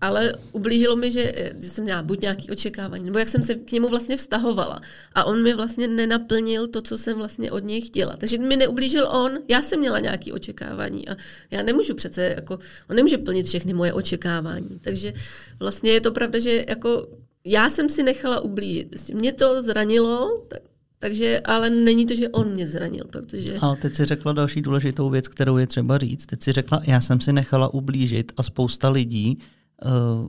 ale 0.00 0.32
ublížilo 0.52 0.96
mi, 0.96 1.12
že, 1.12 1.52
že 1.60 1.70
jsem 1.70 1.84
měla 1.84 2.02
buď 2.02 2.20
nějaké 2.20 2.52
očekávání, 2.52 3.04
nebo 3.04 3.18
jak 3.18 3.28
jsem 3.28 3.42
se 3.42 3.54
k 3.54 3.72
němu 3.72 3.88
vlastně 3.88 4.16
vztahovala. 4.16 4.80
A 5.14 5.24
on 5.24 5.42
mi 5.42 5.54
vlastně 5.54 5.88
nenaplnil 5.88 6.66
to, 6.66 6.82
co 6.82 6.98
jsem 6.98 7.18
vlastně 7.18 7.52
od 7.52 7.64
něj 7.64 7.80
chtěla. 7.80 8.16
Takže 8.16 8.38
mi 8.38 8.56
neublížil 8.56 9.08
on, 9.10 9.38
já 9.48 9.62
jsem 9.62 9.80
měla 9.80 9.98
nějaké 9.98 10.32
očekávání 10.32 11.08
a 11.08 11.16
já 11.50 11.62
nemůžu 11.62 11.94
přece, 11.94 12.22
jako, 12.36 12.58
on 12.90 12.96
nemůže 12.96 13.18
plnit 13.18 13.46
všechny 13.46 13.72
moje 13.72 13.92
očekávání. 13.92 14.78
Takže 14.80 15.12
vlastně 15.58 15.90
je 15.90 16.00
to 16.00 16.12
pravda, 16.12 16.38
že 16.38 16.64
jako 16.68 17.08
já 17.44 17.68
jsem 17.68 17.88
si 17.88 18.02
nechala 18.02 18.40
ublížit. 18.40 19.08
Mě 19.14 19.32
to 19.32 19.62
zranilo, 19.62 20.44
tak, 20.48 20.60
takže, 20.98 21.40
ale 21.44 21.70
není 21.70 22.06
to, 22.06 22.14
že 22.14 22.28
on 22.28 22.50
mě 22.50 22.66
zranil, 22.66 23.04
protože... 23.10 23.54
Ale 23.60 23.76
teď 23.76 23.94
si 23.94 24.04
řekla 24.04 24.32
další 24.32 24.62
důležitou 24.62 25.10
věc, 25.10 25.28
kterou 25.28 25.56
je 25.56 25.66
třeba 25.66 25.98
říct. 25.98 26.26
Teď 26.26 26.42
si 26.42 26.52
řekla, 26.52 26.82
já 26.86 27.00
jsem 27.00 27.20
si 27.20 27.32
nechala 27.32 27.74
ublížit 27.74 28.32
a 28.36 28.42
spousta 28.42 28.88
lidí 28.88 29.38
uh, 29.84 30.28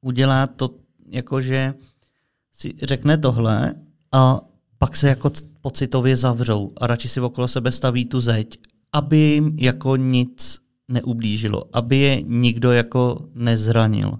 udělá 0.00 0.46
to, 0.46 0.70
jakože 1.08 1.74
si 2.52 2.74
řekne 2.82 3.18
tohle 3.18 3.74
a 4.12 4.40
pak 4.78 4.96
se 4.96 5.08
jako 5.08 5.30
pocitově 5.60 6.16
zavřou 6.16 6.70
a 6.76 6.86
radši 6.86 7.08
si 7.08 7.20
okolo 7.20 7.48
sebe 7.48 7.72
staví 7.72 8.04
tu 8.04 8.20
zeď, 8.20 8.58
aby 8.92 9.18
jim 9.18 9.56
jako 9.58 9.96
nic 9.96 10.58
neublížilo, 10.88 11.64
aby 11.72 11.96
je 11.96 12.22
nikdo 12.22 12.72
jako 12.72 13.28
nezranil. 13.34 14.18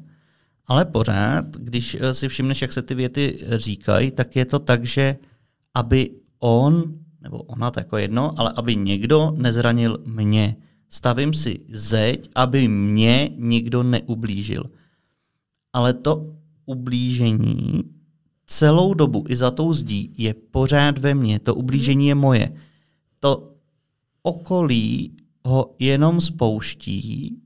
Ale 0.66 0.84
pořád, 0.84 1.44
když 1.56 1.96
eh, 2.00 2.14
si 2.14 2.28
všimneš, 2.28 2.62
jak 2.62 2.72
se 2.72 2.82
ty 2.82 2.94
věty 2.94 3.38
říkají, 3.50 4.10
tak 4.10 4.36
je 4.36 4.44
to 4.44 4.58
tak, 4.58 4.84
že 4.84 5.16
aby 5.74 6.10
on, 6.38 6.94
nebo 7.20 7.38
ona, 7.38 7.70
to 7.70 7.80
jako 7.80 7.96
jedno, 7.96 8.34
ale 8.36 8.52
aby 8.56 8.76
někdo 8.76 9.34
nezranil 9.36 9.96
mě. 10.06 10.56
Stavím 10.88 11.34
si 11.34 11.60
zeď, 11.68 12.30
aby 12.34 12.68
mě 12.68 13.30
nikdo 13.36 13.82
neublížil. 13.82 14.70
Ale 15.72 15.94
to 15.94 16.34
ublížení 16.66 17.82
celou 18.46 18.94
dobu 18.94 19.24
i 19.28 19.36
za 19.36 19.50
tou 19.50 19.72
zdí 19.72 20.12
je 20.18 20.34
pořád 20.34 20.98
ve 20.98 21.14
mně. 21.14 21.38
To 21.38 21.54
ublížení 21.54 22.08
je 22.08 22.14
moje. 22.14 22.52
To 23.20 23.52
okolí 24.22 25.16
ho 25.44 25.74
jenom 25.78 26.20
spouští 26.20 27.36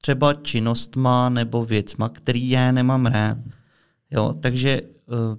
třeba 0.00 0.34
činnostma 0.34 1.28
nebo 1.28 1.64
věcma, 1.64 2.08
který 2.08 2.50
já 2.50 2.72
nemám 2.72 3.06
rád. 3.06 3.38
Jo, 4.10 4.34
takže 4.40 4.80
uh, 4.82 5.36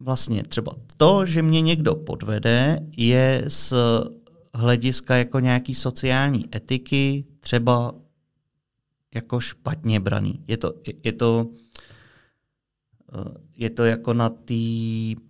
vlastně 0.00 0.42
třeba 0.42 0.72
to, 0.96 1.26
že 1.26 1.42
mě 1.42 1.60
někdo 1.60 1.94
podvede, 1.94 2.86
je 2.96 3.44
z 3.48 3.72
hlediska 4.54 5.16
jako 5.16 5.40
nějaký 5.40 5.74
sociální 5.74 6.48
etiky 6.54 7.24
třeba 7.40 7.94
jako 9.14 9.40
špatně 9.40 10.00
braný. 10.00 10.44
Je 10.46 10.56
to, 10.56 10.74
je, 11.04 11.12
to, 11.12 11.46
uh, 13.14 13.34
je 13.56 13.70
to 13.70 13.84
jako 13.84 14.14
na 14.14 14.28
té 14.28 14.54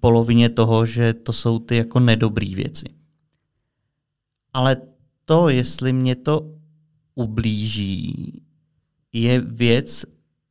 polovině 0.00 0.48
toho, 0.48 0.86
že 0.86 1.14
to 1.14 1.32
jsou 1.32 1.58
ty 1.58 1.76
jako 1.76 2.00
nedobrý 2.00 2.54
věci. 2.54 2.86
Ale 4.52 4.76
to, 5.24 5.48
jestli 5.48 5.92
mě 5.92 6.16
to 6.16 6.54
ublíží, 7.14 8.42
je 9.12 9.40
věc, 9.40 10.04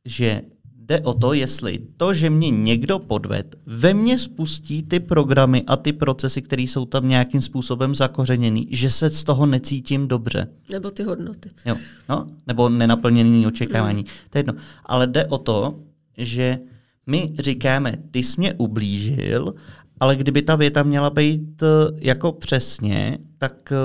že 0.04 0.42
jde 0.90 1.00
o 1.00 1.14
to, 1.14 1.32
jestli 1.32 1.78
to, 1.96 2.14
že 2.14 2.30
mě 2.30 2.50
někdo 2.50 2.98
podved, 2.98 3.56
ve 3.66 3.94
mně 3.94 4.18
spustí 4.18 4.82
ty 4.82 5.00
programy 5.00 5.62
a 5.66 5.76
ty 5.76 5.92
procesy, 5.92 6.42
které 6.42 6.62
jsou 6.62 6.86
tam 6.86 7.08
nějakým 7.08 7.40
způsobem 7.40 7.94
zakořeněný, 7.94 8.68
že 8.70 8.90
se 8.90 9.10
z 9.10 9.24
toho 9.24 9.46
necítím 9.46 10.08
dobře. 10.08 10.48
Nebo 10.72 10.90
ty 10.90 11.02
hodnoty. 11.02 11.50
Jo, 11.66 11.76
no, 12.08 12.26
nebo 12.46 12.68
nenaplněný 12.68 13.46
očekávání. 13.46 14.02
Mm. 14.02 14.08
To 14.30 14.38
je 14.38 14.40
jedno. 14.40 14.52
Ale 14.84 15.06
jde 15.06 15.26
o 15.26 15.38
to, 15.38 15.78
že 16.18 16.58
my 17.06 17.34
říkáme, 17.38 17.92
ty 18.10 18.18
jsi 18.22 18.34
mě 18.40 18.54
ublížil, 18.54 19.54
ale 20.00 20.16
kdyby 20.16 20.42
ta 20.42 20.56
věta 20.56 20.82
měla 20.82 21.10
být 21.10 21.62
eh, 21.62 21.66
jako 21.94 22.32
přesně, 22.32 23.18
tak 23.38 23.72
eh, 23.72 23.76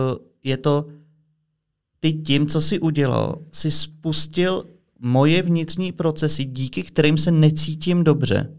je 0.43 0.57
to, 0.57 0.85
ty 1.99 2.13
tím, 2.13 2.47
co 2.47 2.61
si 2.61 2.79
udělal, 2.79 3.39
si 3.51 3.71
spustil 3.71 4.63
moje 5.05 5.41
vnitřní 5.41 5.91
procesy, 5.91 6.45
díky 6.45 6.83
kterým 6.83 7.17
se 7.17 7.31
necítím 7.31 8.03
dobře. 8.03 8.55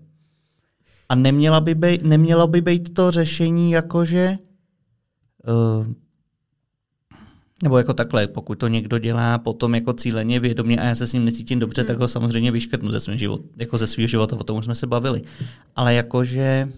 A 1.08 1.14
neměla 1.14 1.60
by 1.60 1.74
být, 1.74 2.02
nemělo 2.02 2.46
by 2.46 2.60
být 2.60 2.94
to 2.94 3.10
řešení 3.10 3.70
jakože 3.70 4.38
uh, 5.48 5.86
nebo 7.62 7.78
jako 7.78 7.94
takhle, 7.94 8.26
pokud 8.26 8.58
to 8.58 8.68
někdo 8.68 8.98
dělá 8.98 9.38
potom 9.38 9.74
jako 9.74 9.92
cíleně, 9.92 10.40
vědomě 10.40 10.80
a 10.80 10.84
já 10.84 10.94
se 10.94 11.06
s 11.06 11.12
ním 11.12 11.24
necítím 11.24 11.58
dobře, 11.58 11.80
hmm. 11.82 11.86
tak 11.86 11.98
ho 11.98 12.08
samozřejmě 12.08 12.50
vyškrtnu 12.50 12.90
ze 12.90 13.00
svého 13.00 13.18
života, 13.18 13.44
jako 13.56 13.78
ze 13.78 13.86
svého 13.86 14.08
života, 14.08 14.36
o 14.36 14.44
tom 14.44 14.58
už 14.58 14.64
jsme 14.64 14.74
se 14.74 14.86
bavili. 14.86 15.22
Ale 15.76 15.94
jakože 15.94 16.68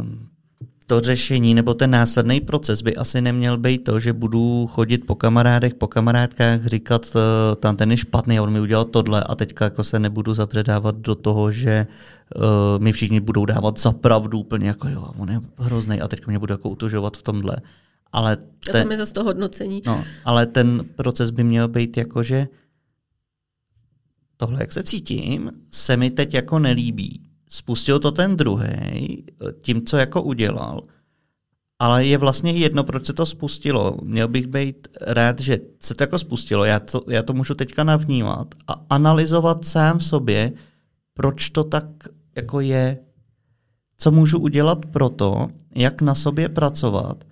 um, 0.00 0.29
to 0.90 1.00
řešení 1.00 1.54
nebo 1.54 1.74
ten 1.74 1.90
následný 1.90 2.40
proces 2.40 2.82
by 2.82 2.96
asi 2.96 3.20
neměl 3.20 3.58
být 3.58 3.84
to, 3.84 4.00
že 4.00 4.12
budu 4.12 4.66
chodit 4.66 5.06
po 5.06 5.14
kamarádech, 5.14 5.74
po 5.74 5.86
kamarádkách, 5.86 6.66
říkat, 6.66 7.06
uh, 7.14 7.20
tam 7.60 7.76
ten 7.76 7.90
je 7.90 7.96
špatný 7.96 8.38
a 8.38 8.42
on 8.42 8.52
mi 8.52 8.60
udělal 8.60 8.84
tohle 8.84 9.24
a 9.24 9.34
teďka 9.34 9.64
jako 9.64 9.84
se 9.84 9.98
nebudu 9.98 10.34
zapředávat 10.34 10.96
do 10.96 11.14
toho, 11.14 11.52
že 11.52 11.86
uh, 11.86 12.42
mi 12.82 12.92
všichni 12.92 13.20
budou 13.20 13.44
dávat 13.44 13.78
za 13.78 13.92
pravdu 13.92 14.38
úplně 14.38 14.68
jako 14.68 14.88
jo, 14.88 15.10
on 15.18 15.30
je 15.30 15.40
hrozný 15.58 16.00
a 16.00 16.08
teďka 16.08 16.30
mě 16.30 16.38
budu 16.38 16.54
jako 16.54 16.68
utužovat 16.68 17.16
v 17.16 17.22
tomhle. 17.22 17.56
Ale 18.12 18.36
ten, 18.36 18.76
a 18.76 18.82
tam 18.82 18.90
je 18.90 18.96
zase 18.96 19.12
to 19.12 19.24
hodnocení. 19.24 19.82
No, 19.86 20.04
ale 20.24 20.46
ten 20.46 20.84
proces 20.96 21.30
by 21.30 21.44
měl 21.44 21.68
být 21.68 21.96
jako, 21.96 22.22
že 22.22 22.48
tohle, 24.36 24.60
jak 24.60 24.72
se 24.72 24.82
cítím, 24.82 25.50
se 25.70 25.96
mi 25.96 26.10
teď 26.10 26.34
jako 26.34 26.58
nelíbí 26.58 27.29
spustil 27.50 27.98
to 27.98 28.12
ten 28.12 28.36
druhý 28.36 29.24
tím, 29.60 29.86
co 29.86 29.96
jako 29.96 30.22
udělal, 30.22 30.82
ale 31.78 32.06
je 32.06 32.18
vlastně 32.18 32.52
jedno, 32.52 32.84
proč 32.84 33.06
se 33.06 33.12
to 33.12 33.26
spustilo. 33.26 33.98
Měl 34.02 34.28
bych 34.28 34.46
být 34.46 34.88
rád, 35.00 35.40
že 35.40 35.58
se 35.80 35.94
to 35.94 36.02
jako 36.02 36.18
spustilo, 36.18 36.64
já 36.64 36.80
to, 36.80 37.00
já 37.08 37.22
to 37.22 37.32
můžu 37.32 37.54
teďka 37.54 37.84
navnímat 37.84 38.54
a 38.66 38.84
analyzovat 38.90 39.64
sám 39.64 39.98
v 39.98 40.04
sobě, 40.04 40.52
proč 41.14 41.50
to 41.50 41.64
tak 41.64 41.84
jako 42.36 42.60
je, 42.60 42.98
co 43.96 44.10
můžu 44.10 44.38
udělat 44.38 44.86
pro 44.86 45.08
to, 45.08 45.48
jak 45.74 46.02
na 46.02 46.14
sobě 46.14 46.48
pracovat, 46.48 47.24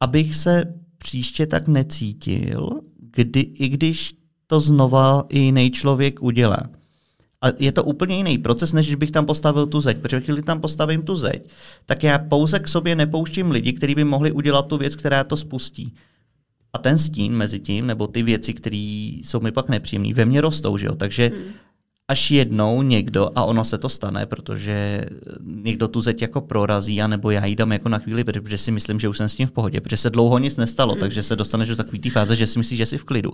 abych 0.00 0.34
se 0.34 0.74
příště 0.98 1.46
tak 1.46 1.68
necítil, 1.68 2.80
kdy, 2.96 3.40
i 3.40 3.68
když 3.68 4.14
to 4.46 4.60
znova 4.60 5.24
i 5.28 5.38
jiný 5.38 5.70
člověk 5.70 6.22
udělá. 6.22 6.62
A 7.44 7.52
je 7.58 7.72
to 7.72 7.84
úplně 7.84 8.16
jiný 8.16 8.38
proces, 8.38 8.72
než 8.72 8.94
bych 8.94 9.10
tam 9.10 9.26
postavil 9.26 9.66
tu 9.66 9.80
zeď. 9.80 9.98
Protože 9.98 10.20
když 10.32 10.44
tam 10.44 10.60
postavím 10.60 11.02
tu 11.02 11.16
zeď, 11.16 11.46
tak 11.86 12.02
já 12.02 12.18
pouze 12.18 12.58
k 12.58 12.68
sobě 12.68 12.96
nepouštím 12.96 13.50
lidi, 13.50 13.72
kteří 13.72 13.94
by 13.94 14.04
mohli 14.04 14.32
udělat 14.32 14.66
tu 14.66 14.78
věc, 14.78 14.96
která 14.96 15.24
to 15.24 15.36
spustí. 15.36 15.94
A 16.72 16.78
ten 16.78 16.98
stín 16.98 17.32
mezi 17.32 17.60
tím, 17.60 17.86
nebo 17.86 18.06
ty 18.06 18.22
věci, 18.22 18.54
které 18.54 18.76
jsou 19.22 19.40
mi 19.40 19.52
pak 19.52 19.68
nepříjemné, 19.68 20.14
ve 20.14 20.24
mně 20.24 20.40
rostou, 20.40 20.78
že 20.78 20.86
jo? 20.86 20.94
Takže 20.94 21.28
hmm 21.28 21.52
až 22.08 22.30
jednou 22.30 22.82
někdo, 22.82 23.30
a 23.34 23.44
ono 23.44 23.64
se 23.64 23.78
to 23.78 23.88
stane, 23.88 24.26
protože 24.26 25.04
někdo 25.42 25.88
tu 25.88 26.00
zeď 26.00 26.22
jako 26.22 26.40
prorazí, 26.40 27.02
anebo 27.02 27.30
já 27.30 27.46
jí 27.46 27.56
dám 27.56 27.72
jako 27.72 27.88
na 27.88 27.98
chvíli, 27.98 28.24
protože 28.24 28.58
si 28.58 28.70
myslím, 28.70 29.00
že 29.00 29.08
už 29.08 29.18
jsem 29.18 29.28
s 29.28 29.36
tím 29.36 29.46
v 29.46 29.52
pohodě, 29.52 29.80
protože 29.80 29.96
se 29.96 30.10
dlouho 30.10 30.38
nic 30.38 30.56
nestalo, 30.56 30.94
mm. 30.94 31.00
takže 31.00 31.22
se 31.22 31.36
dostaneš 31.36 31.68
do 31.68 31.76
takové 31.76 31.98
té 31.98 32.10
fáze, 32.10 32.36
že 32.36 32.46
si 32.46 32.58
myslíš, 32.58 32.78
že 32.78 32.86
jsi 32.86 32.98
v 32.98 33.04
klidu. 33.04 33.32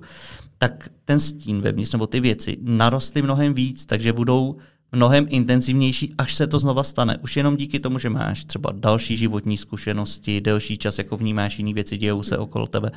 Tak 0.59 0.89
ten 1.05 1.21
stín 1.21 1.61
vevnitř, 1.61 1.93
nebo 1.93 2.07
ty 2.07 2.21
věci 2.21 2.57
narostly 2.63 3.23
mnohem 3.23 3.55
víc, 3.55 3.87
takže 3.87 4.13
budou 4.13 4.57
mnohem 4.93 5.27
intenzivnější, 5.29 6.15
až 6.19 6.35
se 6.35 6.47
to 6.47 6.59
znova 6.59 6.83
stane. 6.83 7.19
Už 7.19 7.37
jenom 7.37 7.57
díky 7.57 7.81
tomu, 7.81 7.99
že 7.99 8.11
máš 8.11 8.45
třeba 8.45 8.73
další 8.73 9.17
životní 9.17 9.57
zkušenosti, 9.57 10.41
delší 10.41 10.79
čas, 10.79 10.99
jako 10.99 11.17
vnímáš 11.17 11.59
jiné 11.59 11.75
věci, 11.75 11.97
dějou 11.97 12.23
se 12.23 12.39
okolo 12.39 12.67
tebe. 12.67 12.91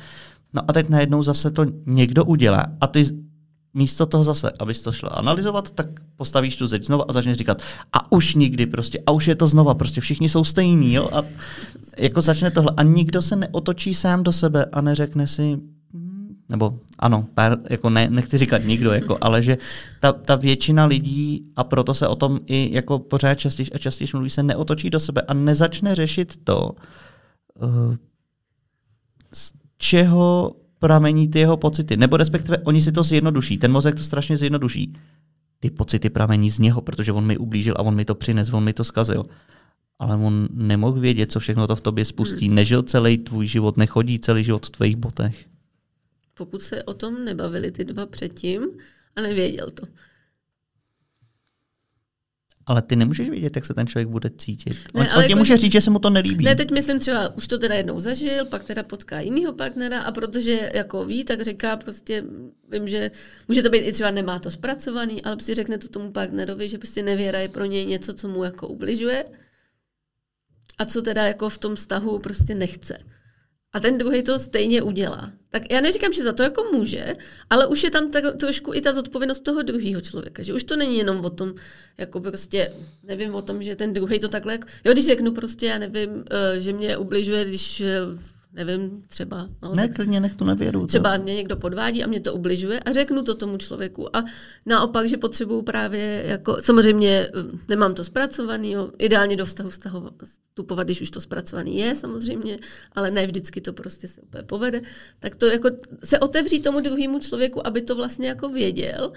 No 0.54 0.62
a 0.68 0.72
teď 0.72 0.88
najednou 0.88 1.22
zase 1.22 1.50
to 1.50 1.66
někdo 1.86 2.24
udělá 2.24 2.66
a 2.80 2.86
ty 2.86 3.04
místo 3.74 4.06
toho 4.06 4.24
zase, 4.24 4.50
abys 4.58 4.82
to 4.82 4.92
šla 4.92 5.08
analyzovat, 5.08 5.70
tak 5.70 5.86
postavíš 6.16 6.56
tu 6.56 6.66
zeď 6.66 6.86
znova 6.86 7.04
a 7.08 7.12
začneš 7.12 7.36
říkat, 7.36 7.62
a 7.92 8.12
už 8.12 8.34
nikdy 8.34 8.66
prostě, 8.66 9.02
a 9.06 9.12
už 9.12 9.26
je 9.26 9.34
to 9.34 9.46
znova, 9.46 9.74
prostě 9.74 10.00
všichni 10.00 10.28
jsou 10.28 10.44
stejní, 10.44 10.94
jo, 10.94 11.08
a 11.12 11.22
jako 11.98 12.20
začne 12.20 12.50
tohle. 12.50 12.70
A 12.76 12.82
nikdo 12.82 13.22
se 13.22 13.36
neotočí 13.36 13.94
sám 13.94 14.22
do 14.22 14.32
sebe 14.32 14.64
a 14.64 14.80
neřekne 14.80 15.28
si, 15.28 15.58
hm, 15.94 16.36
nebo 16.48 16.78
ano, 16.98 17.26
pár, 17.34 17.58
jako 17.70 17.90
ne, 17.90 18.10
nechci 18.10 18.38
říkat 18.38 18.64
nikdo, 18.64 18.92
jako, 18.92 19.18
ale 19.20 19.42
že 19.42 19.58
ta, 20.00 20.12
ta 20.12 20.36
většina 20.36 20.84
lidí, 20.84 21.44
a 21.56 21.64
proto 21.64 21.94
se 21.94 22.08
o 22.08 22.16
tom 22.16 22.40
i 22.46 22.68
jako 22.72 22.98
pořád 22.98 23.34
častěji 23.34 23.70
a 23.70 23.78
častěji 23.78 24.08
mluví, 24.14 24.30
se 24.30 24.42
neotočí 24.42 24.90
do 24.90 25.00
sebe 25.00 25.22
a 25.22 25.34
nezačne 25.34 25.94
řešit 25.94 26.36
to, 26.44 26.70
uh, 27.62 27.96
z 29.34 29.52
čeho 29.78 30.52
pramení 30.84 31.28
ty 31.28 31.38
jeho 31.38 31.56
pocity. 31.56 31.96
Nebo 31.96 32.16
respektive 32.16 32.58
oni 32.58 32.82
si 32.82 32.92
to 32.92 33.02
zjednoduší. 33.02 33.58
Ten 33.58 33.72
mozek 33.72 33.94
to 33.94 34.02
strašně 34.02 34.36
zjednoduší. 34.36 34.92
Ty 35.60 35.70
pocity 35.70 36.10
pramení 36.10 36.50
z 36.50 36.58
něho, 36.58 36.80
protože 36.80 37.12
on 37.12 37.26
mi 37.26 37.38
ublížil 37.38 37.74
a 37.76 37.82
on 37.82 37.94
mi 37.94 38.04
to 38.04 38.14
přines, 38.14 38.52
on 38.52 38.64
mi 38.64 38.72
to 38.72 38.84
zkazil. 38.84 39.24
Ale 39.98 40.16
on 40.16 40.48
nemohl 40.52 41.00
vědět, 41.00 41.32
co 41.32 41.40
všechno 41.40 41.66
to 41.66 41.76
v 41.76 41.80
tobě 41.80 42.04
spustí. 42.04 42.46
Hmm. 42.46 42.54
Nežil 42.54 42.82
celý 42.82 43.18
tvůj 43.18 43.46
život, 43.46 43.76
nechodí 43.76 44.20
celý 44.20 44.44
život 44.44 44.66
v 44.66 44.70
tvých 44.70 44.96
botech. 44.96 45.46
Pokud 46.34 46.62
se 46.62 46.82
o 46.82 46.94
tom 46.94 47.24
nebavili 47.24 47.72
ty 47.72 47.84
dva 47.84 48.06
předtím 48.06 48.60
a 49.16 49.20
nevěděl 49.20 49.70
to. 49.70 49.86
Ale 52.66 52.82
ty 52.82 52.96
nemůžeš 52.96 53.30
vědět, 53.30 53.56
jak 53.56 53.64
se 53.64 53.74
ten 53.74 53.86
člověk 53.86 54.08
bude 54.08 54.30
cítit. 54.38 54.76
Ne, 54.94 55.00
on, 55.00 55.18
on 55.18 55.24
ti 55.24 55.30
jako, 55.30 55.38
může 55.38 55.56
říct, 55.56 55.72
že 55.72 55.80
se 55.80 55.90
mu 55.90 55.98
to 55.98 56.10
nelíbí. 56.10 56.44
Ne, 56.44 56.54
teď 56.54 56.70
myslím 56.70 57.00
třeba, 57.00 57.36
už 57.36 57.48
to 57.48 57.58
teda 57.58 57.74
jednou 57.74 58.00
zažil, 58.00 58.44
pak 58.44 58.64
teda 58.64 58.82
potká 58.82 59.20
jinýho 59.20 59.52
partnera 59.52 60.02
a 60.02 60.12
protože 60.12 60.70
jako 60.74 61.04
ví, 61.04 61.24
tak 61.24 61.42
říká 61.42 61.76
prostě, 61.76 62.24
vím, 62.70 62.88
že 62.88 63.10
může 63.48 63.62
to 63.62 63.70
být 63.70 63.78
i 63.78 63.92
třeba 63.92 64.10
nemá 64.10 64.38
to 64.38 64.50
zpracovaný, 64.50 65.22
ale 65.22 65.36
prostě 65.36 65.54
řekne 65.54 65.78
to 65.78 65.88
tomu 65.88 66.12
partnerovi, 66.12 66.68
že 66.68 66.78
prostě 66.78 67.02
nevěra 67.02 67.38
je 67.38 67.48
pro 67.48 67.64
něj 67.64 67.86
něco, 67.86 68.14
co 68.14 68.28
mu 68.28 68.44
jako 68.44 68.68
ubližuje 68.68 69.24
a 70.78 70.84
co 70.84 71.02
teda 71.02 71.22
jako 71.22 71.48
v 71.48 71.58
tom 71.58 71.74
vztahu 71.74 72.18
prostě 72.18 72.54
nechce 72.54 72.98
a 73.74 73.80
ten 73.80 73.98
druhý 73.98 74.22
to 74.22 74.38
stejně 74.38 74.82
udělá. 74.82 75.32
Tak 75.54 75.72
já 75.72 75.80
neříkám, 75.80 76.12
že 76.12 76.22
za 76.22 76.32
to 76.32 76.42
jako 76.42 76.64
může, 76.72 77.14
ale 77.50 77.66
už 77.66 77.84
je 77.84 77.90
tam 77.90 78.10
tak, 78.10 78.24
trošku 78.36 78.74
i 78.74 78.80
ta 78.80 78.92
zodpovědnost 78.92 79.40
toho 79.40 79.62
druhého 79.62 80.00
člověka, 80.00 80.42
že 80.42 80.54
už 80.54 80.64
to 80.64 80.76
není 80.76 80.98
jenom 80.98 81.24
o 81.24 81.30
tom, 81.30 81.54
jako 81.98 82.20
prostě, 82.20 82.72
nevím 83.02 83.34
o 83.34 83.42
tom, 83.42 83.62
že 83.62 83.76
ten 83.76 83.92
druhý 83.92 84.20
to 84.20 84.28
takhle, 84.28 84.52
jako, 84.52 84.66
jo, 84.84 84.92
když 84.92 85.06
řeknu 85.06 85.32
prostě, 85.32 85.66
já 85.66 85.78
nevím, 85.78 86.24
eh, 86.30 86.60
že 86.60 86.72
mě 86.72 86.96
ubližuje, 86.96 87.44
když 87.44 87.80
eh, 87.80 88.00
nevím, 88.54 89.02
třeba. 89.06 89.48
No, 89.62 89.74
ne, 89.74 89.88
klidně 89.88 90.20
nech 90.20 90.36
to 90.36 90.44
nevěru. 90.44 90.86
Třeba 90.86 91.16
mě 91.16 91.34
někdo 91.34 91.56
podvádí 91.56 92.04
a 92.04 92.06
mě 92.06 92.20
to 92.20 92.34
ubližuje 92.34 92.80
a 92.80 92.92
řeknu 92.92 93.22
to 93.22 93.34
tomu 93.34 93.56
člověku. 93.56 94.16
A 94.16 94.24
naopak, 94.66 95.08
že 95.08 95.16
potřebuju 95.16 95.62
právě, 95.62 96.22
jako, 96.26 96.56
samozřejmě 96.60 97.10
eh, 97.10 97.30
nemám 97.68 97.94
to 97.94 98.04
zpracovaný, 98.04 98.72
jo, 98.72 98.90
ideálně 98.98 99.36
do 99.36 99.46
vztahu 99.46 99.70
vstupovat, 100.24 100.84
když 100.84 101.00
už 101.00 101.10
to 101.10 101.20
zpracovaný 101.20 101.78
je 101.78 101.94
samozřejmě, 101.94 102.58
ale 102.92 103.10
ne 103.10 103.26
vždycky 103.26 103.60
to 103.60 103.72
prostě 103.72 104.08
se 104.08 104.20
úplně 104.20 104.42
povede, 104.42 104.82
tak 105.18 105.36
to 105.36 105.46
jako 105.46 105.70
se 106.04 106.18
otevří 106.18 106.60
tomu 106.60 106.80
druhému 106.80 107.18
člověku, 107.18 107.66
aby 107.66 107.82
to 107.82 107.96
vlastně 107.96 108.28
jako 108.28 108.48
věděl. 108.48 109.12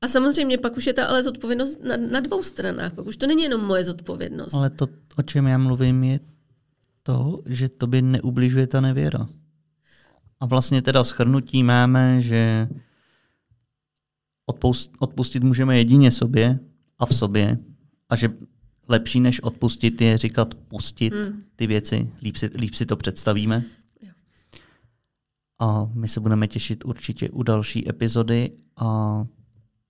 A 0.00 0.08
samozřejmě 0.08 0.58
pak 0.58 0.76
už 0.76 0.86
je 0.86 0.92
ta 0.92 1.04
ale 1.06 1.22
zodpovědnost 1.22 1.84
na, 1.84 1.96
na 1.96 2.20
dvou 2.20 2.42
stranách, 2.42 2.92
pak 2.92 3.06
už 3.06 3.16
to 3.16 3.26
není 3.26 3.42
jenom 3.42 3.64
moje 3.64 3.84
zodpovědnost. 3.84 4.54
Ale 4.54 4.70
to, 4.70 4.86
o 5.16 5.22
čem 5.22 5.46
já 5.46 5.58
mluvím, 5.58 6.04
je 6.04 6.20
to, 7.02 7.42
že 7.46 7.68
tobě 7.68 8.02
neubližuje 8.02 8.66
ta 8.66 8.80
nevěra. 8.80 9.28
A 10.40 10.46
vlastně 10.46 10.82
teda 10.82 11.04
schrnutí 11.04 11.62
máme, 11.62 12.22
že 12.22 12.68
odpustit 14.98 15.42
můžeme 15.42 15.78
jedině 15.78 16.10
sobě 16.10 16.58
a 16.98 17.06
v 17.06 17.14
sobě 17.14 17.58
a 18.08 18.16
že 18.16 18.28
lepší 18.88 19.20
než 19.20 19.40
odpustit 19.40 20.00
je 20.00 20.18
říkat 20.18 20.54
pustit 20.54 21.14
hmm. 21.14 21.42
ty 21.56 21.66
věci, 21.66 22.12
líp 22.22 22.36
si, 22.36 22.50
líp 22.54 22.74
si 22.74 22.86
to 22.86 22.96
představíme. 22.96 23.64
A 25.58 25.90
my 25.94 26.08
se 26.08 26.20
budeme 26.20 26.48
těšit 26.48 26.84
určitě 26.84 27.30
u 27.30 27.42
další 27.42 27.88
epizody 27.88 28.50
a 28.76 29.24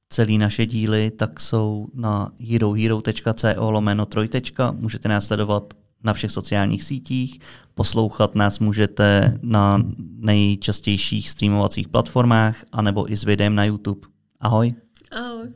celý 0.08 0.38
naše 0.38 0.66
díly 0.66 1.10
tak 1.10 1.40
jsou 1.40 1.88
na 1.94 2.32
herohero.co 2.50 3.70
lomeno 3.70 4.06
trojtečka. 4.06 4.72
Můžete 4.72 5.08
nás 5.08 5.26
sledovat 5.26 5.74
na 6.04 6.12
všech 6.12 6.30
sociálních 6.30 6.84
sítích. 6.84 7.38
Poslouchat 7.74 8.34
nás 8.34 8.58
můžete 8.58 9.38
na 9.42 9.82
nejčastějších 9.98 11.30
streamovacích 11.30 11.88
platformách 11.88 12.64
anebo 12.72 13.12
i 13.12 13.16
s 13.16 13.24
videem 13.24 13.54
na 13.54 13.64
YouTube. 13.64 14.08
Ahoj. 14.40 14.74
Ahoj. 15.10 15.48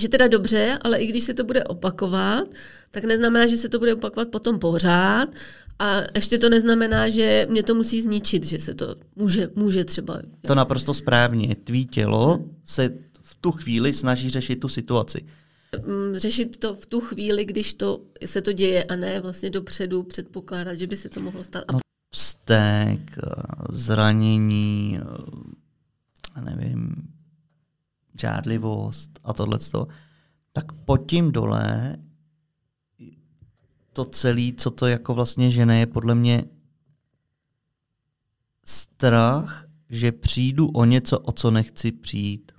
Že 0.00 0.08
teda 0.08 0.28
dobře, 0.28 0.78
ale 0.82 0.98
i 0.98 1.06
když 1.06 1.24
se 1.24 1.34
to 1.34 1.44
bude 1.44 1.64
opakovat, 1.64 2.48
tak 2.90 3.04
neznamená, 3.04 3.46
že 3.46 3.56
se 3.56 3.68
to 3.68 3.78
bude 3.78 3.94
opakovat 3.94 4.28
potom 4.28 4.58
pořád 4.58 5.28
a 5.78 6.00
ještě 6.14 6.38
to 6.38 6.48
neznamená, 6.48 7.08
že 7.08 7.46
mě 7.50 7.62
to 7.62 7.74
musí 7.74 8.02
zničit, 8.02 8.46
že 8.46 8.58
se 8.58 8.74
to 8.74 8.94
může, 9.16 9.50
může 9.54 9.84
třeba. 9.84 10.20
To 10.46 10.54
naprosto 10.54 10.94
správně. 10.94 11.54
Tvý 11.64 11.86
tělo 11.86 12.44
se 12.64 12.90
tu 13.40 13.52
chvíli 13.52 13.94
snaží 13.94 14.30
řešit 14.30 14.56
tu 14.56 14.68
situaci. 14.68 15.26
Mm, 15.86 16.18
řešit 16.18 16.56
to 16.56 16.74
v 16.74 16.86
tu 16.86 17.00
chvíli, 17.00 17.44
když 17.44 17.74
to, 17.74 18.00
se 18.24 18.42
to 18.42 18.52
děje 18.52 18.84
a 18.84 18.96
ne 18.96 19.20
vlastně 19.20 19.50
dopředu 19.50 20.02
předpokládat, 20.02 20.74
že 20.74 20.86
by 20.86 20.96
se 20.96 21.08
to 21.08 21.20
mohlo 21.20 21.44
stát. 21.44 21.64
No, 21.72 21.78
vztek, 22.10 23.18
eh, 23.18 23.30
zranění, 23.70 25.00
eh, 26.36 26.40
nevím, 26.40 26.94
žádlivost 28.20 29.10
a 29.24 29.32
tohle. 29.32 29.58
Tak 30.52 30.72
pod 30.72 30.96
tím 30.96 31.32
dole 31.32 31.98
to 33.92 34.04
celé, 34.04 34.52
co 34.56 34.70
to 34.70 34.86
jako 34.86 35.14
vlastně 35.14 35.50
žene, 35.50 35.78
je 35.78 35.86
podle 35.86 36.14
mě 36.14 36.44
strach, 38.64 39.66
že 39.90 40.12
přijdu 40.12 40.68
o 40.68 40.84
něco, 40.84 41.18
o 41.18 41.32
co 41.32 41.50
nechci 41.50 41.92
přijít. 41.92 42.52